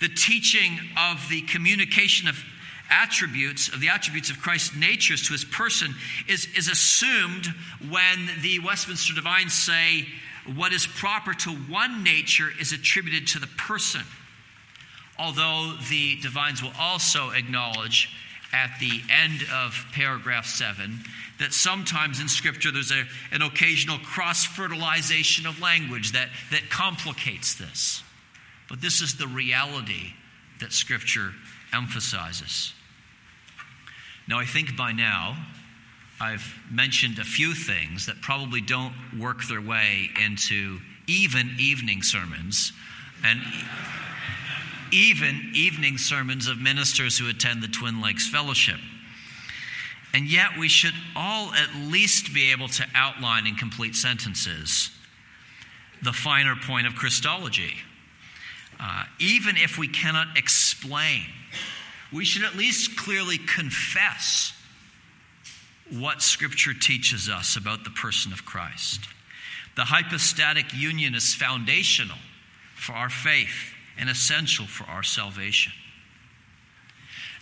The 0.00 0.08
teaching 0.08 0.78
of 0.96 1.28
the 1.28 1.42
communication 1.42 2.28
of 2.28 2.42
attributes, 2.90 3.68
of 3.68 3.80
the 3.80 3.88
attributes 3.88 4.30
of 4.30 4.40
Christ's 4.40 4.76
natures 4.76 5.26
to 5.26 5.32
his 5.32 5.44
person, 5.44 5.94
is, 6.28 6.46
is 6.56 6.68
assumed 6.68 7.46
when 7.88 8.28
the 8.42 8.58
Westminster 8.60 9.14
Divines 9.14 9.52
say 9.52 10.06
what 10.54 10.72
is 10.72 10.86
proper 10.86 11.32
to 11.32 11.50
one 11.50 12.02
nature 12.02 12.48
is 12.60 12.72
attributed 12.72 13.28
to 13.28 13.38
the 13.38 13.46
person 13.46 14.02
although 15.18 15.74
the 15.88 16.16
divines 16.20 16.62
will 16.62 16.72
also 16.78 17.30
acknowledge 17.30 18.10
at 18.52 18.78
the 18.78 19.02
end 19.10 19.44
of 19.52 19.84
paragraph 19.92 20.46
7 20.46 21.00
that 21.40 21.52
sometimes 21.52 22.20
in 22.20 22.28
Scripture 22.28 22.70
there's 22.70 22.92
a, 22.92 23.04
an 23.32 23.42
occasional 23.42 23.98
cross 23.98 24.44
fertilization 24.44 25.46
of 25.46 25.60
language 25.60 26.12
that, 26.12 26.28
that 26.50 26.70
complicates 26.70 27.54
this. 27.54 28.02
But 28.68 28.80
this 28.80 29.00
is 29.00 29.16
the 29.16 29.26
reality 29.26 30.12
that 30.60 30.72
Scripture 30.72 31.32
emphasizes. 31.72 32.72
Now, 34.28 34.38
I 34.38 34.44
think 34.44 34.76
by 34.76 34.92
now 34.92 35.36
I've 36.20 36.54
mentioned 36.70 37.18
a 37.18 37.24
few 37.24 37.54
things 37.54 38.06
that 38.06 38.20
probably 38.22 38.60
don't 38.60 38.94
work 39.18 39.44
their 39.48 39.60
way 39.60 40.10
into 40.24 40.78
even 41.06 41.56
evening 41.58 42.02
sermons. 42.02 42.72
And 43.24 43.40
even 44.94 45.50
evening 45.54 45.98
sermons 45.98 46.46
of 46.46 46.58
ministers 46.58 47.18
who 47.18 47.28
attend 47.28 47.62
the 47.62 47.68
Twin 47.68 48.00
Lakes 48.00 48.28
Fellowship. 48.28 48.78
And 50.14 50.30
yet, 50.30 50.50
we 50.58 50.68
should 50.68 50.94
all 51.16 51.52
at 51.52 51.74
least 51.90 52.32
be 52.32 52.52
able 52.52 52.68
to 52.68 52.86
outline 52.94 53.48
in 53.48 53.56
complete 53.56 53.96
sentences 53.96 54.90
the 56.02 56.12
finer 56.12 56.54
point 56.54 56.86
of 56.86 56.94
Christology. 56.94 57.74
Uh, 58.78 59.04
even 59.18 59.56
if 59.56 59.78
we 59.78 59.88
cannot 59.88 60.38
explain, 60.38 61.22
we 62.12 62.24
should 62.24 62.44
at 62.44 62.54
least 62.54 62.96
clearly 62.96 63.38
confess 63.38 64.52
what 65.90 66.22
Scripture 66.22 66.74
teaches 66.74 67.28
us 67.28 67.56
about 67.56 67.82
the 67.82 67.90
person 67.90 68.32
of 68.32 68.44
Christ. 68.44 69.00
The 69.74 69.84
hypostatic 69.84 70.72
union 70.72 71.16
is 71.16 71.34
foundational 71.34 72.18
for 72.76 72.92
our 72.92 73.10
faith 73.10 73.73
and 73.98 74.08
essential 74.08 74.66
for 74.66 74.84
our 74.84 75.02
salvation. 75.02 75.72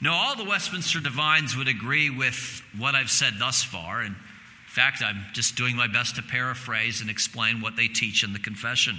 Now, 0.00 0.14
all 0.14 0.36
the 0.36 0.44
Westminster 0.44 1.00
Divines 1.00 1.56
would 1.56 1.68
agree 1.68 2.10
with 2.10 2.62
what 2.76 2.94
I've 2.94 3.10
said 3.10 3.34
thus 3.38 3.62
far. 3.62 4.02
In 4.02 4.16
fact, 4.66 5.00
I'm 5.00 5.24
just 5.32 5.56
doing 5.56 5.76
my 5.76 5.86
best 5.86 6.16
to 6.16 6.22
paraphrase 6.22 7.00
and 7.00 7.08
explain 7.08 7.60
what 7.60 7.76
they 7.76 7.86
teach 7.86 8.24
in 8.24 8.32
the 8.32 8.40
confession. 8.40 8.98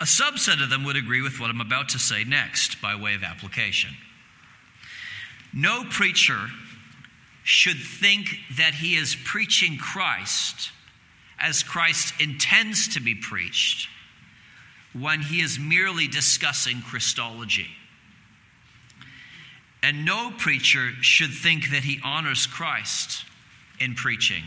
A 0.00 0.04
subset 0.04 0.62
of 0.62 0.70
them 0.70 0.84
would 0.84 0.96
agree 0.96 1.20
with 1.20 1.38
what 1.38 1.50
I'm 1.50 1.60
about 1.60 1.90
to 1.90 1.98
say 1.98 2.24
next 2.24 2.80
by 2.80 2.96
way 2.96 3.14
of 3.14 3.22
application. 3.22 3.90
No 5.52 5.84
preacher 5.84 6.48
should 7.44 7.78
think 7.78 8.28
that 8.56 8.74
he 8.74 8.96
is 8.96 9.16
preaching 9.24 9.76
Christ 9.76 10.70
as 11.38 11.62
Christ 11.62 12.14
intends 12.20 12.94
to 12.94 13.00
be 13.00 13.14
preached 13.14 13.88
when 14.92 15.20
he 15.20 15.40
is 15.40 15.58
merely 15.58 16.06
discussing 16.08 16.82
Christology. 16.82 17.68
And 19.82 20.04
no 20.04 20.32
preacher 20.36 20.90
should 21.00 21.32
think 21.32 21.70
that 21.70 21.82
he 21.82 22.00
honors 22.04 22.46
Christ 22.46 23.24
in 23.80 23.94
preaching 23.94 24.44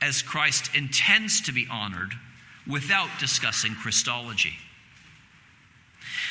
as 0.00 0.22
Christ 0.22 0.74
intends 0.74 1.42
to 1.42 1.52
be 1.52 1.66
honored 1.70 2.14
without 2.66 3.10
discussing 3.18 3.74
Christology. 3.74 4.54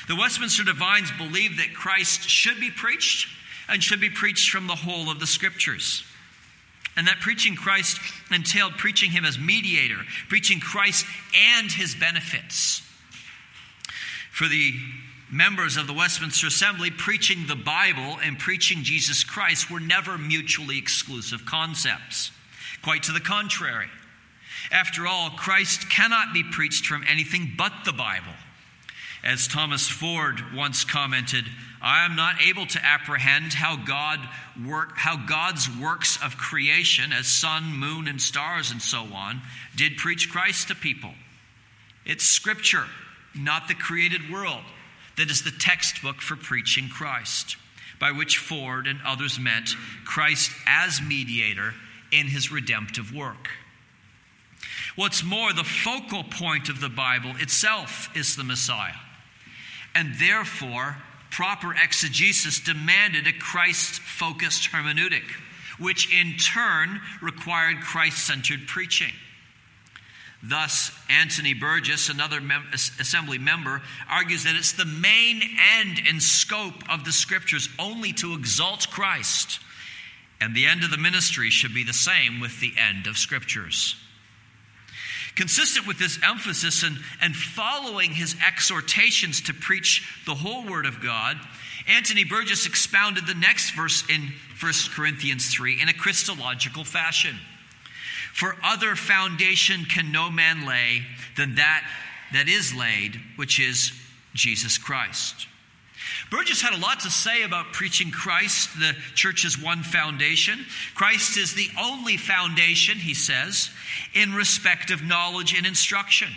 The 0.08 0.16
Westminster 0.16 0.64
Divines 0.64 1.12
believe 1.18 1.58
that 1.58 1.76
Christ 1.76 2.28
should 2.28 2.60
be 2.60 2.72
preached 2.72 3.28
and 3.68 3.84
should 3.84 4.02
be 4.02 4.10
preached 4.10 4.50
from 4.50 4.66
the 4.66 4.76
whole 4.76 5.12
of 5.12 5.20
the 5.20 5.28
Scriptures. 5.28 6.04
And 6.98 7.08
that 7.08 7.20
preaching 7.20 7.56
Christ 7.56 8.00
entailed 8.32 8.74
preaching 8.74 9.12
him 9.12 9.24
as 9.24 9.38
mediator, 9.38 10.00
preaching 10.28 10.60
Christ 10.60 11.06
and 11.36 11.72
his 11.72 11.94
benefits 11.94 12.82
for 14.40 14.48
the 14.48 14.74
members 15.30 15.76
of 15.76 15.86
the 15.86 15.92
Westminster 15.92 16.48
Assembly, 16.48 16.90
preaching 16.92 17.46
the 17.46 17.58
Bible 17.58 18.18
and 18.24 18.40
preaching 18.40 18.84
Jesus 18.84 19.26
Christ 19.26 19.70
were 19.70 19.82
never 19.82 20.18
mutually 20.18 20.78
exclusive 20.78 21.46
concepts. 21.46 22.32
Quite 22.82 23.04
to 23.04 23.12
the 23.12 23.20
contrary. 23.20 23.88
After 24.72 25.06
all, 25.06 25.32
Christ 25.32 25.90
cannot 25.90 26.34
be 26.34 26.42
preached 26.42 26.86
from 26.86 27.04
anything 27.06 27.52
but 27.58 27.74
the 27.84 27.92
Bible. 27.92 28.32
As 29.26 29.46
Thomas 29.46 29.90
Ford 29.90 30.40
once 30.56 30.86
commented, 30.86 31.44
I 31.82 32.06
am 32.06 32.16
not 32.16 32.42
able 32.42 32.66
to 32.68 32.86
apprehend 32.86 33.52
how 33.52 33.76
God 33.76 34.22
work 34.66 34.96
how 34.96 35.18
God's 35.18 35.68
works 35.82 36.18
of 36.24 36.38
creation 36.38 37.12
as 37.12 37.28
sun, 37.28 37.78
moon 37.78 38.08
and 38.08 38.22
stars 38.22 38.72
and 38.72 38.82
so 38.82 39.00
on 39.14 39.42
did 39.76 39.98
preach 39.98 40.32
Christ 40.32 40.70
to 40.70 40.76
people. 40.76 41.12
It's 42.06 42.24
scripture, 42.24 42.86
not 43.40 43.68
the 43.68 43.74
created 43.74 44.32
world, 44.32 44.64
that 45.18 45.30
is 45.30 45.44
the 45.44 45.52
textbook 45.52 46.22
for 46.22 46.36
preaching 46.36 46.90
Christ, 46.90 47.58
by 48.00 48.12
which 48.12 48.38
Ford 48.38 48.88
and 48.88 49.00
others 49.06 49.40
meant 49.40 49.76
Christ 50.06 50.52
as 50.66 51.02
mediator 51.02 51.74
in 52.12 52.28
his 52.28 52.52
redemptive 52.52 53.14
work. 53.14 53.50
What's 54.96 55.24
more, 55.24 55.54
the 55.54 55.64
focal 55.64 56.24
point 56.24 56.70
of 56.70 56.82
the 56.82 56.90
Bible 56.90 57.34
itself 57.40 58.10
is 58.16 58.36
the 58.36 58.44
Messiah. 58.44 58.96
And 59.96 60.16
therefore, 60.20 60.98
proper 61.32 61.74
exegesis 61.74 62.60
demanded 62.60 63.28
a 63.28 63.34
Christ 63.34 64.02
focused 64.02 64.72
hermeneutic, 64.72 65.24
which 65.80 66.14
in 66.14 66.38
turn 66.38 67.02
required 67.22 67.82
Christ 67.82 68.26
centered 68.26 68.68
preaching. 68.68 69.14
Thus, 70.42 70.92
Anthony 71.10 71.54
Burgess, 71.54 72.08
another 72.08 72.40
mem- 72.40 72.70
assembly 72.74 73.38
member, 73.38 73.82
argues 74.10 74.46
that 74.46 74.56
it's 74.56 74.72
the 74.72 74.86
main 74.86 75.42
end 75.78 76.02
and 76.08 76.24
scope 76.24 76.90
of 76.90 77.04
the 77.04 77.12
scriptures 77.12 77.68
only 77.78 78.14
to 78.14 78.34
exalt 78.34 78.90
Christ, 78.90 79.60
and 80.40 80.56
the 80.56 80.66
end 80.66 80.86
of 80.86 80.92
the 80.92 80.98
ministry 80.98 81.50
should 81.50 81.74
be 81.74 81.84
the 81.84 81.94
same 81.94 82.40
with 82.40 82.58
the 82.62 82.74
end 82.78 83.06
of 83.06 83.18
scriptures. 83.18 83.98
Consistent 85.36 85.86
with 85.86 86.00
this 86.00 86.20
emphasis 86.24 86.84
and, 86.84 86.98
and 87.22 87.36
following 87.36 88.12
his 88.12 88.36
exhortations 88.46 89.42
to 89.42 89.54
preach 89.54 90.22
the 90.26 90.36
whole 90.36 90.66
Word 90.66 90.86
of 90.86 91.02
God, 91.02 91.38
Anthony 91.88 92.24
Burgess 92.24 92.66
expounded 92.66 93.28
the 93.28 93.34
next 93.34 93.72
verse 93.72 94.04
in 94.10 94.34
1 94.62 94.74
Corinthians 94.96 95.54
3 95.54 95.82
in 95.82 95.90
a 95.90 95.94
Christological 95.94 96.86
fashion. 96.86 97.36
For 98.34 98.56
other 98.64 98.96
foundation 98.96 99.86
can 99.86 100.12
no 100.12 100.30
man 100.30 100.66
lay 100.66 101.04
than 101.36 101.56
that 101.56 101.84
that 102.34 102.48
is 102.48 102.74
laid, 102.74 103.20
which 103.36 103.60
is 103.60 103.92
Jesus 104.34 104.78
Christ. 104.78 105.48
Burgess 106.32 106.62
had 106.62 106.74
a 106.74 106.82
lot 106.82 107.02
to 107.02 107.10
say 107.10 107.44
about 107.44 107.74
preaching 107.74 108.12
Christ, 108.12 108.80
the 108.80 108.96
church's 109.16 109.62
one 109.62 109.84
foundation. 109.84 110.66
Christ 110.96 111.38
is 111.38 111.54
the 111.54 111.70
only 111.80 112.18
foundation, 112.18 112.98
he 112.98 113.14
says, 113.14 113.70
in 114.14 114.34
respect 114.34 114.92
of 114.92 115.04
knowledge 115.04 115.56
and 115.56 115.66
instruction. 115.66 116.30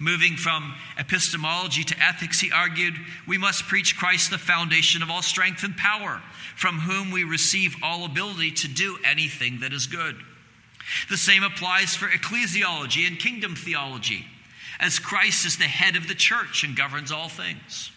Moving 0.00 0.36
from 0.36 0.74
epistemology 0.96 1.82
to 1.82 2.02
ethics, 2.02 2.40
he 2.40 2.52
argued, 2.52 2.94
we 3.26 3.36
must 3.36 3.64
preach 3.64 3.96
Christ, 3.96 4.30
the 4.30 4.38
foundation 4.38 5.02
of 5.02 5.10
all 5.10 5.22
strength 5.22 5.64
and 5.64 5.76
power, 5.76 6.22
from 6.54 6.78
whom 6.78 7.10
we 7.10 7.24
receive 7.24 7.74
all 7.82 8.04
ability 8.04 8.52
to 8.52 8.68
do 8.68 8.98
anything 9.04 9.60
that 9.60 9.72
is 9.72 9.86
good. 9.86 10.16
The 11.08 11.16
same 11.16 11.42
applies 11.42 11.94
for 11.94 12.06
ecclesiology 12.06 13.06
and 13.06 13.18
kingdom 13.18 13.54
theology, 13.54 14.26
as 14.80 14.98
Christ 14.98 15.46
is 15.46 15.58
the 15.58 15.64
head 15.64 15.96
of 15.96 16.08
the 16.08 16.14
church 16.14 16.64
and 16.64 16.76
governs 16.76 17.12
all 17.12 17.28
things. 17.28 17.90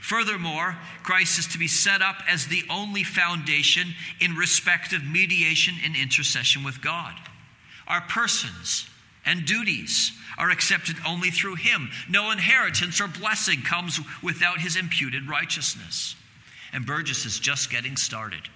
Furthermore, 0.00 0.76
Christ 1.02 1.38
is 1.38 1.46
to 1.48 1.58
be 1.58 1.68
set 1.68 2.02
up 2.02 2.16
as 2.28 2.46
the 2.46 2.62
only 2.70 3.04
foundation 3.04 3.94
in 4.20 4.34
respect 4.34 4.92
of 4.92 5.04
mediation 5.04 5.74
and 5.84 5.96
intercession 5.96 6.64
with 6.64 6.80
God. 6.80 7.14
Our 7.86 8.00
persons 8.02 8.88
and 9.26 9.46
duties 9.46 10.12
are 10.38 10.50
accepted 10.50 10.96
only 11.06 11.30
through 11.30 11.56
Him. 11.56 11.90
No 12.08 12.30
inheritance 12.30 13.00
or 13.00 13.08
blessing 13.08 13.62
comes 13.62 14.00
without 14.22 14.60
His 14.60 14.76
imputed 14.76 15.28
righteousness. 15.28 16.16
And 16.72 16.86
Burgess 16.86 17.24
is 17.24 17.38
just 17.38 17.70
getting 17.70 17.96
started. 17.96 18.48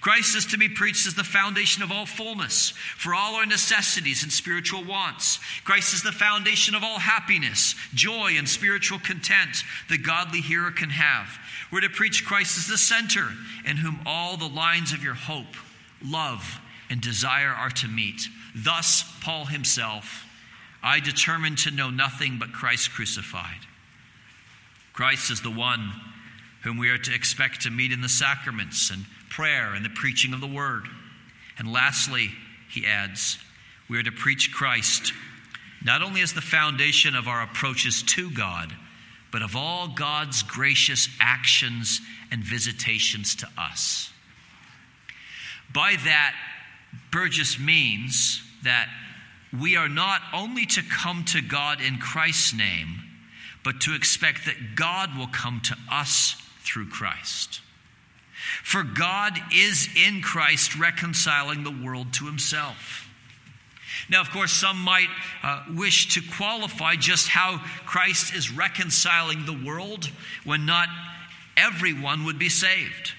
Christ 0.00 0.36
is 0.36 0.46
to 0.46 0.58
be 0.58 0.68
preached 0.68 1.06
as 1.06 1.14
the 1.14 1.24
foundation 1.24 1.82
of 1.82 1.92
all 1.92 2.06
fullness 2.06 2.70
for 2.96 3.14
all 3.14 3.34
our 3.34 3.46
necessities 3.46 4.22
and 4.22 4.32
spiritual 4.32 4.84
wants. 4.84 5.38
Christ 5.64 5.94
is 5.94 6.02
the 6.02 6.12
foundation 6.12 6.74
of 6.74 6.82
all 6.82 6.98
happiness, 6.98 7.74
joy, 7.94 8.32
and 8.36 8.48
spiritual 8.48 8.98
content 8.98 9.64
the 9.88 9.98
godly 9.98 10.40
hearer 10.40 10.70
can 10.70 10.90
have. 10.90 11.38
We're 11.70 11.80
to 11.80 11.88
preach 11.88 12.24
Christ 12.24 12.56
as 12.58 12.66
the 12.66 12.78
center 12.78 13.28
in 13.66 13.76
whom 13.76 14.00
all 14.06 14.36
the 14.36 14.48
lines 14.48 14.92
of 14.92 15.02
your 15.02 15.14
hope, 15.14 15.56
love, 16.04 16.60
and 16.88 17.00
desire 17.00 17.50
are 17.50 17.70
to 17.70 17.88
meet. 17.88 18.28
Thus, 18.54 19.04
Paul 19.22 19.46
himself, 19.46 20.24
I 20.82 21.00
determined 21.00 21.58
to 21.58 21.70
know 21.70 21.90
nothing 21.90 22.38
but 22.38 22.52
Christ 22.52 22.92
crucified. 22.92 23.66
Christ 24.92 25.30
is 25.30 25.42
the 25.42 25.50
one 25.50 25.92
whom 26.62 26.78
we 26.78 26.88
are 26.90 26.98
to 26.98 27.14
expect 27.14 27.62
to 27.62 27.70
meet 27.70 27.92
in 27.92 28.00
the 28.00 28.08
sacraments 28.08 28.90
and 28.90 29.04
prayer 29.36 29.74
and 29.74 29.84
the 29.84 29.90
preaching 29.90 30.32
of 30.32 30.40
the 30.40 30.46
word. 30.46 30.88
And 31.58 31.70
lastly, 31.70 32.30
he 32.70 32.86
adds, 32.86 33.38
we 33.88 33.98
are 33.98 34.02
to 34.02 34.10
preach 34.10 34.50
Christ 34.52 35.12
not 35.84 36.02
only 36.02 36.22
as 36.22 36.32
the 36.32 36.40
foundation 36.40 37.14
of 37.14 37.28
our 37.28 37.42
approaches 37.42 38.02
to 38.02 38.30
God, 38.30 38.72
but 39.30 39.42
of 39.42 39.54
all 39.54 39.88
God's 39.88 40.42
gracious 40.42 41.08
actions 41.20 42.00
and 42.32 42.42
visitations 42.42 43.36
to 43.36 43.48
us. 43.58 44.10
By 45.72 45.96
that, 46.04 46.34
Burgess 47.12 47.58
means 47.58 48.42
that 48.64 48.88
we 49.60 49.76
are 49.76 49.88
not 49.88 50.22
only 50.32 50.64
to 50.64 50.82
come 50.82 51.24
to 51.26 51.42
God 51.42 51.82
in 51.82 51.98
Christ's 51.98 52.54
name, 52.54 53.02
but 53.62 53.82
to 53.82 53.94
expect 53.94 54.46
that 54.46 54.76
God 54.76 55.16
will 55.16 55.28
come 55.28 55.60
to 55.64 55.76
us 55.90 56.36
through 56.64 56.88
Christ. 56.88 57.60
For 58.62 58.82
God 58.82 59.38
is 59.52 59.88
in 59.96 60.22
Christ 60.22 60.76
reconciling 60.76 61.64
the 61.64 61.84
world 61.84 62.12
to 62.14 62.26
himself. 62.26 63.08
Now, 64.08 64.20
of 64.20 64.30
course, 64.30 64.52
some 64.52 64.78
might 64.80 65.08
uh, 65.42 65.64
wish 65.74 66.14
to 66.14 66.20
qualify 66.36 66.96
just 66.96 67.28
how 67.28 67.58
Christ 67.86 68.34
is 68.34 68.52
reconciling 68.52 69.46
the 69.46 69.66
world 69.66 70.10
when 70.44 70.66
not 70.66 70.88
everyone 71.56 72.24
would 72.24 72.38
be 72.38 72.48
saved. 72.48 73.12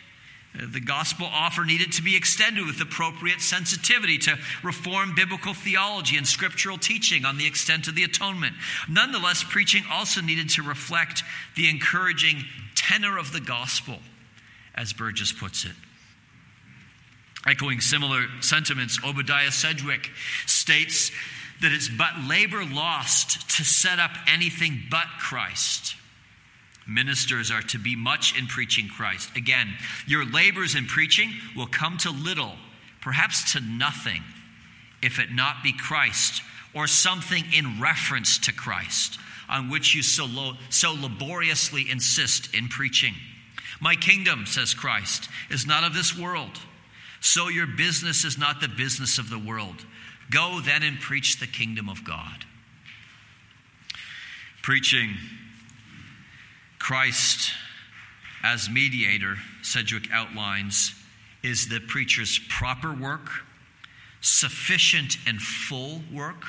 Uh, 0.55 0.65
the 0.71 0.79
gospel 0.79 1.27
offer 1.29 1.65
needed 1.65 1.91
to 1.93 2.01
be 2.01 2.15
extended 2.15 2.65
with 2.65 2.79
appropriate 2.79 3.41
sensitivity 3.41 4.17
to 4.19 4.37
reform 4.63 5.13
biblical 5.13 5.53
theology 5.53 6.15
and 6.15 6.27
scriptural 6.27 6.77
teaching 6.77 7.25
on 7.25 7.37
the 7.37 7.45
extent 7.47 7.87
of 7.87 7.95
the 7.95 8.03
atonement. 8.03 8.55
Nonetheless, 8.87 9.43
preaching 9.43 9.83
also 9.91 10.21
needed 10.21 10.49
to 10.51 10.63
reflect 10.63 11.23
the 11.55 11.69
encouraging 11.69 12.45
tenor 12.75 13.17
of 13.17 13.33
the 13.33 13.41
gospel 13.41 13.99
as 14.77 14.93
Burgess 14.93 15.33
puts 15.33 15.65
it. 15.65 15.73
Echoing 17.45 17.81
similar 17.81 18.25
sentiments, 18.41 18.99
Obadiah 19.03 19.51
Sedgwick 19.51 20.09
states 20.45 21.11
that 21.61 21.71
it's 21.71 21.89
but 21.89 22.11
labor 22.27 22.63
lost 22.65 23.49
to 23.57 23.63
set 23.63 23.99
up 23.99 24.11
anything 24.27 24.83
but 24.91 25.07
Christ. 25.19 25.95
Ministers 26.87 27.51
are 27.51 27.63
to 27.63 27.79
be 27.79 27.95
much 27.95 28.37
in 28.37 28.47
preaching 28.47 28.87
Christ. 28.87 29.35
Again, 29.35 29.67
your 30.05 30.25
labors 30.25 30.75
in 30.75 30.85
preaching 30.85 31.31
will 31.55 31.67
come 31.67 31.97
to 31.99 32.11
little, 32.11 32.53
perhaps 33.01 33.53
to 33.53 33.59
nothing, 33.59 34.23
if 35.01 35.19
it 35.19 35.31
not 35.31 35.63
be 35.63 35.73
Christ 35.73 36.41
or 36.73 36.87
something 36.87 37.43
in 37.53 37.81
reference 37.81 38.37
to 38.39 38.53
Christ 38.53 39.19
on 39.49 39.69
which 39.69 39.95
you 39.95 40.03
so, 40.03 40.25
lo- 40.25 40.57
so 40.69 40.93
laboriously 40.93 41.89
insist 41.89 42.53
in 42.53 42.67
preaching. 42.67 43.13
My 43.79 43.95
kingdom, 43.95 44.45
says 44.45 44.73
Christ, 44.73 45.29
is 45.49 45.67
not 45.67 45.83
of 45.83 45.93
this 45.93 46.17
world. 46.17 46.59
So 47.19 47.47
your 47.49 47.67
business 47.67 48.23
is 48.23 48.37
not 48.37 48.61
the 48.61 48.67
business 48.67 49.17
of 49.17 49.29
the 49.29 49.39
world. 49.39 49.85
Go 50.29 50.59
then 50.61 50.83
and 50.83 50.99
preach 50.99 51.39
the 51.39 51.47
kingdom 51.47 51.89
of 51.89 52.03
God. 52.03 52.45
Preaching 54.61 55.15
Christ 56.79 57.51
as 58.43 58.69
mediator, 58.69 59.35
Sedgwick 59.61 60.09
outlines, 60.11 60.93
is 61.43 61.69
the 61.69 61.79
preacher's 61.79 62.39
proper 62.49 62.93
work, 62.93 63.29
sufficient 64.21 65.17
and 65.25 65.41
full 65.41 66.01
work, 66.13 66.43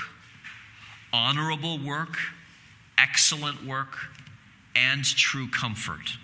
honorable 1.13 1.79
work, 1.79 2.17
excellent 2.97 3.65
work, 3.65 3.97
and 4.75 5.05
true 5.05 5.49
comfort. 5.49 6.19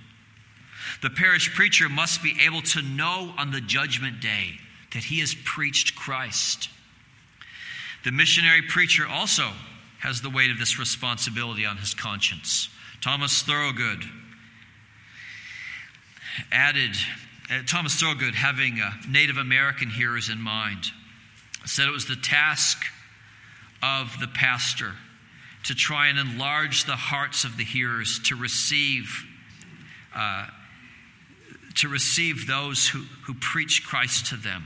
The 1.02 1.10
parish 1.10 1.54
preacher 1.54 1.88
must 1.88 2.22
be 2.22 2.36
able 2.44 2.62
to 2.62 2.82
know 2.82 3.34
on 3.38 3.50
the 3.50 3.60
judgment 3.60 4.20
day 4.20 4.58
that 4.92 5.04
he 5.04 5.20
has 5.20 5.34
preached 5.44 5.94
Christ. 5.94 6.68
The 8.04 8.12
missionary 8.12 8.62
preacher 8.62 9.06
also 9.06 9.50
has 10.00 10.20
the 10.20 10.30
weight 10.30 10.50
of 10.50 10.58
this 10.58 10.78
responsibility 10.78 11.64
on 11.64 11.78
his 11.78 11.94
conscience. 11.94 12.68
Thomas 13.00 13.42
Thorowgood 13.42 14.04
added, 16.52 16.90
uh, 17.50 17.60
Thomas 17.66 18.00
Thorowgood, 18.00 18.34
having 18.34 18.80
uh, 18.80 18.90
Native 19.08 19.38
American 19.38 19.88
hearers 19.88 20.28
in 20.28 20.40
mind, 20.40 20.84
said 21.64 21.88
it 21.88 21.92
was 21.92 22.06
the 22.06 22.16
task 22.16 22.84
of 23.82 24.14
the 24.20 24.28
pastor 24.28 24.92
to 25.64 25.74
try 25.74 26.08
and 26.08 26.18
enlarge 26.18 26.84
the 26.84 26.96
hearts 26.96 27.44
of 27.44 27.56
the 27.56 27.64
hearers 27.64 28.20
to 28.24 28.36
receive. 28.36 29.24
Uh, 30.14 30.46
to 31.76 31.88
receive 31.88 32.46
those 32.46 32.88
who, 32.88 33.00
who 33.24 33.34
preach 33.34 33.84
Christ 33.84 34.26
to 34.26 34.36
them. 34.36 34.64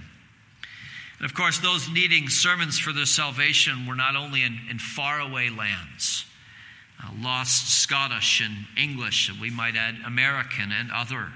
And 1.18 1.24
of 1.24 1.34
course, 1.34 1.59
those 1.59 1.90
needing 1.90 2.28
sermons 2.28 2.78
for 2.78 2.92
their 2.92 3.06
salvation 3.06 3.86
were 3.86 3.96
not 3.96 4.14
only 4.14 4.42
in, 4.42 4.59
in 4.70 4.78
faraway 4.78 5.48
lands, 5.48 6.24
uh, 7.02 7.11
lost 7.20 7.82
Scottish 7.82 8.40
and 8.40 8.66
English, 8.76 9.28
and 9.28 9.40
we 9.40 9.50
might 9.50 9.76
add 9.76 9.96
American 10.06 10.70
and 10.72 10.90
other 10.92 11.28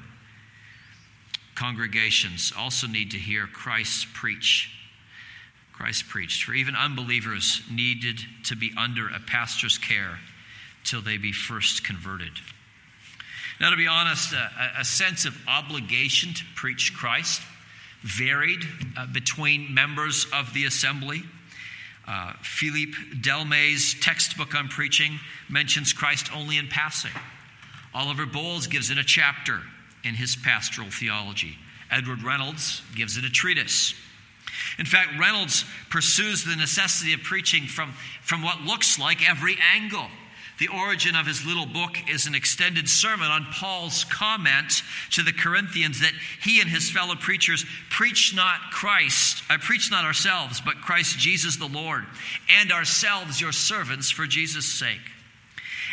congregations 1.54 2.52
also 2.56 2.86
need 2.86 3.10
to 3.12 3.18
hear 3.18 3.46
Christ 3.46 4.06
preach. 4.14 4.70
Christ 5.72 6.08
preached. 6.08 6.44
For 6.44 6.54
even 6.54 6.76
unbelievers 6.76 7.62
needed 7.70 8.20
to 8.44 8.56
be 8.56 8.72
under 8.76 9.08
a 9.08 9.20
pastor's 9.20 9.78
care 9.78 10.18
till 10.84 11.02
they 11.02 11.18
be 11.18 11.32
first 11.32 11.84
converted. 11.84 12.32
Now, 13.62 13.70
to 13.70 13.76
be 13.76 13.86
honest, 13.86 14.32
a, 14.32 14.80
a 14.80 14.84
sense 14.84 15.24
of 15.24 15.38
obligation 15.46 16.34
to 16.34 16.44
preach 16.56 16.92
Christ 16.96 17.40
varied 18.02 18.58
uh, 18.96 19.06
between 19.06 19.72
members 19.72 20.26
of 20.34 20.52
the 20.52 20.64
assembly. 20.64 21.22
Uh, 22.08 22.32
Philippe 22.42 22.98
Delmé's 23.20 23.94
textbook 24.00 24.56
on 24.56 24.66
preaching 24.66 25.20
mentions 25.48 25.92
Christ 25.92 26.34
only 26.34 26.58
in 26.58 26.66
passing. 26.66 27.12
Oliver 27.94 28.26
Bowles 28.26 28.66
gives 28.66 28.90
it 28.90 28.98
a 28.98 29.04
chapter 29.04 29.60
in 30.02 30.14
his 30.14 30.34
pastoral 30.34 30.90
theology. 30.90 31.56
Edward 31.88 32.24
Reynolds 32.24 32.82
gives 32.96 33.16
it 33.16 33.24
a 33.24 33.30
treatise. 33.30 33.94
In 34.80 34.86
fact, 34.86 35.20
Reynolds 35.20 35.64
pursues 35.88 36.42
the 36.42 36.56
necessity 36.56 37.12
of 37.12 37.22
preaching 37.22 37.66
from, 37.66 37.92
from 38.22 38.42
what 38.42 38.62
looks 38.62 38.98
like 38.98 39.30
every 39.30 39.56
angle. 39.72 40.08
The 40.58 40.68
origin 40.68 41.16
of 41.16 41.26
his 41.26 41.44
little 41.44 41.66
book 41.66 41.96
is 42.08 42.26
an 42.26 42.34
extended 42.34 42.88
sermon 42.88 43.30
on 43.30 43.46
Paul's 43.52 44.04
comment 44.04 44.82
to 45.12 45.22
the 45.22 45.32
Corinthians 45.32 46.00
that 46.00 46.12
he 46.42 46.60
and 46.60 46.68
his 46.68 46.90
fellow 46.90 47.14
preachers 47.16 47.64
preach 47.90 48.34
not 48.34 48.60
Christ, 48.70 49.42
I 49.48 49.54
uh, 49.54 49.58
preach 49.58 49.90
not 49.90 50.04
ourselves, 50.04 50.60
but 50.60 50.80
Christ 50.80 51.18
Jesus 51.18 51.56
the 51.56 51.66
Lord, 51.66 52.04
and 52.48 52.70
ourselves 52.70 53.40
your 53.40 53.52
servants 53.52 54.10
for 54.10 54.26
Jesus' 54.26 54.66
sake. 54.66 55.00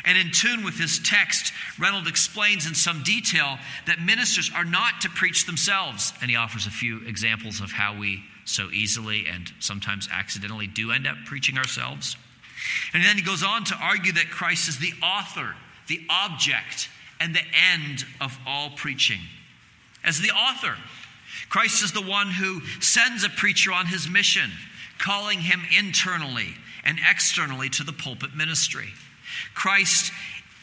And 0.06 0.18
in 0.18 0.32
tune 0.32 0.64
with 0.64 0.78
his 0.78 1.00
text, 1.00 1.54
Reynolds 1.78 2.10
explains 2.10 2.68
in 2.68 2.76
some 2.76 3.04
detail 3.04 3.58
that 3.86 4.00
ministers 4.00 4.52
are 4.56 4.64
not 4.64 5.02
to 5.02 5.10
preach 5.10 5.46
themselves. 5.46 6.14
And 6.22 6.30
he 6.30 6.38
offers 6.38 6.68
a 6.68 6.72
few 6.72 7.06
examples 7.06 7.60
of 7.60 7.72
how 7.72 7.98
we 7.98 8.24
so 8.46 8.70
easily 8.72 9.26
and 9.28 9.52
sometimes 9.60 10.08
accidentally 10.12 10.68
do 10.68 10.92
end 10.92 11.06
up 11.06 11.18
preaching 11.26 11.58
ourselves. 11.58 12.16
And 12.94 13.04
then 13.04 13.16
he 13.16 13.22
goes 13.22 13.44
on 13.44 13.64
to 13.66 13.76
argue 13.76 14.14
that 14.14 14.30
Christ 14.30 14.70
is 14.70 14.80
the 14.80 14.94
author, 15.04 15.56
the 15.88 16.02
object, 16.10 16.90
and 17.20 17.36
the 17.36 17.46
end 17.74 18.06
of 18.22 18.38
all 18.46 18.72
preaching. 18.72 19.20
As 20.04 20.20
the 20.20 20.32
author, 20.32 20.76
Christ 21.50 21.84
is 21.84 21.92
the 21.92 22.02
one 22.02 22.32
who 22.32 22.62
sends 22.82 23.24
a 23.24 23.30
preacher 23.30 23.72
on 23.72 23.86
his 23.86 24.10
mission, 24.10 24.50
calling 24.98 25.40
him 25.40 25.62
internally 25.78 26.56
and 26.84 27.00
externally 27.10 27.70
to 27.70 27.84
the 27.84 27.94
pulpit 27.94 28.36
ministry. 28.36 28.90
Christ 29.54 30.12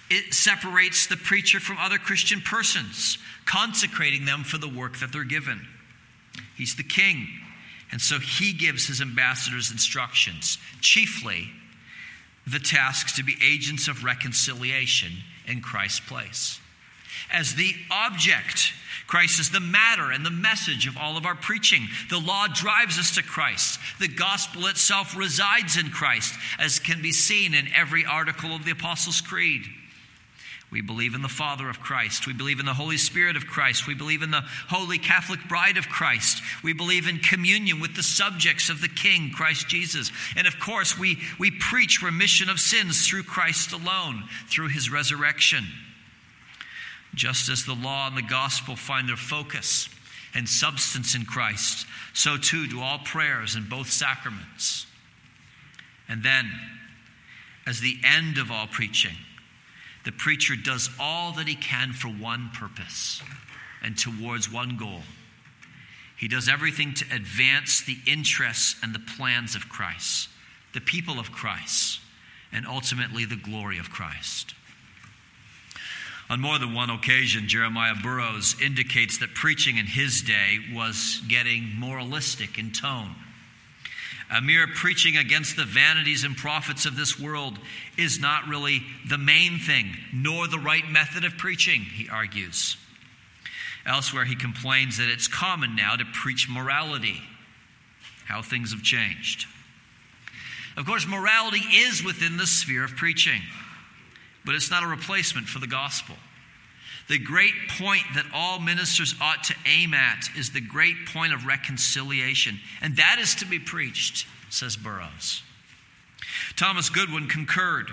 it 0.09 0.35
separates 0.35 1.07
the 1.07 1.17
preacher 1.17 1.59
from 1.59 1.79
other 1.79 1.99
Christian 1.99 2.41
persons, 2.41 3.19
consecrating 3.45 4.25
them 4.25 4.45
for 4.45 4.59
the 4.59 4.69
work 4.69 4.99
that 4.99 5.13
they're 5.13 5.25
given. 5.25 5.67
He's 6.57 6.77
the 6.77 6.85
king, 6.85 7.27
and 7.91 8.01
so 8.01 8.19
he 8.19 8.53
gives 8.53 8.87
his 8.87 9.01
ambassadors 9.01 9.73
instructions, 9.73 10.59
chiefly 10.81 11.51
the 12.47 12.59
task 12.59 13.17
to 13.17 13.25
be 13.25 13.37
agents 13.43 13.89
of 13.89 14.05
reconciliation 14.05 15.13
in 15.47 15.61
Christ's 15.61 16.01
place. 16.01 16.61
As 17.33 17.55
the 17.55 17.75
object, 17.91 18.73
Christ 19.07 19.41
is 19.41 19.51
the 19.51 19.61
matter 19.61 20.11
and 20.13 20.25
the 20.25 20.31
message 20.31 20.87
of 20.87 20.97
all 20.97 21.17
of 21.17 21.27
our 21.27 21.35
preaching. 21.35 21.89
The 22.11 22.19
law 22.19 22.47
drives 22.53 22.99
us 22.99 23.15
to 23.17 23.23
Christ. 23.23 23.81
The 23.99 24.09
gospel 24.09 24.67
itself 24.67 25.17
resides 25.17 25.77
in 25.77 25.91
Christ, 25.91 26.35
as 26.59 26.79
can 26.79 27.03
be 27.03 27.13
seen 27.13 27.55
in 27.55 27.69
every 27.75 28.05
article 28.05 28.55
of 28.55 28.65
the 28.65 28.73
Apostles' 28.73 29.21
Creed. 29.21 29.63
We 30.77 30.83
believe 30.83 31.15
in 31.15 31.23
the 31.23 31.29
Father 31.29 31.71
of 31.71 31.81
Christ. 31.81 32.27
We 32.27 32.35
believe 32.35 32.61
in 32.61 32.67
the 32.67 32.75
Holy 32.75 32.99
Spirit 32.99 33.35
of 33.39 33.47
Christ. 33.47 33.87
We 33.87 33.95
believe 33.95 34.21
in 34.21 34.31
the 34.31 34.45
Holy 34.69 34.99
Catholic 34.99 35.41
Bride 35.49 35.79
of 35.79 35.89
Christ. 35.89 36.43
We 36.63 36.75
believe 36.75 37.09
in 37.09 37.17
communion 37.17 37.81
with 37.81 37.97
the 37.97 38.03
subjects 38.03 38.69
of 38.69 38.83
the 38.83 38.89
King, 38.89 39.31
Christ 39.35 39.69
Jesus. 39.69 40.13
And 40.37 40.47
of 40.47 40.61
course, 40.61 40.99
we, 40.99 41.17
we 41.39 41.51
preach 41.51 42.03
remission 42.03 42.51
of 42.51 42.61
sins 42.61 43.09
through 43.09 43.23
Christ 43.23 43.73
alone, 43.73 44.25
through 44.51 44.69
his 44.69 44.91
resurrection. 44.91 45.65
Just 47.15 47.49
as 47.49 47.65
the 47.65 47.73
law 47.73 48.09
and 48.09 48.15
the 48.19 48.21
gospel 48.21 48.77
find 48.77 49.09
their 49.09 49.17
focus 49.17 49.89
and 50.35 50.47
substance 50.47 51.15
in 51.15 51.25
Christ, 51.25 51.87
so 52.13 52.37
too 52.37 52.67
do 52.67 52.83
all 52.83 52.99
prayers 52.99 53.55
and 53.55 53.67
both 53.71 53.91
sacraments. 53.91 54.87
And 56.07 56.23
then, 56.23 56.51
as 57.67 57.81
the 57.81 57.97
end 58.05 58.37
of 58.37 58.51
all 58.51 58.67
preaching, 58.67 59.17
the 60.07 60.13
preacher 60.13 60.55
does 60.55 60.89
all 61.01 61.33
that 61.33 61.49
he 61.49 61.57
can 61.57 61.93
for 61.93 62.07
one 62.07 62.49
purpose 62.55 63.21
and 63.83 63.99
towards 63.99 64.51
one 64.51 64.77
goal. 64.77 65.03
He 66.17 66.29
does 66.29 66.49
everything 66.49 66.95
to 66.95 67.05
advance 67.13 67.81
the 67.83 67.99
interests 68.07 68.77
and 68.85 68.95
the 68.95 69.01
plans 69.01 69.57
of 69.57 69.69
Christ, 69.69 70.29
the 70.73 70.81
people 70.81 71.19
of 71.19 71.33
Christ, 71.33 71.99
and 72.53 72.69
ultimately 72.69 73.25
the 73.25 73.35
glory 73.35 73.79
of 73.79 73.91
Christ. 73.91 74.55
On 76.31 76.41
more 76.41 76.61
than 76.61 76.73
one 76.73 76.91
occasion, 76.91 77.49
Jeremiah 77.49 77.97
Burroughs 78.01 78.55
indicates 78.63 79.19
that 79.19 79.35
preaching 79.35 79.77
in 79.77 79.87
his 79.87 80.23
day 80.23 80.59
was 80.73 81.21
getting 81.27 81.75
moralistic 81.77 82.59
in 82.59 82.71
tone. 82.71 83.17
A 84.31 84.43
mere 84.43 84.67
preaching 84.67 85.17
against 85.17 85.57
the 85.57 85.65
vanities 85.65 86.25
and 86.25 86.37
profits 86.37 86.85
of 86.85 86.97
this 86.97 87.19
world 87.19 87.59
is 87.97 88.19
not 88.19 88.49
really 88.49 88.83
the 89.09 89.19
main 89.19 89.59
thing, 89.59 89.97
nor 90.13 90.49
the 90.49 90.59
right 90.59 90.89
method 90.89 91.25
of 91.25 91.39
preaching, 91.39 91.83
he 91.83 92.09
argues. 92.09 92.77
Elsewhere, 93.85 94.25
he 94.25 94.35
complains 94.35 94.99
that 94.99 95.09
it's 95.09 95.29
common 95.29 95.77
now 95.77 95.95
to 95.95 96.05
preach 96.05 96.49
morality, 96.49 97.23
how 98.27 98.43
things 98.43 98.73
have 98.73 98.83
changed. 98.83 99.47
Of 100.77 100.87
course, 100.87 101.07
morality 101.07 101.63
is 101.73 102.03
within 102.03 102.37
the 102.37 102.47
sphere 102.47 102.85
of 102.85 102.97
preaching, 102.97 103.41
but 104.45 104.57
it's 104.57 104.71
not 104.71 104.83
a 104.83 104.89
replacement 104.89 105.47
for 105.47 105.61
the 105.61 105.69
gospel. 105.69 106.17
The 107.09 107.19
great 107.19 107.55
point 107.79 108.03
that 108.15 108.27
all 108.35 108.59
ministers 108.59 109.15
ought 109.21 109.45
to 109.45 109.55
aim 109.65 109.95
at 109.95 110.29
is 110.37 110.51
the 110.51 110.61
great 110.61 111.07
point 111.07 111.33
of 111.33 111.47
reconciliation, 111.47 112.59
and 112.83 112.97
that 112.97 113.19
is 113.21 113.37
to 113.37 113.47
be 113.47 113.61
preached, 113.61 114.27
says 114.51 114.77
Burroughs. 114.77 115.43
Thomas 116.57 116.91
Goodwin 116.91 117.29
concurred. 117.29 117.91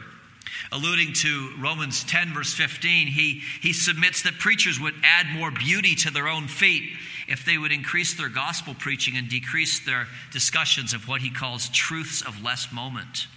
Alluding 0.71 1.13
to 1.13 1.51
Romans 1.59 2.03
10, 2.03 2.33
verse 2.33 2.53
15, 2.53 3.07
he, 3.07 3.41
he 3.61 3.73
submits 3.73 4.23
that 4.23 4.39
preachers 4.39 4.79
would 4.79 4.95
add 5.03 5.27
more 5.27 5.51
beauty 5.51 5.93
to 5.95 6.11
their 6.11 6.27
own 6.27 6.47
feet 6.47 6.83
if 7.27 7.45
they 7.45 7.57
would 7.57 7.71
increase 7.71 8.15
their 8.15 8.29
gospel 8.29 8.73
preaching 8.73 9.15
and 9.15 9.29
decrease 9.29 9.79
their 9.85 10.07
discussions 10.31 10.93
of 10.93 11.07
what 11.07 11.21
he 11.21 11.29
calls 11.29 11.69
truths 11.69 12.21
of 12.21 12.43
less 12.43 12.71
moment. 12.71 13.27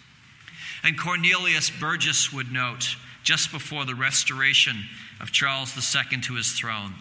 And 0.83 0.99
Cornelius 0.99 1.71
Burgess 1.71 2.33
would 2.33 2.53
note, 2.53 2.97
just 3.27 3.51
before 3.51 3.85
the 3.85 3.95
restoration 3.95 4.77
of 5.21 5.33
Charles 5.33 5.77
II 5.77 6.21
to 6.21 6.35
his 6.37 6.53
throne, 6.53 6.95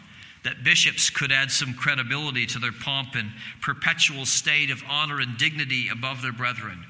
that 0.44 0.64
bishops 0.64 1.12
could 1.12 1.32
add 1.32 1.52
some 1.52 1.76
credibility 1.76 2.48
to 2.48 2.58
their 2.58 2.72
pomp 2.72 3.14
and 3.14 3.30
perpetual 3.62 4.26
state 4.26 4.72
of 4.72 4.84
honor 4.90 5.20
and 5.20 5.38
dignity 5.38 5.88
above 5.88 6.24
their 6.24 6.34
brethren 6.34 6.84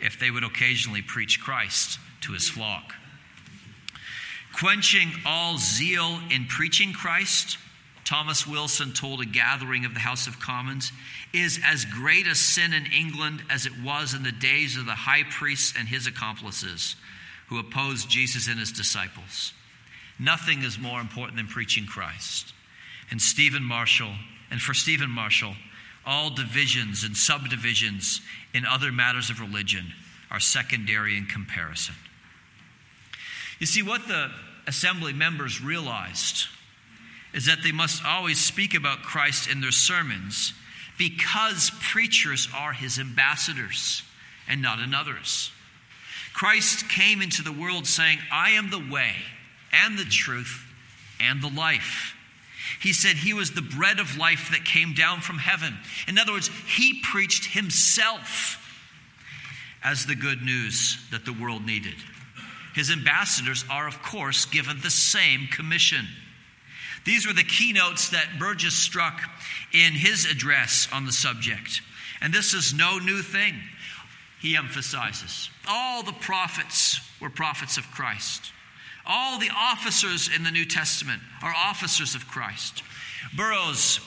if 0.00 0.20
they 0.20 0.30
would 0.30 0.44
occasionally 0.44 1.02
preach 1.02 1.40
Christ 1.40 1.98
to 2.20 2.32
his 2.32 2.48
flock. 2.48 2.94
Quenching 4.56 5.10
all 5.26 5.58
zeal 5.58 6.20
in 6.30 6.46
preaching 6.46 6.92
Christ, 6.92 7.58
Thomas 8.04 8.46
Wilson 8.46 8.92
told 8.92 9.20
a 9.20 9.26
gathering 9.26 9.86
of 9.86 9.94
the 9.94 10.00
House 10.00 10.28
of 10.28 10.38
Commons, 10.38 10.92
is 11.32 11.58
as 11.64 11.84
great 11.84 12.28
a 12.28 12.34
sin 12.36 12.72
in 12.72 12.86
England 12.86 13.42
as 13.50 13.66
it 13.66 13.72
was 13.82 14.14
in 14.14 14.22
the 14.22 14.32
days 14.32 14.76
of 14.76 14.86
the 14.86 14.92
high 14.92 15.24
priests 15.24 15.74
and 15.76 15.88
his 15.88 16.06
accomplices 16.06 16.94
who 17.48 17.58
opposed 17.58 18.08
Jesus 18.10 18.48
and 18.48 18.58
his 18.58 18.72
disciples. 18.72 19.52
Nothing 20.18 20.62
is 20.62 20.78
more 20.78 21.00
important 21.00 21.36
than 21.36 21.46
preaching 21.46 21.86
Christ. 21.86 22.52
And 23.10 23.20
Stephen 23.20 23.62
Marshall, 23.62 24.12
and 24.50 24.60
for 24.60 24.74
Stephen 24.74 25.10
Marshall, 25.10 25.54
all 26.04 26.30
divisions 26.30 27.04
and 27.04 27.16
subdivisions 27.16 28.20
in 28.54 28.66
other 28.66 28.90
matters 28.90 29.30
of 29.30 29.40
religion 29.40 29.92
are 30.30 30.40
secondary 30.40 31.16
in 31.16 31.26
comparison. 31.26 31.94
You 33.58 33.66
see, 33.66 33.82
what 33.82 34.06
the 34.08 34.30
assembly 34.66 35.12
members 35.12 35.62
realized 35.62 36.46
is 37.32 37.46
that 37.46 37.62
they 37.62 37.72
must 37.72 38.04
always 38.04 38.38
speak 38.38 38.74
about 38.74 39.02
Christ 39.02 39.50
in 39.50 39.60
their 39.60 39.70
sermons 39.70 40.52
because 40.98 41.70
preachers 41.80 42.48
are 42.54 42.72
his 42.72 42.98
ambassadors 42.98 44.02
and 44.48 44.60
not 44.60 44.80
in 44.80 44.94
others. 44.94 45.50
Christ 46.38 46.88
came 46.88 47.20
into 47.20 47.42
the 47.42 47.50
world 47.50 47.84
saying, 47.84 48.20
I 48.30 48.50
am 48.50 48.70
the 48.70 48.78
way 48.78 49.10
and 49.72 49.98
the 49.98 50.04
truth 50.04 50.64
and 51.18 51.42
the 51.42 51.50
life. 51.50 52.14
He 52.80 52.92
said 52.92 53.16
he 53.16 53.34
was 53.34 53.50
the 53.50 53.60
bread 53.60 53.98
of 53.98 54.16
life 54.16 54.52
that 54.52 54.64
came 54.64 54.94
down 54.94 55.20
from 55.20 55.38
heaven. 55.38 55.76
In 56.06 56.16
other 56.16 56.30
words, 56.30 56.48
he 56.76 57.02
preached 57.02 57.46
himself 57.46 58.64
as 59.82 60.06
the 60.06 60.14
good 60.14 60.40
news 60.40 61.04
that 61.10 61.24
the 61.24 61.32
world 61.32 61.66
needed. 61.66 61.96
His 62.72 62.92
ambassadors 62.92 63.64
are, 63.68 63.88
of 63.88 64.00
course, 64.04 64.44
given 64.44 64.80
the 64.80 64.90
same 64.90 65.48
commission. 65.48 66.06
These 67.04 67.26
were 67.26 67.32
the 67.32 67.42
keynotes 67.42 68.10
that 68.10 68.38
Burgess 68.38 68.76
struck 68.76 69.20
in 69.72 69.92
his 69.92 70.24
address 70.24 70.86
on 70.92 71.04
the 71.04 71.10
subject. 71.12 71.80
And 72.20 72.32
this 72.32 72.54
is 72.54 72.72
no 72.72 72.98
new 72.98 73.22
thing, 73.22 73.56
he 74.40 74.56
emphasizes. 74.56 75.50
All 75.68 76.02
the 76.02 76.12
prophets 76.12 77.00
were 77.20 77.30
prophets 77.30 77.76
of 77.76 77.84
Christ. 77.90 78.52
All 79.06 79.38
the 79.38 79.50
officers 79.54 80.28
in 80.34 80.44
the 80.44 80.50
New 80.50 80.66
Testament 80.66 81.20
are 81.42 81.52
officers 81.54 82.14
of 82.14 82.28
Christ. 82.28 82.82
Burroughs 83.36 84.00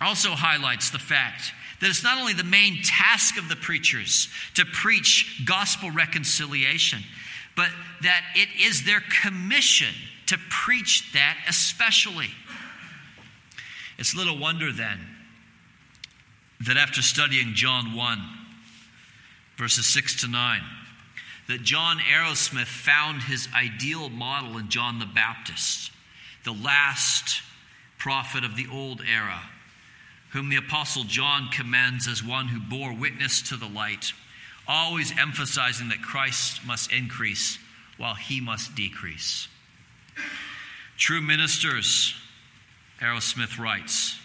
also 0.00 0.30
highlights 0.30 0.90
the 0.90 0.98
fact 0.98 1.52
that 1.80 1.88
it's 1.88 2.04
not 2.04 2.18
only 2.18 2.34
the 2.34 2.44
main 2.44 2.82
task 2.82 3.38
of 3.38 3.48
the 3.48 3.56
preachers 3.56 4.28
to 4.54 4.64
preach 4.64 5.42
gospel 5.44 5.90
reconciliation, 5.90 7.00
but 7.56 7.68
that 8.02 8.22
it 8.34 8.48
is 8.60 8.84
their 8.84 9.02
commission 9.22 9.94
to 10.26 10.38
preach 10.50 11.12
that 11.12 11.36
especially. 11.48 12.30
It's 13.98 14.14
little 14.14 14.38
wonder 14.38 14.72
then 14.72 14.98
that 16.66 16.76
after 16.76 17.02
studying 17.02 17.54
John 17.54 17.94
1, 17.94 18.20
verses 19.56 19.86
6 19.86 20.22
to 20.22 20.28
9, 20.28 20.60
that 21.48 21.62
John 21.62 21.98
Arrowsmith 21.98 22.66
found 22.66 23.22
his 23.22 23.48
ideal 23.54 24.08
model 24.08 24.58
in 24.58 24.68
John 24.68 24.98
the 24.98 25.06
Baptist, 25.06 25.90
the 26.44 26.52
last 26.52 27.42
prophet 27.98 28.44
of 28.44 28.56
the 28.56 28.66
old 28.70 29.00
era, 29.00 29.40
whom 30.30 30.48
the 30.48 30.56
Apostle 30.56 31.04
John 31.04 31.48
commends 31.52 32.08
as 32.08 32.24
one 32.24 32.48
who 32.48 32.60
bore 32.60 32.94
witness 32.94 33.42
to 33.42 33.56
the 33.56 33.68
light, 33.68 34.12
always 34.66 35.16
emphasizing 35.18 35.90
that 35.90 36.02
Christ 36.02 36.64
must 36.66 36.92
increase 36.92 37.58
while 37.96 38.14
he 38.14 38.40
must 38.40 38.74
decrease. 38.74 39.48
True 40.96 41.20
ministers, 41.20 42.14
Arrowsmith 43.00 43.58
writes, 43.58 44.18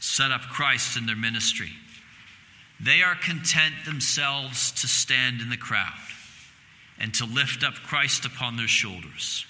set 0.00 0.30
up 0.30 0.42
Christ 0.42 0.96
in 0.96 1.06
their 1.06 1.16
ministry. 1.16 1.70
They 2.78 3.02
are 3.02 3.14
content 3.14 3.74
themselves 3.84 4.72
to 4.72 4.88
stand 4.88 5.40
in 5.40 5.48
the 5.48 5.56
crowd 5.56 5.92
and 6.98 7.12
to 7.14 7.24
lift 7.24 7.62
up 7.64 7.74
Christ 7.74 8.24
upon 8.24 8.56
their 8.56 8.68
shoulders, 8.68 9.46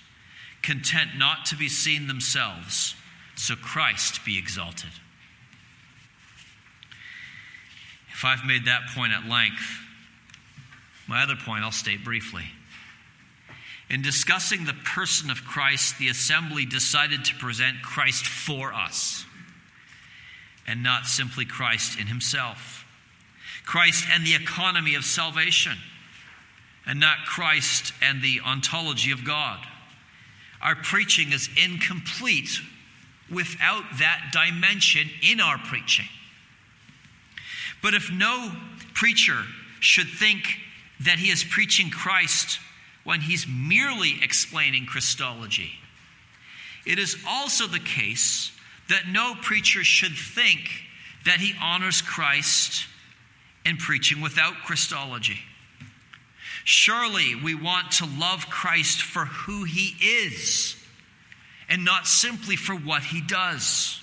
content 0.63 1.11
not 1.17 1.47
to 1.47 1.57
be 1.57 1.69
seen 1.69 2.07
themselves, 2.07 2.95
so 3.35 3.55
Christ 3.57 4.25
be 4.25 4.39
exalted. 4.39 4.91
If 8.13 8.25
I've 8.25 8.45
made 8.47 8.65
that 8.65 8.89
point 8.95 9.13
at 9.13 9.29
length, 9.29 9.81
my 11.07 11.23
other 11.23 11.37
point 11.37 11.65
I'll 11.65 11.73
state 11.73 12.03
briefly. 12.03 12.45
In 13.89 14.03
discussing 14.03 14.65
the 14.65 14.73
person 14.73 15.31
of 15.31 15.45
Christ, 15.45 15.99
the 15.99 16.09
assembly 16.09 16.65
decided 16.65 17.25
to 17.27 17.35
present 17.37 17.83
Christ 17.83 18.27
for 18.27 18.73
us 18.73 19.25
and 20.67 20.83
not 20.83 21.07
simply 21.07 21.45
Christ 21.45 22.01
in 22.01 22.07
himself. 22.07 22.86
Christ 23.67 24.07
and 24.11 24.25
the 24.25 24.35
economy 24.35 24.95
of 24.95 25.05
salvation 25.05 25.77
and 26.87 27.01
not 27.01 27.19
Christ 27.27 27.93
and 28.01 28.23
the 28.23 28.41
ontology 28.47 29.11
of 29.11 29.25
God. 29.25 29.59
Our 30.63 30.77
preaching 30.77 31.33
is 31.33 31.51
incomplete 31.63 32.61
without 33.31 33.83
that 33.99 34.31
dimension 34.33 35.11
in 35.21 35.41
our 35.41 35.59
preaching. 35.59 36.07
But 37.83 37.95
if 37.95 38.11
no 38.11 38.53
preacher 38.95 39.43
should 39.81 40.09
think 40.09 40.59
that 41.01 41.19
he 41.19 41.31
is 41.31 41.45
preaching 41.45 41.91
Christ 41.91 42.61
when 43.05 43.21
he's 43.21 43.47
merely 43.49 44.15
explaining 44.23 44.87
Christology, 44.87 45.73
it 46.87 47.01
is 47.01 47.17
also 47.29 47.67
the 47.67 47.81
case 47.81 48.53
that 48.89 49.09
no 49.09 49.35
preacher 49.43 49.83
should 49.83 50.17
think 50.17 50.71
that 51.25 51.41
he 51.41 51.53
honors 51.61 52.01
Christ 52.01 52.87
in 53.67 53.77
preaching 53.77 54.21
without 54.23 54.55
Christology. 54.65 55.39
Surely 56.65 57.35
we 57.35 57.55
want 57.55 57.93
to 57.93 58.07
love 58.19 58.49
Christ 58.49 59.03
for 59.03 59.25
who 59.25 59.65
he 59.65 59.95
is 60.01 60.77
and 61.69 61.85
not 61.85 62.07
simply 62.07 62.57
for 62.57 62.75
what 62.75 63.03
he 63.03 63.21
does. 63.21 64.01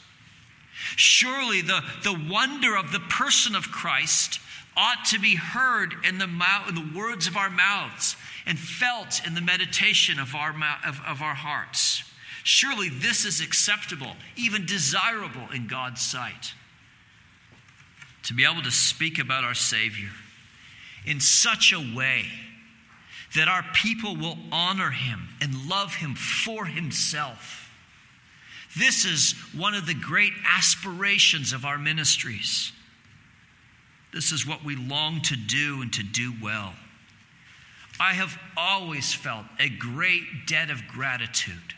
Surely 0.95 1.61
the, 1.61 1.81
the 2.03 2.21
wonder 2.29 2.75
of 2.75 2.91
the 2.91 2.99
person 2.99 3.55
of 3.55 3.71
Christ 3.71 4.39
ought 4.75 5.05
to 5.05 5.19
be 5.19 5.35
heard 5.35 5.93
in 6.07 6.17
the, 6.17 6.27
mouth, 6.27 6.69
in 6.69 6.75
the 6.75 6.97
words 6.97 7.27
of 7.27 7.37
our 7.37 7.49
mouths 7.49 8.15
and 8.45 8.59
felt 8.59 9.25
in 9.25 9.33
the 9.33 9.41
meditation 9.41 10.19
of 10.19 10.35
our, 10.35 10.53
of, 10.85 10.99
of 11.07 11.21
our 11.21 11.35
hearts. 11.35 12.03
Surely 12.43 12.89
this 12.89 13.23
is 13.23 13.39
acceptable, 13.39 14.15
even 14.35 14.65
desirable 14.65 15.47
in 15.53 15.67
God's 15.67 16.01
sight. 16.01 16.53
To 18.23 18.33
be 18.33 18.45
able 18.45 18.61
to 18.63 18.71
speak 18.71 19.19
about 19.19 19.43
our 19.43 19.53
Savior 19.53 20.11
in 21.05 21.19
such 21.19 21.73
a 21.73 21.95
way 21.95 22.25
that 23.35 23.47
our 23.47 23.63
people 23.73 24.15
will 24.15 24.37
honor 24.51 24.91
him 24.91 25.27
and 25.41 25.67
love 25.67 25.95
him 25.95 26.15
for 26.15 26.65
himself. 26.65 27.69
This 28.77 29.05
is 29.05 29.33
one 29.55 29.73
of 29.73 29.85
the 29.85 29.93
great 29.93 30.33
aspirations 30.45 31.53
of 31.53 31.65
our 31.65 31.77
ministries. 31.77 32.71
This 34.13 34.31
is 34.31 34.47
what 34.47 34.63
we 34.63 34.75
long 34.75 35.21
to 35.23 35.35
do 35.35 35.81
and 35.81 35.91
to 35.93 36.03
do 36.03 36.33
well. 36.41 36.73
I 37.99 38.13
have 38.13 38.37
always 38.57 39.13
felt 39.13 39.45
a 39.59 39.69
great 39.69 40.23
debt 40.47 40.69
of 40.69 40.87
gratitude 40.87 41.73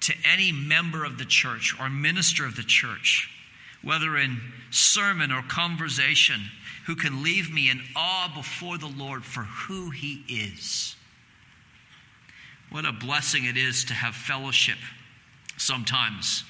to 0.00 0.14
any 0.24 0.52
member 0.52 1.04
of 1.04 1.18
the 1.18 1.24
church 1.24 1.74
or 1.80 1.88
minister 1.88 2.44
of 2.44 2.56
the 2.56 2.62
church, 2.62 3.30
whether 3.86 4.16
in 4.16 4.40
sermon 4.70 5.30
or 5.30 5.42
conversation, 5.42 6.40
who 6.86 6.96
can 6.96 7.22
leave 7.22 7.52
me 7.52 7.70
in 7.70 7.80
awe 7.94 8.32
before 8.34 8.78
the 8.78 8.88
Lord 8.88 9.24
for 9.24 9.42
who 9.42 9.90
He 9.90 10.24
is. 10.28 10.96
What 12.70 12.84
a 12.84 12.90
blessing 12.90 13.44
it 13.44 13.56
is 13.56 13.84
to 13.84 13.94
have 13.94 14.16
fellowship 14.16 14.78
sometimes. 15.56 16.42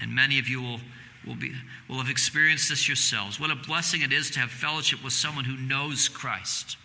And 0.00 0.12
many 0.12 0.40
of 0.40 0.48
you 0.48 0.60
will, 0.60 0.80
will, 1.24 1.36
be, 1.36 1.52
will 1.88 1.98
have 1.98 2.10
experienced 2.10 2.68
this 2.68 2.88
yourselves. 2.88 3.38
What 3.38 3.52
a 3.52 3.56
blessing 3.56 4.02
it 4.02 4.12
is 4.12 4.32
to 4.32 4.40
have 4.40 4.50
fellowship 4.50 5.04
with 5.04 5.12
someone 5.12 5.44
who 5.44 5.56
knows 5.56 6.08
Christ, 6.08 6.76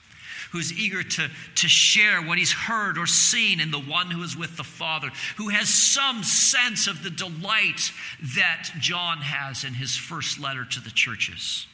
who's 0.52 0.74
eager 0.74 1.02
to, 1.02 1.30
to 1.56 1.68
share 1.68 2.22
what 2.22 2.38
he's 2.38 2.52
heard 2.52 2.98
or 2.98 3.08
seen 3.08 3.60
in 3.60 3.72
the 3.72 3.80
one 3.80 4.12
who 4.12 4.22
is 4.22 4.36
with 4.36 4.58
the 4.58 4.64
Father, 4.64 5.10
who 5.38 5.50
has 5.50 5.70
some 5.70 6.24
sense 6.24 6.88
of 6.88 7.04
the 7.04 7.10
delight 7.10 7.92
that 8.36 8.70
John 8.80 9.20
has 9.20 9.64
in 9.64 9.74
his 9.74 9.96
first 9.96 10.40
letter 10.40 10.66
to 10.66 10.80
the 10.82 10.92
churches. 10.92 11.68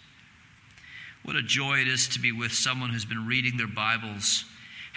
What 1.23 1.35
a 1.35 1.41
joy 1.41 1.79
it 1.79 1.87
is 1.87 2.07
to 2.09 2.19
be 2.19 2.31
with 2.31 2.53
someone 2.53 2.89
who's 2.91 3.05
been 3.05 3.27
reading 3.27 3.57
their 3.57 3.67
Bibles 3.67 4.45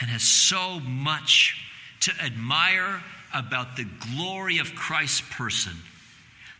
and 0.00 0.10
has 0.10 0.22
so 0.22 0.78
much 0.80 1.56
to 2.00 2.12
admire 2.22 3.02
about 3.34 3.76
the 3.76 3.86
glory 4.14 4.58
of 4.58 4.74
Christ's 4.74 5.22
person 5.22 5.72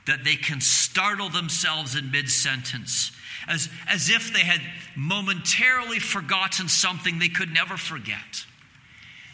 that 0.06 0.24
they 0.24 0.36
can 0.36 0.60
startle 0.60 1.28
themselves 1.28 1.94
in 1.94 2.10
mid 2.10 2.30
sentence 2.30 3.12
as, 3.49 3.68
as 3.88 4.11
if 4.11 4.32
they 4.32 4.41
had 4.41 4.61
momentarily 4.97 5.99
forgotten 5.99 6.68
something 6.68 7.18
they 7.18 7.28
could 7.28 7.53
never 7.53 7.76
forget 7.76 8.45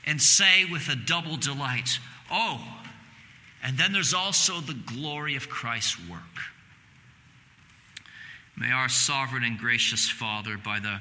and 0.04 0.20
say 0.22 0.64
with 0.64 0.88
a 0.88 0.96
double 0.96 1.36
delight, 1.36 1.98
Oh, 2.30 2.60
and 3.62 3.76
then 3.76 3.92
there's 3.92 4.14
also 4.14 4.60
the 4.60 4.74
glory 4.74 5.36
of 5.36 5.48
Christ's 5.48 5.98
work. 6.08 6.20
May 8.56 8.70
our 8.70 8.88
sovereign 8.88 9.44
and 9.44 9.58
gracious 9.58 10.08
Father, 10.08 10.56
by 10.56 10.80
the, 10.80 11.00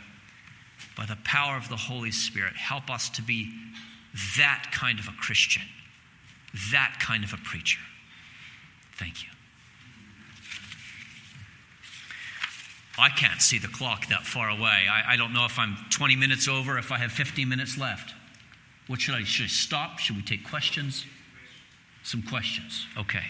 by 0.97 1.05
the 1.05 1.17
power 1.23 1.55
of 1.55 1.69
the 1.69 1.77
Holy 1.77 2.11
Spirit, 2.11 2.55
help 2.55 2.89
us 2.89 3.09
to 3.11 3.21
be 3.21 3.51
that 4.37 4.69
kind 4.71 4.99
of 4.99 5.07
a 5.07 5.13
Christian, 5.13 5.63
that 6.71 6.97
kind 6.99 7.23
of 7.23 7.33
a 7.33 7.37
preacher. 7.37 7.79
Thank 8.97 9.23
you. 9.23 9.29
I 12.97 13.09
can't 13.09 13.41
see 13.41 13.59
the 13.59 13.67
clock 13.67 14.07
that 14.07 14.25
far 14.25 14.49
away. 14.49 14.87
I, 14.89 15.13
I, 15.13 15.17
don't 15.17 15.33
know 15.33 15.45
if 15.45 15.59
I'm 15.59 15.75
20 15.89 16.15
minutes 16.15 16.47
over, 16.47 16.77
if 16.77 16.91
I 16.91 16.97
have 16.97 17.11
15 17.11 17.47
minutes 17.47 17.77
left. 17.77 18.13
What 18.87 19.01
should 19.01 19.15
I, 19.15 19.23
should 19.23 19.45
I 19.45 19.47
stop? 19.47 19.99
Should 19.99 20.15
we 20.15 20.21
take 20.21 20.47
questions? 20.47 21.05
Some 22.03 22.21
questions. 22.21 22.87
Okay. 22.97 23.23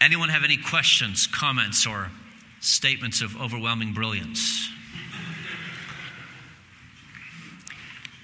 Anyone 0.00 0.28
have 0.28 0.44
any 0.44 0.56
questions, 0.56 1.26
comments, 1.26 1.86
or 1.86 2.08
statements 2.60 3.20
of 3.20 3.36
overwhelming 3.40 3.92
brilliance? 3.92 4.70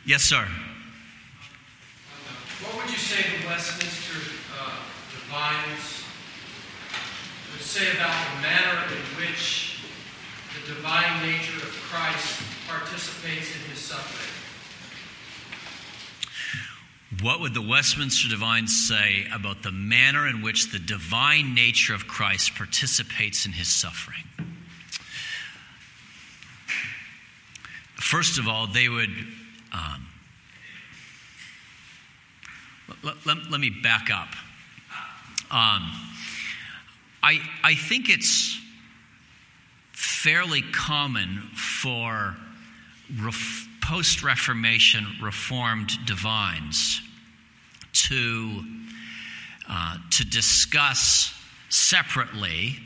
Yes, 0.06 0.22
sir. 0.22 0.46
What 2.62 2.76
would 2.76 2.90
you 2.90 2.98
say 2.98 3.40
the 3.40 3.46
Westminster 3.46 4.20
uh, 4.58 4.76
divines 5.10 6.03
would 7.54 7.62
say 7.62 7.92
about 7.92 8.34
the 8.34 8.42
manner 8.42 8.82
in 8.88 9.02
which 9.22 9.78
the 10.54 10.74
divine 10.74 11.22
nature 11.22 11.56
of 11.58 11.72
Christ 11.88 12.42
participates 12.66 13.54
in 13.54 13.70
his 13.70 13.78
suffering? 13.78 14.30
What 17.22 17.40
would 17.40 17.54
the 17.54 17.62
Westminster 17.62 18.28
Divines 18.28 18.88
say 18.88 19.26
about 19.32 19.62
the 19.62 19.70
manner 19.70 20.26
in 20.26 20.42
which 20.42 20.72
the 20.72 20.80
divine 20.80 21.54
nature 21.54 21.94
of 21.94 22.08
Christ 22.08 22.56
participates 22.56 23.46
in 23.46 23.52
his 23.52 23.68
suffering? 23.68 24.24
First 27.94 28.38
of 28.38 28.48
all, 28.48 28.66
they 28.66 28.88
would. 28.88 29.10
Um, 29.72 30.08
let, 33.04 33.26
let, 33.26 33.50
let, 33.50 33.60
me 33.60 33.70
back 33.70 34.10
up. 34.10 34.28
Um, 35.50 36.13
I, 37.24 37.40
I 37.62 37.74
think 37.74 38.10
it's 38.10 38.60
fairly 39.92 40.60
common 40.60 41.38
for 41.54 42.36
ref, 43.18 43.66
post 43.80 44.22
Reformation 44.22 45.06
Reformed 45.22 45.92
divines 46.04 47.00
to, 48.08 48.62
uh, 49.66 49.96
to 50.10 50.24
discuss 50.26 51.32
separately 51.70 52.76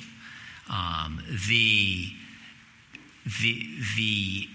um, 0.70 1.20
the, 1.48 2.06
the, 3.40 3.66
the, 3.96 4.48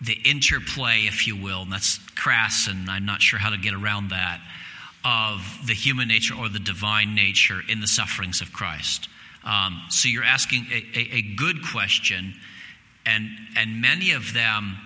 the 0.00 0.14
interplay, 0.24 1.06
if 1.08 1.26
you 1.26 1.34
will, 1.34 1.62
and 1.62 1.72
that's 1.72 1.98
crass, 2.14 2.68
and 2.68 2.88
I'm 2.88 3.04
not 3.04 3.20
sure 3.20 3.40
how 3.40 3.50
to 3.50 3.58
get 3.58 3.74
around 3.74 4.10
that, 4.10 4.40
of 5.06 5.40
the 5.64 5.72
human 5.72 6.08
nature 6.08 6.34
or 6.34 6.48
the 6.48 6.58
divine 6.58 7.14
nature 7.14 7.60
in 7.68 7.80
the 7.80 7.86
sufferings 7.86 8.40
of 8.40 8.52
Christ. 8.52 9.08
Um, 9.44 9.80
so 9.88 10.08
you're 10.08 10.24
asking 10.24 10.66
a, 10.72 10.98
a, 10.98 11.18
a, 11.18 11.22
good 11.36 11.64
question, 11.64 12.34
and, 13.04 13.28
and 13.56 13.80
many 13.80 14.10
of 14.10 14.34
them 14.34 14.76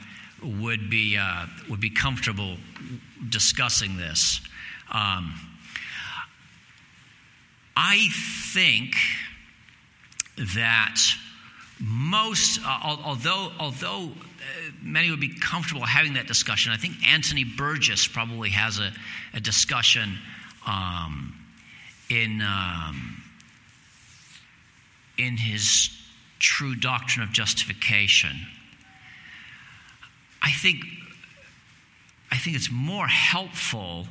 would 0.42 0.90
be, 0.90 1.16
uh, 1.16 1.46
would 1.70 1.80
be 1.80 1.88
comfortable 1.88 2.58
discussing 3.30 3.96
this. 3.96 4.42
Um, 4.92 5.32
I 7.74 8.08
think 8.52 8.96
that 10.36 11.00
most, 11.80 12.60
uh, 12.64 12.96
although, 13.04 13.52
although 13.58 14.10
uh, 14.10 14.70
many 14.82 15.10
would 15.10 15.20
be 15.20 15.34
comfortable 15.40 15.84
having 15.84 16.14
that 16.14 16.26
discussion, 16.26 16.72
I 16.72 16.76
think 16.76 16.94
Anthony 17.06 17.44
Burgess 17.44 18.06
probably 18.06 18.50
has 18.50 18.78
a, 18.78 18.92
a 19.32 19.40
discussion 19.40 20.18
um, 20.66 21.34
in, 22.10 22.42
um, 22.42 23.22
in 25.16 25.36
his 25.36 25.90
true 26.38 26.74
doctrine 26.74 27.22
of 27.22 27.32
justification. 27.32 28.46
I 30.42 30.52
think, 30.52 30.84
I 32.30 32.36
think 32.36 32.56
it's 32.56 32.70
more 32.70 33.06
helpful 33.06 34.06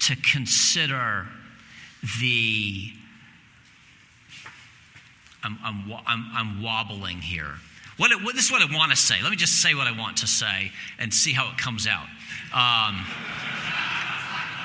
to 0.00 0.16
consider 0.16 1.26
the. 2.20 2.92
I'm, 5.42 5.58
I'm, 5.64 5.92
I'm, 6.06 6.30
I'm 6.34 6.62
wobbling 6.62 7.18
here. 7.18 7.54
What, 7.96 8.10
what, 8.22 8.34
this 8.34 8.46
is 8.46 8.52
what 8.52 8.62
I 8.62 8.76
want 8.76 8.90
to 8.90 8.96
say. 8.96 9.22
Let 9.22 9.30
me 9.30 9.36
just 9.36 9.60
say 9.60 9.74
what 9.74 9.86
I 9.86 9.96
want 9.96 10.18
to 10.18 10.26
say 10.26 10.72
and 10.98 11.12
see 11.12 11.32
how 11.32 11.50
it 11.50 11.58
comes 11.58 11.86
out. 11.86 12.06
Um, 12.54 13.04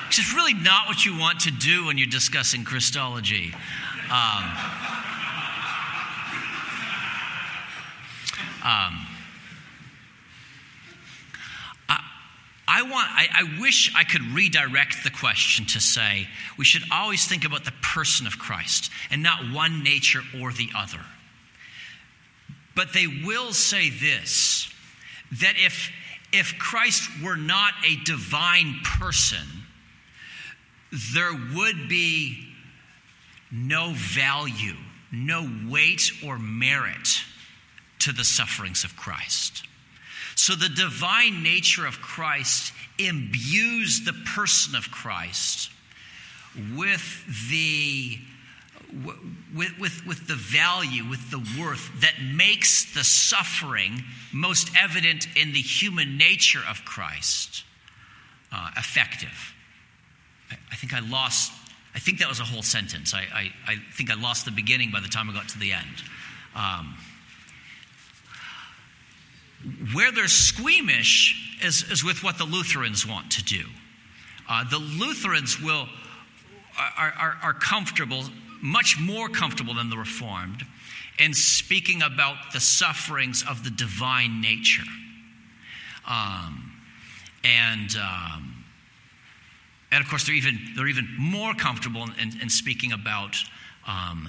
it's 0.08 0.34
really 0.34 0.54
not 0.54 0.86
what 0.86 1.04
you 1.04 1.18
want 1.18 1.40
to 1.40 1.50
do 1.50 1.86
when 1.86 1.98
you're 1.98 2.08
discussing 2.08 2.64
Christology. 2.64 3.52
Um, 4.10 4.44
um, 8.64 9.06
I 12.68 12.82
want 12.82 13.08
I, 13.10 13.28
I, 13.32 13.60
wish 13.60 13.90
I 13.96 14.04
could 14.04 14.20
redirect 14.20 15.02
the 15.02 15.10
question 15.10 15.64
to 15.66 15.80
say 15.80 16.28
we 16.58 16.66
should 16.66 16.82
always 16.92 17.26
think 17.26 17.46
about 17.46 17.64
the 17.64 17.72
person 17.82 18.26
of 18.26 18.38
Christ 18.38 18.90
and 19.10 19.22
not 19.22 19.50
one 19.52 19.82
nature 19.82 20.20
or 20.40 20.52
the 20.52 20.68
other. 20.76 21.00
But 22.76 22.92
they 22.92 23.06
will 23.06 23.52
say 23.52 23.88
this 23.88 24.70
that 25.40 25.54
if 25.56 25.90
if 26.30 26.58
Christ 26.58 27.08
were 27.24 27.36
not 27.36 27.72
a 27.86 27.96
divine 28.04 28.80
person, 28.84 29.46
there 31.14 31.32
would 31.56 31.88
be 31.88 32.48
no 33.50 33.92
value, 33.94 34.76
no 35.10 35.50
weight 35.68 36.12
or 36.24 36.38
merit 36.38 37.08
to 38.00 38.12
the 38.12 38.24
sufferings 38.24 38.84
of 38.84 38.94
Christ. 38.94 39.64
So 40.38 40.54
the 40.54 40.68
divine 40.68 41.42
nature 41.42 41.84
of 41.84 42.00
Christ 42.00 42.72
imbues 42.96 44.04
the 44.04 44.12
person 44.12 44.76
of 44.76 44.88
Christ 44.88 45.68
with 46.76 47.50
the 47.50 48.18
with, 49.52 49.78
with, 49.80 50.06
with 50.06 50.28
the 50.28 50.36
value, 50.36 51.04
with 51.10 51.32
the 51.32 51.38
worth 51.60 51.90
that 52.00 52.14
makes 52.22 52.94
the 52.94 53.02
suffering 53.02 54.04
most 54.32 54.70
evident 54.80 55.26
in 55.36 55.52
the 55.52 55.60
human 55.60 56.16
nature 56.16 56.62
of 56.70 56.84
Christ 56.84 57.64
uh, 58.52 58.70
effective. 58.76 59.54
I, 60.52 60.56
I, 60.70 60.76
think 60.76 60.94
I 60.94 61.00
lost, 61.00 61.52
I 61.96 61.98
think 61.98 62.20
that 62.20 62.28
was 62.28 62.38
a 62.38 62.44
whole 62.44 62.62
sentence. 62.62 63.12
I, 63.12 63.26
I, 63.34 63.52
I, 63.66 63.76
think 63.92 64.10
I 64.10 64.14
lost 64.14 64.44
the 64.44 64.52
beginning 64.52 64.92
by 64.92 65.00
the 65.00 65.08
time 65.08 65.28
I 65.28 65.34
got 65.34 65.48
to 65.48 65.58
the 65.58 65.72
end. 65.72 66.02
Um, 66.54 66.96
where 69.92 70.12
they're 70.12 70.28
squeamish 70.28 71.58
is, 71.62 71.84
is 71.90 72.04
with 72.04 72.22
what 72.22 72.38
the 72.38 72.44
Lutherans 72.44 73.06
want 73.06 73.30
to 73.32 73.44
do. 73.44 73.64
Uh, 74.48 74.64
the 74.68 74.78
Lutherans 74.78 75.60
will 75.60 75.88
are, 76.96 77.12
are, 77.18 77.38
are, 77.42 77.52
comfortable, 77.54 78.22
much 78.62 79.00
more 79.00 79.28
comfortable 79.28 79.74
than 79.74 79.90
the 79.90 79.96
Reformed, 79.96 80.64
in 81.18 81.34
speaking 81.34 82.02
about 82.02 82.52
the 82.52 82.60
sufferings 82.60 83.44
of 83.48 83.64
the 83.64 83.70
divine 83.70 84.40
nature. 84.40 84.84
Um, 86.06 86.72
and 87.42 87.96
um, 87.96 88.64
and 89.90 90.04
of 90.04 90.08
course, 90.08 90.24
they're 90.24 90.36
even 90.36 90.58
they're 90.76 90.86
even 90.86 91.08
more 91.18 91.52
comfortable 91.54 92.04
in, 92.04 92.40
in 92.40 92.48
speaking 92.48 92.92
about 92.92 93.36
um, 93.86 94.28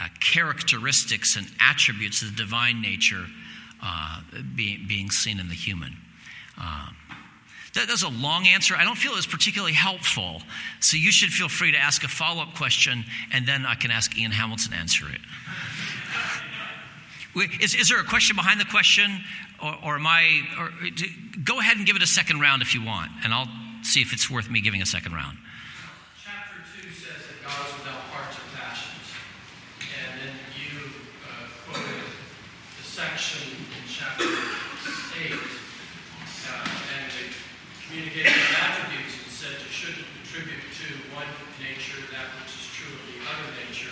uh, 0.00 0.08
characteristics 0.20 1.36
and 1.36 1.46
attributes 1.60 2.22
of 2.22 2.36
the 2.36 2.42
divine 2.42 2.80
nature 2.80 3.26
uh, 3.84 4.20
being, 4.56 4.86
being 4.88 5.10
seen 5.10 5.38
in 5.38 5.48
the 5.48 5.54
human. 5.54 5.96
Um, 6.58 6.96
that, 7.74 7.88
that's 7.88 8.04
a 8.04 8.08
long 8.08 8.46
answer. 8.46 8.74
I 8.76 8.84
don't 8.84 8.96
feel 8.96 9.12
it's 9.16 9.26
particularly 9.26 9.74
helpful. 9.74 10.42
So 10.80 10.96
you 10.96 11.12
should 11.12 11.30
feel 11.30 11.48
free 11.48 11.72
to 11.72 11.78
ask 11.78 12.04
a 12.04 12.08
follow 12.08 12.42
up 12.42 12.54
question, 12.54 13.04
and 13.32 13.46
then 13.46 13.66
I 13.66 13.74
can 13.74 13.90
ask 13.90 14.16
Ian 14.16 14.30
Hamilton 14.30 14.72
to 14.72 14.78
answer 14.78 15.06
it. 15.08 15.20
Is, 17.60 17.74
is 17.74 17.88
there 17.88 17.98
a 17.98 18.04
question 18.04 18.36
behind 18.36 18.60
the 18.60 18.64
question? 18.64 19.24
Or, 19.62 19.74
or 19.84 19.94
am 19.96 20.06
I. 20.06 20.42
Or, 20.58 20.70
go 21.42 21.58
ahead 21.58 21.76
and 21.76 21.84
give 21.84 21.96
it 21.96 22.02
a 22.02 22.06
second 22.06 22.40
round 22.40 22.62
if 22.62 22.74
you 22.74 22.84
want, 22.84 23.10
and 23.24 23.34
I'll 23.34 23.48
see 23.82 24.00
if 24.00 24.12
it's 24.12 24.30
worth 24.30 24.48
me 24.48 24.60
giving 24.60 24.82
a 24.82 24.86
second 24.86 25.14
round. 25.14 25.36
Chapter 26.22 26.60
2 26.80 26.90
says 26.90 27.26
that 27.26 27.42
God 27.42 27.66
is 27.66 27.74
without 27.78 28.00
parts 28.10 28.36
or 28.38 28.56
passions. 28.56 29.10
And 29.98 30.20
then 30.20 30.34
you 30.54 30.78
uh, 31.26 31.48
quoted 31.66 32.02
the 32.78 32.84
section 32.84 33.42
chapter 33.88 34.24
8, 34.24 35.32
uh, 35.32 36.68
and 36.94 37.10
it 37.10 37.34
attributes 38.22 39.18
and 39.18 39.26
said 39.26 39.58
you 39.58 39.72
shouldn't 39.74 40.06
attribute 40.22 40.62
to 40.78 40.86
one 41.10 41.26
nature 41.58 41.98
that 42.14 42.30
which 42.38 42.54
is 42.54 42.70
true 42.70 42.94
of 42.94 43.02
the 43.10 43.18
other 43.26 43.48
nature. 43.66 43.90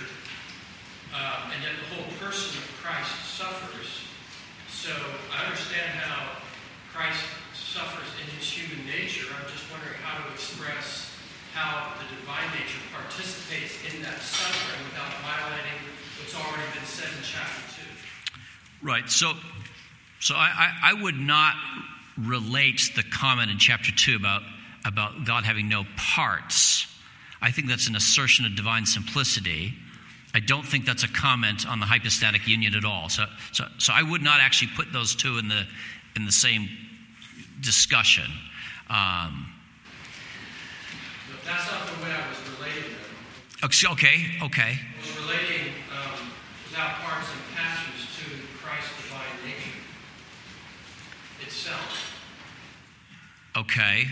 Uh, 1.11 1.51
and 1.51 1.59
yet 1.59 1.75
the 1.75 1.89
whole 1.99 2.07
person 2.23 2.55
of 2.63 2.67
Christ 2.79 3.11
suffers. 3.27 4.07
So 4.71 4.95
I 5.35 5.51
understand 5.51 5.91
how 5.99 6.39
Christ 6.95 7.19
suffers 7.51 8.07
in 8.23 8.31
his 8.39 8.47
human 8.47 8.87
nature. 8.87 9.27
I'm 9.35 9.51
just 9.51 9.67
wondering 9.75 9.99
how 10.07 10.23
to 10.23 10.31
express 10.31 11.11
how 11.51 11.91
the 11.99 12.07
divine 12.15 12.47
nature 12.55 12.79
participates 12.95 13.75
in 13.91 14.03
that 14.07 14.23
suffering 14.23 14.87
without 14.87 15.11
violating 15.27 15.83
what's 16.23 16.39
already 16.39 16.71
been 16.79 16.87
said 16.87 17.11
in 17.11 17.27
chapter 17.27 17.83
2. 18.81 18.87
Right. 18.87 19.11
So 19.11 19.35
so 20.23 20.37
I, 20.37 20.71
I, 20.81 20.91
I 20.91 21.03
would 21.03 21.19
not 21.19 21.55
relate 22.19 22.91
the 22.95 23.03
comment 23.03 23.51
in 23.51 23.59
chapter 23.59 23.93
2 23.93 24.17
about, 24.17 24.43
about 24.85 25.25
God 25.25 25.45
having 25.45 25.69
no 25.69 25.85
parts. 25.97 26.87
I 27.41 27.51
think 27.51 27.69
that's 27.69 27.89
an 27.89 27.97
assertion 27.97 28.45
of 28.45 28.55
divine 28.55 28.87
simplicity. 28.87 29.75
I 30.35 30.41
don't 30.41 30.67
think 30.67 30.87
that's 30.87 31.03
a 31.03 31.09
comment 31.09 31.67
on 31.67 31.81
the 31.81 31.87
hypostatic 31.87 32.47
union 32.47 32.75
at 32.75 32.85
all. 32.85 33.09
So, 33.09 33.25
so, 33.53 33.65
so 33.79 33.93
I 33.93 34.03
would 34.03 34.23
not 34.23 34.41
actually 34.41 34.71
put 34.77 34.93
those 34.93 35.15
two 35.15 35.39
in 35.39 35.49
the, 35.49 35.65
in 36.17 36.25
the 36.25 36.33
same 36.33 36.69
discussion. 37.61 38.25
Um, 38.89 39.53
that's 41.45 41.71
not 41.71 41.87
the 41.87 42.05
way 42.05 42.13
I 42.13 42.29
was 42.29 42.39
relating 42.59 42.93
them. 42.93 43.93
okay, 43.93 44.17
okay. 44.43 44.79
I 44.79 45.01
was 45.01 45.17
relating 45.19 45.73
um, 45.91 46.31
without 46.71 46.95
parts 47.03 47.29
and 47.33 47.57
passions 47.57 48.07
to 48.17 48.25
Christ's 48.63 48.95
divine 49.03 49.27
nature 49.45 49.79
itself. 51.41 52.13
Okay. 53.63 54.07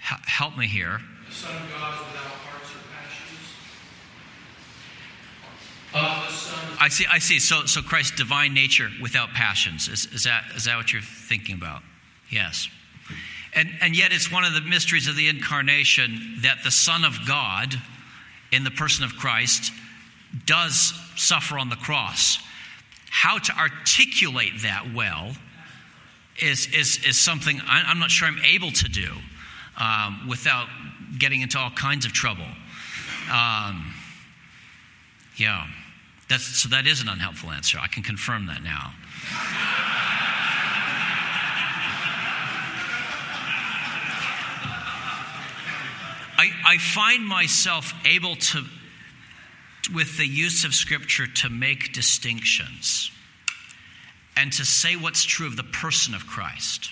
H- 0.00 0.18
help 0.24 0.56
me 0.56 0.66
here. 0.66 1.00
The 1.28 1.34
Son 1.34 1.54
of 1.56 1.70
God 1.70 1.94
is 1.94 2.06
without 2.06 2.32
parts 2.48 2.70
or 2.70 2.80
passions. 2.90 3.52
Of 5.92 6.26
the 6.26 6.32
Son, 6.32 6.76
I 6.80 6.88
see. 6.88 7.06
I 7.10 7.18
see. 7.18 7.38
So, 7.38 7.66
so 7.66 7.82
Christ's 7.82 8.16
divine 8.16 8.54
nature 8.54 8.88
without 9.02 9.30
passions 9.30 9.88
is, 9.88 10.06
is 10.06 10.24
that 10.24 10.44
is 10.54 10.64
that 10.64 10.76
what 10.76 10.90
you're 10.90 11.02
thinking 11.02 11.56
about? 11.56 11.82
Yes. 12.30 12.68
And 13.54 13.68
and 13.82 13.94
yet 13.94 14.12
it's 14.12 14.32
one 14.32 14.44
of 14.44 14.54
the 14.54 14.62
mysteries 14.62 15.06
of 15.06 15.16
the 15.16 15.28
incarnation 15.28 16.38
that 16.40 16.64
the 16.64 16.70
Son 16.70 17.04
of 17.04 17.26
God, 17.26 17.74
in 18.52 18.64
the 18.64 18.70
person 18.70 19.04
of 19.04 19.16
Christ, 19.16 19.70
does 20.46 20.94
suffer 21.14 21.58
on 21.58 21.68
the 21.68 21.76
cross. 21.76 22.38
How 23.10 23.36
to 23.36 23.52
articulate 23.58 24.62
that 24.62 24.94
well 24.94 25.36
is 26.42 26.66
is 26.74 27.04
is 27.06 27.18
something 27.18 27.60
I'm 27.66 27.98
not 27.98 28.10
sure 28.10 28.28
I'm 28.28 28.42
able 28.44 28.70
to 28.70 28.88
do 28.88 29.12
um, 29.78 30.26
without 30.28 30.68
getting 31.18 31.40
into 31.42 31.58
all 31.58 31.70
kinds 31.70 32.04
of 32.04 32.12
trouble. 32.12 32.46
Um, 33.30 33.94
yeah. 35.36 35.66
That's, 36.28 36.44
so 36.44 36.68
that 36.70 36.86
is 36.86 37.02
an 37.02 37.08
unhelpful 37.08 37.50
answer. 37.50 37.78
I 37.80 37.86
can 37.86 38.02
confirm 38.02 38.46
that 38.46 38.62
now. 38.62 38.92
I, 46.38 46.50
I 46.66 46.78
find 46.78 47.26
myself 47.26 47.94
able 48.04 48.36
to, 48.36 48.64
with 49.94 50.18
the 50.18 50.26
use 50.26 50.64
of 50.64 50.74
Scripture, 50.74 51.26
to 51.26 51.48
make 51.48 51.92
distinctions 51.92 53.10
and 54.36 54.52
to 54.52 54.64
say 54.64 54.96
what's 54.96 55.24
true 55.24 55.46
of 55.46 55.56
the 55.56 55.62
person 55.64 56.14
of 56.14 56.26
Christ. 56.26 56.90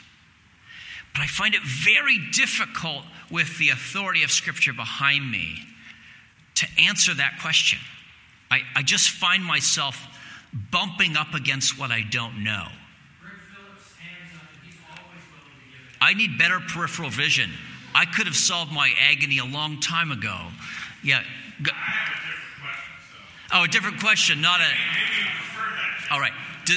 But 1.13 1.23
I 1.23 1.27
find 1.27 1.55
it 1.55 1.63
very 1.63 2.19
difficult 2.33 3.05
with 3.31 3.57
the 3.59 3.69
authority 3.69 4.23
of 4.25 4.31
Scripture 4.31 4.73
behind 4.73 5.31
me 5.31 5.57
to 6.57 6.67
answer 6.79 7.15
that 7.15 7.39
question. 7.41 7.79
I, 8.51 8.61
I 8.75 8.83
just 8.83 9.11
find 9.11 9.45
myself 9.45 10.01
bumping 10.71 11.17
up 11.17 11.35
against 11.35 11.79
what 11.79 11.91
I 11.91 12.03
don't 12.03 12.43
know. 12.45 12.67
Rick 13.23 13.33
Phillips 13.55 13.93
hands 13.99 14.31
up, 14.37 14.49
and 14.53 14.65
he's 14.65 14.81
always 14.91 15.23
willing 15.31 15.59
to 15.59 15.67
give 15.71 15.81
it. 15.91 15.99
I 16.01 16.15
need 16.15 16.39
better 16.39 16.61
peripheral 16.61 17.11
vision. 17.11 17.51
I 17.95 18.07
could 18.07 18.27
have 18.27 18.37
solved 18.37 18.73
my 18.73 18.93
agony 19.11 19.39
a 19.39 19.45
long 19.45 19.81
time 19.81 20.11
ago. 20.11 20.37
Yeah. 21.03 21.21
I 21.21 21.63
have 21.63 21.63
a 21.63 22.27
different 22.27 22.61
question, 22.61 22.83
so 23.51 23.57
Oh, 23.57 23.65
a 23.65 23.69
different 23.69 24.01
question, 24.01 24.41
not 24.41 24.61
a. 24.61 24.65
maybe 24.65 24.75
you 25.21 25.27
prefer 25.37 25.71
that. 25.77 26.13
All 26.13 26.21
right. 26.21 26.33
Do, 26.65 26.75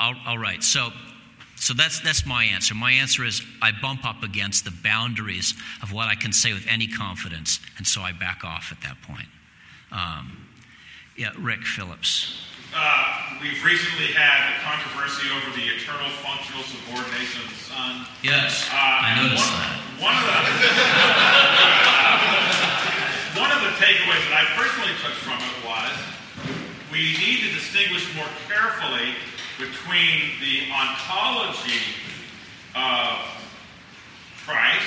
all, 0.00 0.14
all 0.26 0.38
right. 0.38 0.62
So, 0.62 0.90
so 1.56 1.74
that's 1.74 2.00
that's 2.00 2.24
my 2.26 2.44
answer. 2.44 2.74
My 2.74 2.92
answer 2.92 3.24
is 3.24 3.42
I 3.60 3.72
bump 3.72 4.04
up 4.04 4.22
against 4.22 4.64
the 4.64 4.70
boundaries 4.82 5.54
of 5.82 5.92
what 5.92 6.08
I 6.08 6.14
can 6.14 6.32
say 6.32 6.52
with 6.52 6.66
any 6.68 6.86
confidence, 6.86 7.60
and 7.78 7.86
so 7.86 8.00
I 8.00 8.12
back 8.12 8.44
off 8.44 8.70
at 8.72 8.80
that 8.82 9.00
point. 9.02 9.28
Um, 9.90 10.46
yeah, 11.16 11.32
Rick 11.38 11.64
Phillips. 11.64 12.44
Uh, 12.76 13.40
we've 13.42 13.64
recently 13.64 14.12
had 14.12 14.54
a 14.54 14.60
controversy 14.60 15.26
over 15.34 15.50
the 15.56 15.64
eternal 15.72 16.10
functional 16.20 16.62
subordination 16.62 17.40
of 17.42 17.48
the 17.48 17.56
Son. 17.56 18.06
Yes, 18.22 18.68
Uh, 18.70 18.76
I 18.76 19.16
noticed 19.24 19.48
one, 19.48 19.56
that. 19.58 19.80
One 19.98 20.14
of 20.14 20.24
the 20.28 20.30
one 23.40 23.50
of 23.50 23.60
the 23.64 23.72
takeaways 23.82 24.22
that 24.30 24.36
I 24.36 24.44
personally 24.54 24.92
took 25.02 25.16
from 25.24 25.40
it 25.40 25.56
was 25.64 25.90
we 26.92 27.16
need 27.18 27.40
to 27.48 27.50
distinguish 27.56 28.04
more 28.14 28.28
carefully 28.46 29.16
between 29.58 30.38
the 30.38 30.70
ontology 30.70 31.82
of 32.78 33.18
Christ 34.46 34.86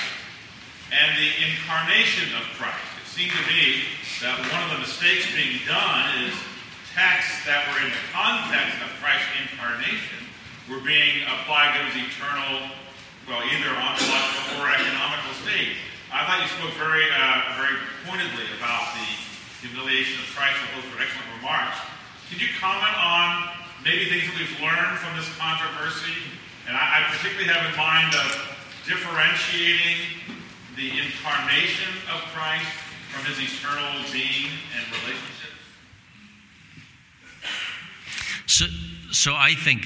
and 0.95 1.11
the 1.19 1.29
incarnation 1.43 2.31
of 2.39 2.47
Christ. 2.55 2.79
It 3.03 3.07
seemed 3.11 3.35
to 3.35 3.45
me 3.51 3.83
that 4.23 4.39
one 4.47 4.63
of 4.63 4.71
the 4.71 4.79
mistakes 4.79 5.27
being 5.35 5.59
done 5.67 6.23
is 6.23 6.31
texts 6.95 7.43
that 7.43 7.67
were 7.67 7.83
in 7.83 7.91
the 7.91 8.05
context 8.15 8.79
of 8.79 8.87
Christ's 9.03 9.27
incarnation 9.43 10.23
were 10.71 10.79
being 10.79 11.27
applied 11.27 11.75
to 11.75 11.91
his 11.91 12.07
eternal, 12.07 12.71
well, 13.27 13.43
either 13.43 13.75
ontological 13.75 14.63
or 14.63 14.71
economical 14.71 15.35
state. 15.43 15.75
I 16.15 16.23
thought 16.23 16.39
you 16.43 16.51
spoke 16.51 16.75
very, 16.79 17.11
uh, 17.11 17.59
very 17.59 17.75
pointedly 18.07 18.47
about 18.55 18.95
the 18.95 19.07
humiliation 19.63 20.19
of 20.23 20.27
Christ, 20.31 20.55
and 20.63 20.79
those 20.79 20.87
were 20.95 20.99
excellent 21.03 21.27
remarks. 21.43 21.75
Could 22.31 22.39
you 22.39 22.51
comment 22.59 22.95
on 22.95 23.60
maybe 23.83 24.05
things 24.09 24.25
that 24.25 24.37
we've 24.37 24.61
learned 24.61 24.97
from 24.99 25.17
this 25.17 25.29
controversy? 25.37 26.13
And 26.67 26.77
I, 26.77 27.01
I 27.01 27.15
particularly 27.15 27.49
have 27.49 27.69
in 27.69 27.77
mind 27.77 28.13
of 28.15 28.51
differentiating 28.85 29.97
the 30.75 30.89
incarnation 30.89 31.93
of 32.13 32.21
Christ 32.33 32.65
from 33.11 33.25
his 33.25 33.39
eternal 33.39 34.03
being 34.11 34.49
and 34.75 34.85
relationship. 35.03 35.51
So, 38.47 38.65
so 39.11 39.33
I 39.35 39.53
think 39.55 39.85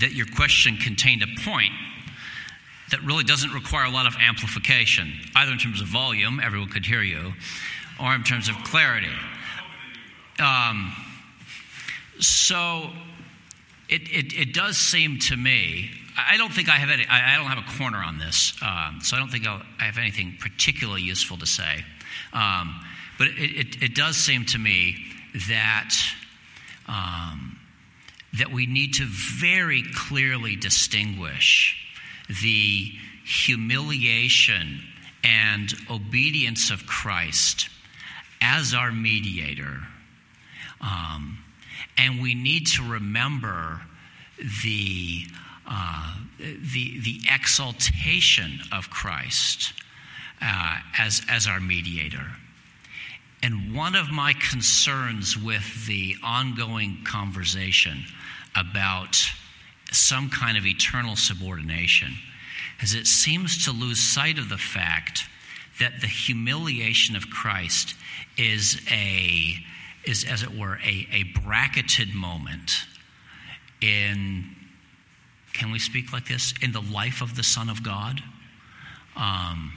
that 0.00 0.12
your 0.12 0.26
question 0.36 0.76
contained 0.76 1.22
a 1.22 1.40
point 1.42 1.72
that 2.90 3.02
really 3.02 3.24
doesn't 3.24 3.52
require 3.52 3.84
a 3.84 3.90
lot 3.90 4.06
of 4.06 4.14
amplification, 4.20 5.12
either 5.36 5.52
in 5.52 5.58
terms 5.58 5.80
of 5.80 5.86
volume, 5.88 6.40
everyone 6.42 6.68
could 6.68 6.84
hear 6.84 7.02
you, 7.02 7.32
or 8.00 8.14
in 8.14 8.22
terms 8.22 8.48
of 8.48 8.56
clarity. 8.64 9.12
Um, 10.38 10.94
so 12.20 12.90
it, 13.88 14.02
it, 14.02 14.32
it 14.38 14.54
does 14.54 14.76
seem 14.76 15.18
to 15.20 15.36
me, 15.36 15.90
I 16.16 16.36
don't 16.36 16.52
think 16.52 16.68
I 16.68 16.76
have 16.76 16.90
any, 16.90 17.06
I 17.06 17.34
I 17.34 17.36
don't 17.36 17.46
have 17.46 17.58
a 17.58 17.78
corner 17.78 17.98
on 17.98 18.18
this, 18.18 18.54
um, 18.62 19.00
so 19.02 19.16
I 19.16 19.20
don't 19.20 19.30
think 19.30 19.46
I'll, 19.46 19.62
I 19.78 19.84
have 19.84 19.98
anything 19.98 20.36
particularly 20.38 21.02
useful 21.02 21.38
to 21.38 21.46
say. 21.46 21.84
Um, 22.32 22.80
but 23.18 23.28
it, 23.28 23.36
it, 23.38 23.82
it 23.82 23.94
does 23.94 24.16
seem 24.16 24.44
to 24.46 24.58
me 24.58 24.96
that 25.48 25.94
um, 26.88 27.58
that 28.38 28.52
we 28.52 28.66
need 28.66 28.94
to 28.94 29.04
very 29.06 29.82
clearly 29.94 30.56
distinguish 30.56 31.76
the 32.42 32.92
humiliation 33.24 34.80
and 35.24 35.74
obedience 35.90 36.70
of 36.70 36.86
Christ 36.86 37.68
as 38.40 38.72
our 38.74 38.92
mediator. 38.92 39.80
Um, 40.80 41.38
and 41.98 42.22
we 42.22 42.34
need 42.34 42.66
to 42.66 42.82
remember 42.82 43.80
the, 44.64 45.26
uh, 45.68 46.16
the, 46.38 47.00
the 47.00 47.20
exaltation 47.30 48.60
of 48.72 48.90
Christ 48.90 49.72
uh, 50.42 50.78
as, 50.98 51.22
as 51.28 51.46
our 51.46 51.60
mediator. 51.60 52.26
And 53.42 53.74
one 53.74 53.94
of 53.94 54.10
my 54.10 54.34
concerns 54.50 55.36
with 55.36 55.86
the 55.86 56.14
ongoing 56.22 56.98
conversation 57.04 58.04
about 58.56 59.16
some 59.92 60.30
kind 60.30 60.56
of 60.56 60.66
eternal 60.66 61.16
subordination 61.16 62.14
is 62.82 62.94
it 62.94 63.06
seems 63.06 63.64
to 63.64 63.72
lose 63.72 64.00
sight 64.00 64.38
of 64.38 64.48
the 64.48 64.58
fact 64.58 65.24
that 65.78 66.00
the 66.00 66.06
humiliation 66.06 67.16
of 67.16 67.30
Christ 67.30 67.94
is 68.36 68.80
a 68.90 69.54
is 70.04 70.24
as 70.24 70.42
it 70.42 70.56
were 70.56 70.78
a, 70.84 71.06
a 71.12 71.22
bracketed 71.44 72.14
moment 72.14 72.72
in 73.80 74.44
can 75.52 75.72
we 75.72 75.78
speak 75.78 76.12
like 76.12 76.26
this 76.26 76.54
in 76.62 76.72
the 76.72 76.80
life 76.80 77.22
of 77.22 77.36
the 77.36 77.42
Son 77.42 77.68
of 77.68 77.82
God? 77.82 78.22
Um, 79.16 79.72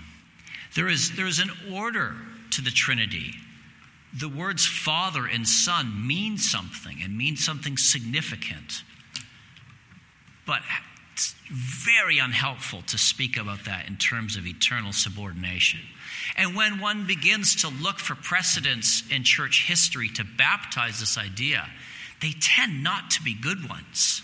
there 0.76 0.88
is 0.88 1.16
there 1.16 1.28
is 1.28 1.40
an 1.40 1.50
order 1.74 2.16
to 2.52 2.62
the 2.62 2.72
Trinity. 2.72 3.34
The 4.14 4.30
words 4.30 4.66
Father 4.66 5.26
and 5.26 5.48
Son 5.48 6.08
mean 6.08 6.38
something 6.38 7.02
and 7.04 7.18
mean 7.18 7.36
something 7.36 7.78
significant. 7.78 8.84
But 10.46 10.62
it's 11.14 11.36
very 11.52 12.18
unhelpful 12.18 12.82
to 12.88 12.98
speak 12.98 13.38
about 13.38 13.66
that 13.66 13.88
in 13.88 13.98
terms 13.98 14.36
of 14.36 14.48
eternal 14.48 14.92
subordination. 14.92 15.80
And 16.36 16.56
when 16.56 16.80
one 16.80 17.06
begins 17.06 17.58
to 17.58 17.70
look 17.70 18.00
for 18.00 18.16
precedents 18.16 19.04
in 19.12 19.24
church 19.24 19.66
history 19.68 20.10
to 20.16 20.24
baptize 20.24 21.00
this 21.00 21.20
idea, 21.20 21.70
they 22.20 22.32
tend 22.42 22.82
not 22.82 23.12
to 23.12 23.22
be 23.22 23.36
good 23.36 23.70
ones. 23.70 24.24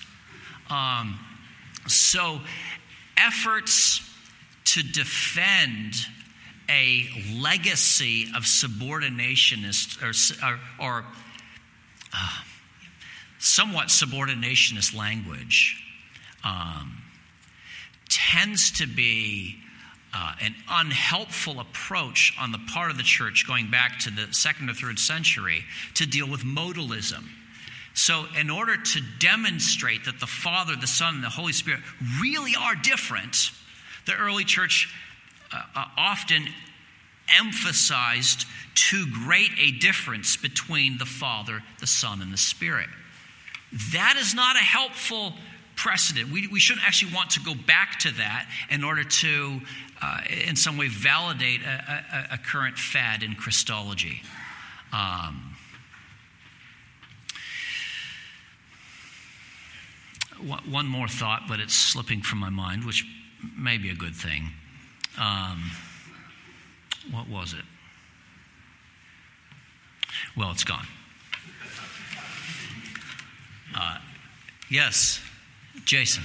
Um, 0.72 1.20
so, 1.88 2.42
efforts 3.18 4.02
to 4.66 4.82
defend 4.82 5.94
a 6.70 7.08
legacy 7.40 8.26
of 8.36 8.44
subordinationist 8.44 10.02
or, 10.02 10.48
or, 10.48 10.60
or 10.80 11.06
uh, 12.16 12.38
somewhat 13.38 13.88
subordinationist 13.88 14.96
language 14.96 15.84
um, 16.44 17.02
tends 18.10 18.72
to 18.80 18.88
be 18.88 19.58
uh, 20.14 20.34
an 20.42 20.56
unhelpful 20.70 21.60
approach 21.60 22.34
on 22.40 22.52
the 22.52 22.60
part 22.72 22.90
of 22.90 22.98
the 22.98 23.04
church 23.04 23.46
going 23.48 23.70
back 23.70 24.00
to 24.00 24.10
the 24.10 24.28
second 24.34 24.70
or 24.70 24.74
third 24.74 24.98
century 24.98 25.64
to 25.96 26.06
deal 26.06 26.28
with 26.28 26.42
modalism. 26.42 27.26
So, 27.94 28.26
in 28.40 28.50
order 28.50 28.78
to 28.78 29.02
demonstrate 29.20 30.06
that 30.06 30.20
the 30.20 30.28
Father, 30.28 30.76
the 30.76 30.88
Son, 30.88 31.16
and 31.16 31.24
the 31.24 31.30
Holy 31.30 31.54
Spirit 31.54 31.82
really 32.22 32.54
are 32.56 32.76
different, 32.76 33.52
the 34.06 34.16
early 34.16 34.46
church 34.46 34.94
uh, 35.52 35.62
uh, 35.76 35.86
often 35.98 36.48
emphasized 37.38 38.46
too 38.74 39.06
great 39.26 39.52
a 39.60 39.72
difference 39.72 40.38
between 40.38 40.98
the 40.98 41.06
Father, 41.06 41.62
the 41.80 41.88
Son, 41.88 42.22
and 42.22 42.32
the 42.32 42.38
Spirit. 42.38 42.88
That 43.92 44.16
is 44.18 44.34
not 44.34 44.56
a 44.56 44.60
helpful 44.60 45.34
precedent. 45.80 46.30
We, 46.30 46.48
we 46.48 46.60
shouldn't 46.60 46.86
actually 46.86 47.14
want 47.14 47.32
to 47.32 47.40
go 47.40 47.54
back 47.56 48.00
to 48.00 48.12
that 48.16 48.50
in 48.70 48.84
order 48.84 49.04
to, 49.04 49.62
uh, 50.02 50.22
in 50.48 50.58
some 50.58 50.78
way, 50.78 50.90
validate 50.90 51.62
a, 51.62 52.04
a, 52.32 52.34
a 52.34 52.38
current 52.38 52.78
fad 52.78 53.24
in 53.24 53.36
Christology. 53.36 54.22
Um, 54.92 55.56
one 60.70 60.88
more 60.88 61.08
thought, 61.08 61.44
but 61.48 61.60
it's 61.60 61.74
slipping 61.74 62.22
from 62.22 62.40
my 62.40 62.50
mind, 62.50 62.86
which 62.86 63.06
may 63.58 63.78
be 63.78 63.90
a 63.90 63.96
good 63.96 64.16
thing. 64.16 64.50
Um, 65.18 65.72
what 67.12 67.28
was 67.30 67.54
it? 67.54 67.66
Well, 70.36 70.52
it's 70.52 70.64
gone. 70.64 70.88
Uh, 73.76 73.98
yes, 74.70 75.22
Jason. 75.86 76.24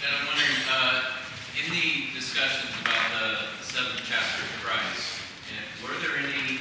Chad, 0.00 0.14
I'm 0.20 0.26
wondering, 0.26 0.58
uh, 0.70 1.02
in 1.58 1.70
the 1.72 2.14
discussions 2.14 2.72
about 2.80 3.10
the 3.18 3.64
seventh 3.64 4.00
chapter 4.04 4.42
of 4.42 4.52
Christ, 4.62 5.18
were 5.82 5.94
there 6.02 6.18
any 6.18 6.58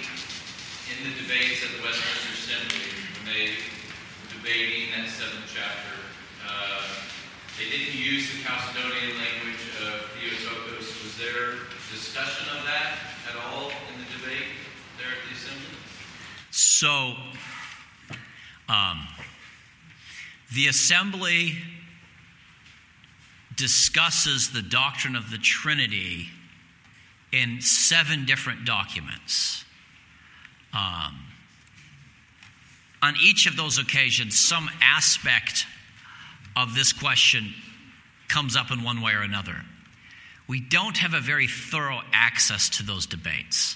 in 0.93 0.97
the 1.03 1.13
debates 1.21 1.63
at 1.65 1.71
the 1.77 1.81
Westminster 1.83 2.33
Assembly 2.33 2.85
when 3.17 3.33
they 3.33 3.45
were 3.53 4.29
debating 4.37 4.93
that 4.95 5.09
seventh 5.09 5.49
chapter? 5.49 5.97
Uh, 6.45 6.81
they 7.57 7.69
didn't 7.69 7.97
use 7.97 8.29
the 8.31 8.43
Chalcedonian 8.45 9.17
language 9.17 9.63
of 9.81 10.05
Theotokos. 10.15 10.85
Was 11.03 11.17
there 11.17 11.67
discussion 11.91 12.45
of 12.57 12.63
that 12.65 12.97
at 13.29 13.35
all 13.35 13.69
in 13.69 13.95
the 13.99 14.09
debate 14.21 14.53
there 14.97 15.09
at 15.09 15.21
the 15.25 15.33
assembly? 15.35 15.77
So, 16.51 17.15
um, 18.69 19.07
the 20.53 20.67
assembly 20.67 21.57
discusses 23.57 24.51
the 24.51 24.61
doctrine 24.61 25.15
of 25.15 25.29
the 25.29 25.37
Trinity 25.37 26.27
in 27.31 27.59
seven 27.59 28.25
different 28.25 28.65
documents. 28.65 29.65
Um, 30.73 31.19
on 33.01 33.15
each 33.21 33.47
of 33.47 33.57
those 33.57 33.77
occasions, 33.77 34.39
some 34.39 34.69
aspect 34.81 35.65
of 36.55 36.73
this 36.73 36.93
question 36.93 37.53
comes 38.27 38.55
up 38.55 38.71
in 38.71 38.83
one 38.83 39.01
way 39.01 39.13
or 39.13 39.21
another. 39.21 39.55
We 40.47 40.61
don't 40.61 40.97
have 40.97 41.13
a 41.13 41.19
very 41.19 41.47
thorough 41.47 42.01
access 42.13 42.69
to 42.77 42.83
those 42.83 43.05
debates. 43.05 43.75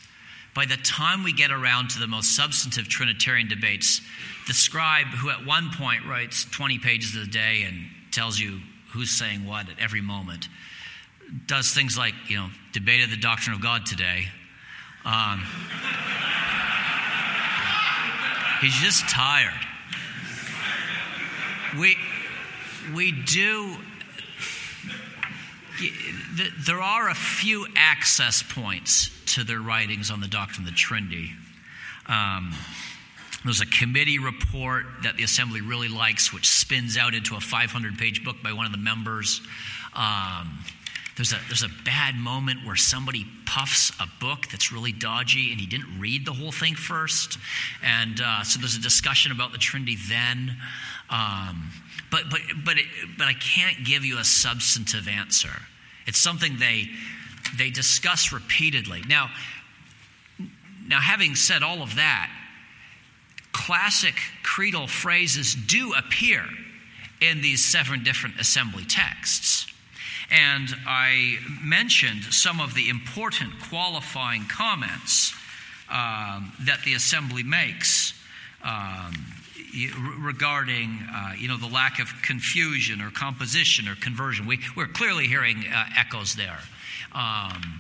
By 0.54 0.66
the 0.66 0.78
time 0.78 1.24
we 1.24 1.34
get 1.34 1.52
around 1.52 1.92
to 1.92 2.00
the 2.00 2.08
most 2.08 2.36
substantive 2.36 2.88
Trinitarian 2.88 3.48
debates, 3.48 4.02
the 4.48 4.54
scribe, 4.54 5.08
who 5.08 5.30
at 5.30 5.46
one 5.46 5.70
point 5.78 6.06
writes 6.06 6.46
20 6.46 6.80
pages 6.80 7.16
a 7.16 7.26
day 7.26 7.64
and 7.64 7.88
tells 8.12 8.40
you 8.40 8.60
who's 8.92 9.12
saying 9.12 9.46
what 9.46 9.70
at 9.70 9.80
every 9.80 10.02
moment, 10.02 10.48
does 11.46 11.72
things 11.74 11.98
like, 11.98 12.14
you 12.28 12.38
know, 12.38 12.48
debated 12.74 13.10
the 13.10 13.18
doctrine 13.18 13.56
of 13.56 13.62
God 13.62 13.86
today. 13.86 14.26
Um, 15.06 15.46
he's 18.62 18.76
just 18.76 19.08
tired. 19.10 19.54
We, 21.80 21.96
we 22.94 23.12
do 23.12 23.78
there 26.66 26.82
are 26.82 27.10
a 27.10 27.16
few 27.16 27.66
access 27.76 28.44
points 28.44 29.10
to 29.34 29.44
their 29.44 29.60
writings 29.60 30.12
on 30.12 30.22
the 30.22 30.28
doctrine 30.28 30.68
of 30.68 30.72
the 30.72 30.78
Trinity. 30.78 31.32
Um, 32.08 32.54
there's 33.44 33.62
a 33.62 33.66
committee 33.66 34.20
report 34.20 34.86
that 35.04 35.18
the 35.18 35.24
assembly 35.24 35.62
really 35.62 35.88
likes, 35.88 36.32
which 36.32 36.48
spins 36.48 36.98
out 36.98 37.14
into 37.16 37.36
a 37.36 37.40
500 37.40 37.98
page 37.98 38.24
book 38.24 38.38
by 38.44 38.54
one 38.54 38.66
of 38.66 38.72
the 38.72 38.78
members. 38.78 39.42
Um, 39.96 40.60
there's 41.16 41.34
a, 41.34 41.40
there's 41.48 41.64
a 41.64 41.70
bad 41.84 42.16
moment 42.16 42.66
where 42.66 42.76
somebody 42.76 43.26
puffs 43.46 43.92
a 44.00 44.08
book 44.20 44.48
that's 44.52 44.72
really 44.72 44.92
dodgy 44.92 45.52
and 45.52 45.60
he 45.60 45.68
didn't 45.68 46.00
read 46.00 46.26
the 46.26 46.32
whole 46.32 46.52
thing 46.52 46.76
first. 46.76 47.38
And 47.84 48.22
uh, 48.24 48.44
so 48.44 48.60
there's 48.60 48.76
a 48.76 48.82
discussion 48.82 49.32
about 49.32 49.52
the 49.52 49.58
Trinity 49.58 49.98
then. 50.08 50.56
Um, 51.10 51.72
but, 52.12 52.24
but, 52.30 52.40
but, 52.64 52.78
it, 52.78 52.86
but 53.18 53.28
I 53.28 53.34
can't 53.34 53.86
give 53.86 54.06
you 54.06 54.20
a 54.20 54.24
substantive 54.24 55.08
answer. 55.08 55.62
It's 56.08 56.18
something 56.18 56.58
they, 56.58 56.90
they 57.58 57.70
discuss 57.70 58.32
repeatedly. 58.32 59.04
Now, 59.08 59.30
now, 60.88 61.00
having 61.00 61.36
said 61.36 61.62
all 61.62 61.84
of 61.84 61.96
that, 61.96 62.30
classic 63.52 64.16
creedal 64.44 64.88
phrases 64.88 65.56
do 65.56 65.94
appear 65.94 66.46
in 67.22 67.42
these 67.42 67.64
seven 67.64 68.04
different 68.04 68.40
assembly 68.40 68.86
texts. 68.86 69.68
And 70.32 70.70
I 70.88 71.38
mentioned 71.62 72.24
some 72.24 72.62
of 72.62 72.74
the 72.74 72.90
important 72.90 73.52
qualifying 73.70 74.46
comments 74.46 75.34
um, 75.90 76.54
that 76.62 76.80
the 76.86 76.94
assembly 76.94 77.44
makes. 77.44 78.14
Um, 78.64 79.14
regarding 80.20 81.00
uh, 81.12 81.32
you 81.38 81.48
know 81.48 81.58
the 81.58 81.68
lack 81.68 82.00
of 82.00 82.10
confusion 82.22 83.02
or 83.02 83.10
composition 83.10 83.88
or 83.88 83.96
conversion. 83.96 84.46
We, 84.46 84.60
we're 84.76 84.88
clearly 84.88 85.28
hearing 85.28 85.64
uh, 85.74 85.86
echoes 85.98 86.36
there. 86.36 86.60
Um, 87.14 87.80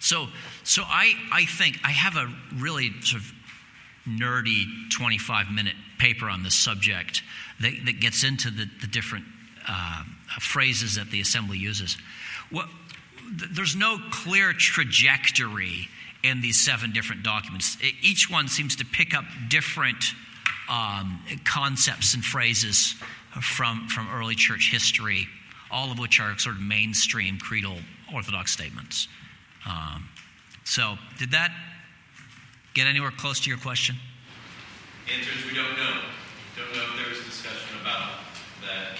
so 0.00 0.26
so 0.64 0.82
I, 0.84 1.14
I 1.32 1.44
think 1.44 1.78
I 1.84 1.90
have 1.90 2.16
a 2.16 2.32
really 2.56 2.90
sort 3.02 3.22
of 3.22 3.32
nerdy 4.06 4.64
25 4.90 5.50
minute 5.50 5.74
paper 5.98 6.28
on 6.28 6.42
this 6.42 6.54
subject 6.54 7.22
that, 7.60 7.72
that 7.86 8.00
gets 8.00 8.24
into 8.24 8.50
the, 8.50 8.68
the 8.80 8.86
different 8.86 9.24
uh, 9.68 10.02
phrases 10.40 10.96
that 10.96 11.10
the 11.10 11.20
assembly 11.20 11.58
uses. 11.58 11.96
Well, 12.50 12.68
th- 13.38 13.50
there's 13.52 13.76
no 13.76 13.98
clear 14.10 14.52
trajectory 14.52 15.88
in 16.24 16.40
these 16.40 16.60
seven 16.60 16.92
different 16.92 17.22
documents. 17.22 17.76
Each 18.00 18.30
one 18.30 18.48
seems 18.48 18.76
to 18.76 18.84
pick 18.84 19.14
up 19.14 19.24
different 19.48 20.14
um, 20.70 21.20
concepts 21.44 22.14
and 22.14 22.24
phrases 22.24 22.94
from, 23.40 23.88
from 23.88 24.08
early 24.12 24.34
church 24.34 24.70
history, 24.70 25.26
all 25.70 25.90
of 25.90 25.98
which 25.98 26.20
are 26.20 26.38
sort 26.38 26.56
of 26.56 26.62
mainstream 26.62 27.38
creedal 27.38 27.76
Orthodox 28.14 28.52
statements. 28.52 29.08
Um, 29.68 30.08
so, 30.64 30.96
did 31.18 31.32
that 31.32 31.52
get 32.74 32.86
anywhere 32.86 33.10
close 33.10 33.40
to 33.40 33.48
your 33.50 33.58
question? 33.58 33.96
Answers 35.12 35.44
we 35.46 35.54
don't 35.54 35.76
know. 35.76 36.00
Don't 36.56 36.72
know 36.74 36.84
if 36.90 36.96
there 36.96 37.08
was 37.08 37.24
discussion 37.24 37.80
about 37.80 38.10
that, 38.62 38.98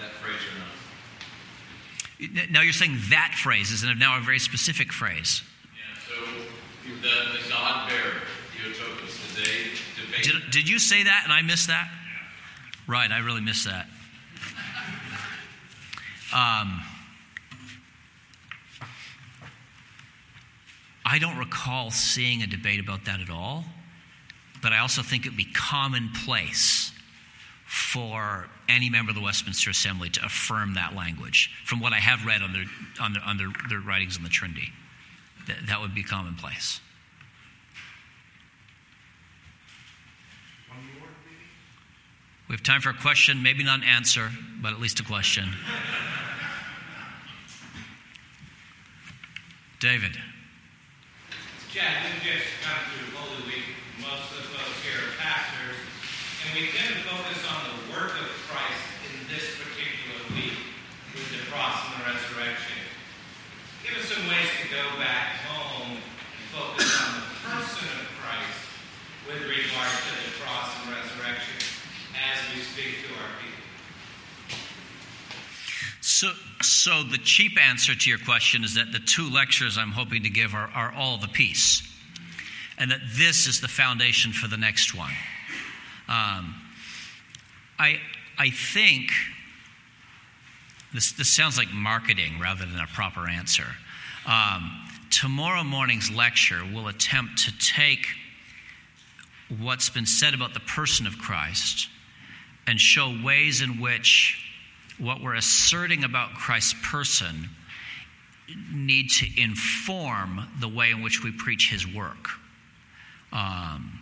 that 0.00 0.12
phrase 0.20 0.40
or 0.42 0.58
not. 0.58 2.50
Now 2.50 2.62
you're 2.62 2.72
saying 2.72 2.98
that 3.10 3.34
phrase 3.40 3.70
is 3.70 3.84
now 3.84 4.18
a 4.18 4.20
very 4.20 4.38
specific 4.38 4.92
phrase. 4.92 5.42
Yeah, 5.64 5.98
so 6.08 6.14
the, 7.00 7.38
the 7.38 7.48
God 7.48 7.88
bearer, 7.88 8.22
Theotokos, 8.56 9.34
did 9.36 9.44
they 9.44 10.22
did, 10.22 10.50
did 10.50 10.68
you 10.68 10.78
say 10.78 11.04
that 11.04 11.22
and 11.24 11.32
I 11.32 11.42
missed 11.42 11.68
that? 11.68 11.88
Right, 12.86 13.10
I 13.10 13.18
really 13.18 13.40
missed 13.40 13.66
that. 13.66 13.86
Um, 16.34 16.82
I 21.10 21.18
don't 21.18 21.38
recall 21.38 21.90
seeing 21.90 22.42
a 22.42 22.46
debate 22.46 22.80
about 22.80 23.06
that 23.06 23.20
at 23.20 23.30
all, 23.30 23.64
but 24.60 24.74
I 24.74 24.80
also 24.80 25.00
think 25.00 25.24
it 25.24 25.30
would 25.30 25.38
be 25.38 25.46
commonplace 25.54 26.92
for 27.66 28.46
any 28.68 28.90
member 28.90 29.08
of 29.10 29.16
the 29.16 29.22
Westminster 29.22 29.70
Assembly 29.70 30.10
to 30.10 30.24
affirm 30.26 30.74
that 30.74 30.94
language 30.94 31.50
from 31.64 31.80
what 31.80 31.94
I 31.94 31.96
have 31.98 32.26
read 32.26 32.42
on 32.42 32.52
their, 32.52 32.64
on 33.00 33.14
their, 33.14 33.22
on 33.22 33.38
their, 33.38 33.48
their 33.70 33.80
writings 33.80 34.18
on 34.18 34.22
the 34.22 34.28
Trinity. 34.28 34.68
That, 35.46 35.56
that 35.68 35.80
would 35.80 35.94
be 35.94 36.02
commonplace. 36.02 36.80
We 42.48 42.54
have 42.54 42.62
time 42.62 42.82
for 42.82 42.90
a 42.90 42.94
question, 42.94 43.42
maybe 43.42 43.64
not 43.64 43.78
an 43.78 43.84
answer, 43.84 44.30
but 44.60 44.74
at 44.74 44.80
least 44.80 45.00
a 45.00 45.04
question. 45.04 45.48
David. 49.80 50.18
Chad, 51.78 52.10
we 52.10 52.18
just 52.26 52.58
come 52.66 52.74
through 52.90 53.14
Holy 53.14 53.38
Week. 53.46 53.70
Most 54.02 54.34
of 54.34 54.50
folks 54.50 54.82
here 54.82 54.98
are 54.98 55.14
pastors, 55.14 55.78
and 56.42 56.50
we 56.50 56.74
tend 56.74 56.90
to 56.90 57.06
focus 57.06 57.38
on 57.46 57.70
the 57.70 57.94
work 57.94 58.18
of 58.18 58.26
Christ 58.50 58.82
in 59.06 59.14
this 59.30 59.46
particular 59.62 60.18
week. 60.34 60.58
with 61.14 61.30
the 61.30 61.46
cross 61.46 61.78
and 61.86 62.02
the 62.02 62.10
resurrection. 62.10 62.82
Give 63.86 63.94
us 63.94 64.10
some 64.10 64.26
ways 64.26 64.50
to 64.58 64.66
go 64.74 64.82
back 64.98 65.38
home 65.46 66.02
and 66.02 66.46
focus 66.50 66.90
on 66.98 67.22
the 67.22 67.26
person 67.46 67.86
of 67.94 68.10
Christ 68.18 68.58
with 69.30 69.38
regard 69.46 69.94
to 70.02 70.12
the 70.18 70.34
cross 70.42 70.74
and 70.82 70.98
resurrection 70.98 71.62
as 72.18 72.42
we 72.50 72.58
speak 72.66 73.06
to 73.06 73.08
our 73.22 73.30
people. 73.38 73.62
So, 76.02 76.34
so 76.62 77.02
the 77.02 77.18
cheap 77.18 77.58
answer 77.60 77.94
to 77.94 78.10
your 78.10 78.18
question 78.18 78.64
is 78.64 78.74
that 78.74 78.92
the 78.92 78.98
two 78.98 79.30
lectures 79.30 79.78
I'm 79.78 79.92
hoping 79.92 80.24
to 80.24 80.30
give 80.30 80.54
are, 80.54 80.70
are 80.74 80.92
all 80.92 81.18
the 81.18 81.28
piece, 81.28 81.82
and 82.78 82.90
that 82.90 83.00
this 83.16 83.46
is 83.46 83.60
the 83.60 83.68
foundation 83.68 84.32
for 84.32 84.48
the 84.48 84.56
next 84.56 84.94
one. 84.94 85.12
Um, 86.08 86.54
I, 87.78 88.00
I 88.38 88.50
think 88.50 89.10
this, 90.92 91.12
this 91.12 91.34
sounds 91.34 91.58
like 91.58 91.72
marketing 91.72 92.40
rather 92.40 92.64
than 92.64 92.80
a 92.80 92.86
proper 92.86 93.28
answer. 93.28 93.66
Um, 94.26 94.70
tomorrow 95.10 95.62
morning's 95.62 96.10
lecture 96.10 96.62
will 96.74 96.88
attempt 96.88 97.44
to 97.44 97.52
take 97.58 98.06
what's 99.60 99.90
been 99.90 100.06
said 100.06 100.34
about 100.34 100.54
the 100.54 100.60
person 100.60 101.06
of 101.06 101.18
Christ 101.18 101.88
and 102.66 102.80
show 102.80 103.16
ways 103.24 103.62
in 103.62 103.80
which 103.80 104.47
what 104.98 105.22
we're 105.22 105.34
asserting 105.34 106.04
about 106.04 106.34
Christ's 106.34 106.74
person 106.82 107.48
need 108.72 109.10
to 109.10 109.26
inform 109.40 110.46
the 110.60 110.68
way 110.68 110.90
in 110.90 111.02
which 111.02 111.22
we 111.22 111.30
preach 111.30 111.70
his 111.70 111.86
work. 111.86 112.28
Um, 113.32 114.00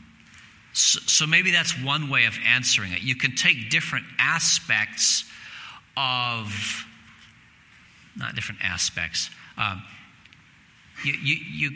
so, 0.72 1.00
so, 1.06 1.26
maybe 1.26 1.50
that's 1.50 1.72
one 1.82 2.10
way 2.10 2.26
of 2.26 2.38
answering 2.46 2.92
it. 2.92 3.02
You 3.02 3.16
can 3.16 3.34
take 3.34 3.70
different 3.70 4.04
aspects 4.18 5.24
of, 5.96 6.86
not 8.16 8.34
different 8.34 8.60
aspects, 8.62 9.30
um, 9.56 9.82
you, 11.04 11.12
you, 11.14 11.36
you, 11.50 11.70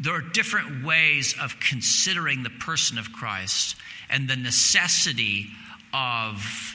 there 0.00 0.14
are 0.14 0.20
different 0.20 0.84
ways 0.84 1.34
of 1.40 1.58
considering 1.60 2.42
the 2.42 2.50
person 2.50 2.98
of 2.98 3.12
Christ 3.12 3.76
and 4.08 4.28
the 4.28 4.36
necessity 4.36 5.48
of 5.92 6.73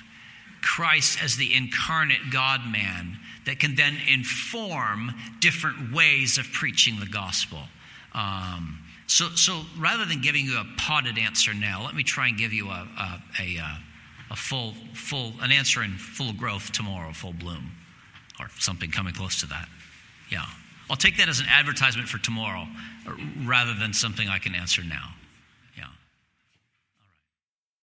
Christ 0.62 1.24
as 1.24 1.36
the 1.36 1.54
incarnate 1.54 2.32
God 2.32 2.62
man 2.70 3.18
that 3.46 3.60
can 3.60 3.76
then 3.76 3.96
inform 4.08 5.14
different 5.40 5.94
ways 5.94 6.38
of 6.38 6.46
preaching 6.52 7.00
the 7.00 7.06
gospel. 7.06 7.60
Um, 8.14 8.80
so, 9.08 9.30
so 9.30 9.62
rather 9.80 10.06
than 10.06 10.22
giving 10.22 10.46
you 10.46 10.58
a 10.58 10.66
potted 10.78 11.18
answer 11.18 11.54
now, 11.54 11.84
let 11.84 11.96
me 11.96 12.04
try 12.04 12.28
and 12.28 12.38
give 12.38 12.54
you 12.54 12.70
a, 12.70 12.88
a, 12.98 13.22
a, 13.40 13.62
a 14.32 14.36
full, 14.36 14.74
full, 14.94 15.34
an 15.42 15.52
answer 15.52 15.82
in 15.82 15.92
full 15.98 16.34
growth 16.34 16.72
tomorrow, 16.72 17.12
full 17.12 17.34
bloom, 17.34 17.72
or 18.40 18.50
something 18.60 18.92
coming 18.92 19.14
close 19.14 19.40
to 19.40 19.48
that. 19.48 19.68
Yeah. 20.32 20.46
I'll 20.90 20.96
take 20.96 21.18
that 21.18 21.30
as 21.30 21.40
an 21.40 21.46
advertisement 21.50 22.08
for 22.10 22.18
tomorrow 22.18 22.68
rather 23.44 23.74
than 23.74 23.94
something 23.94 24.28
I 24.28 24.40
can 24.40 24.56
answer 24.56 24.84
now. 24.84 25.16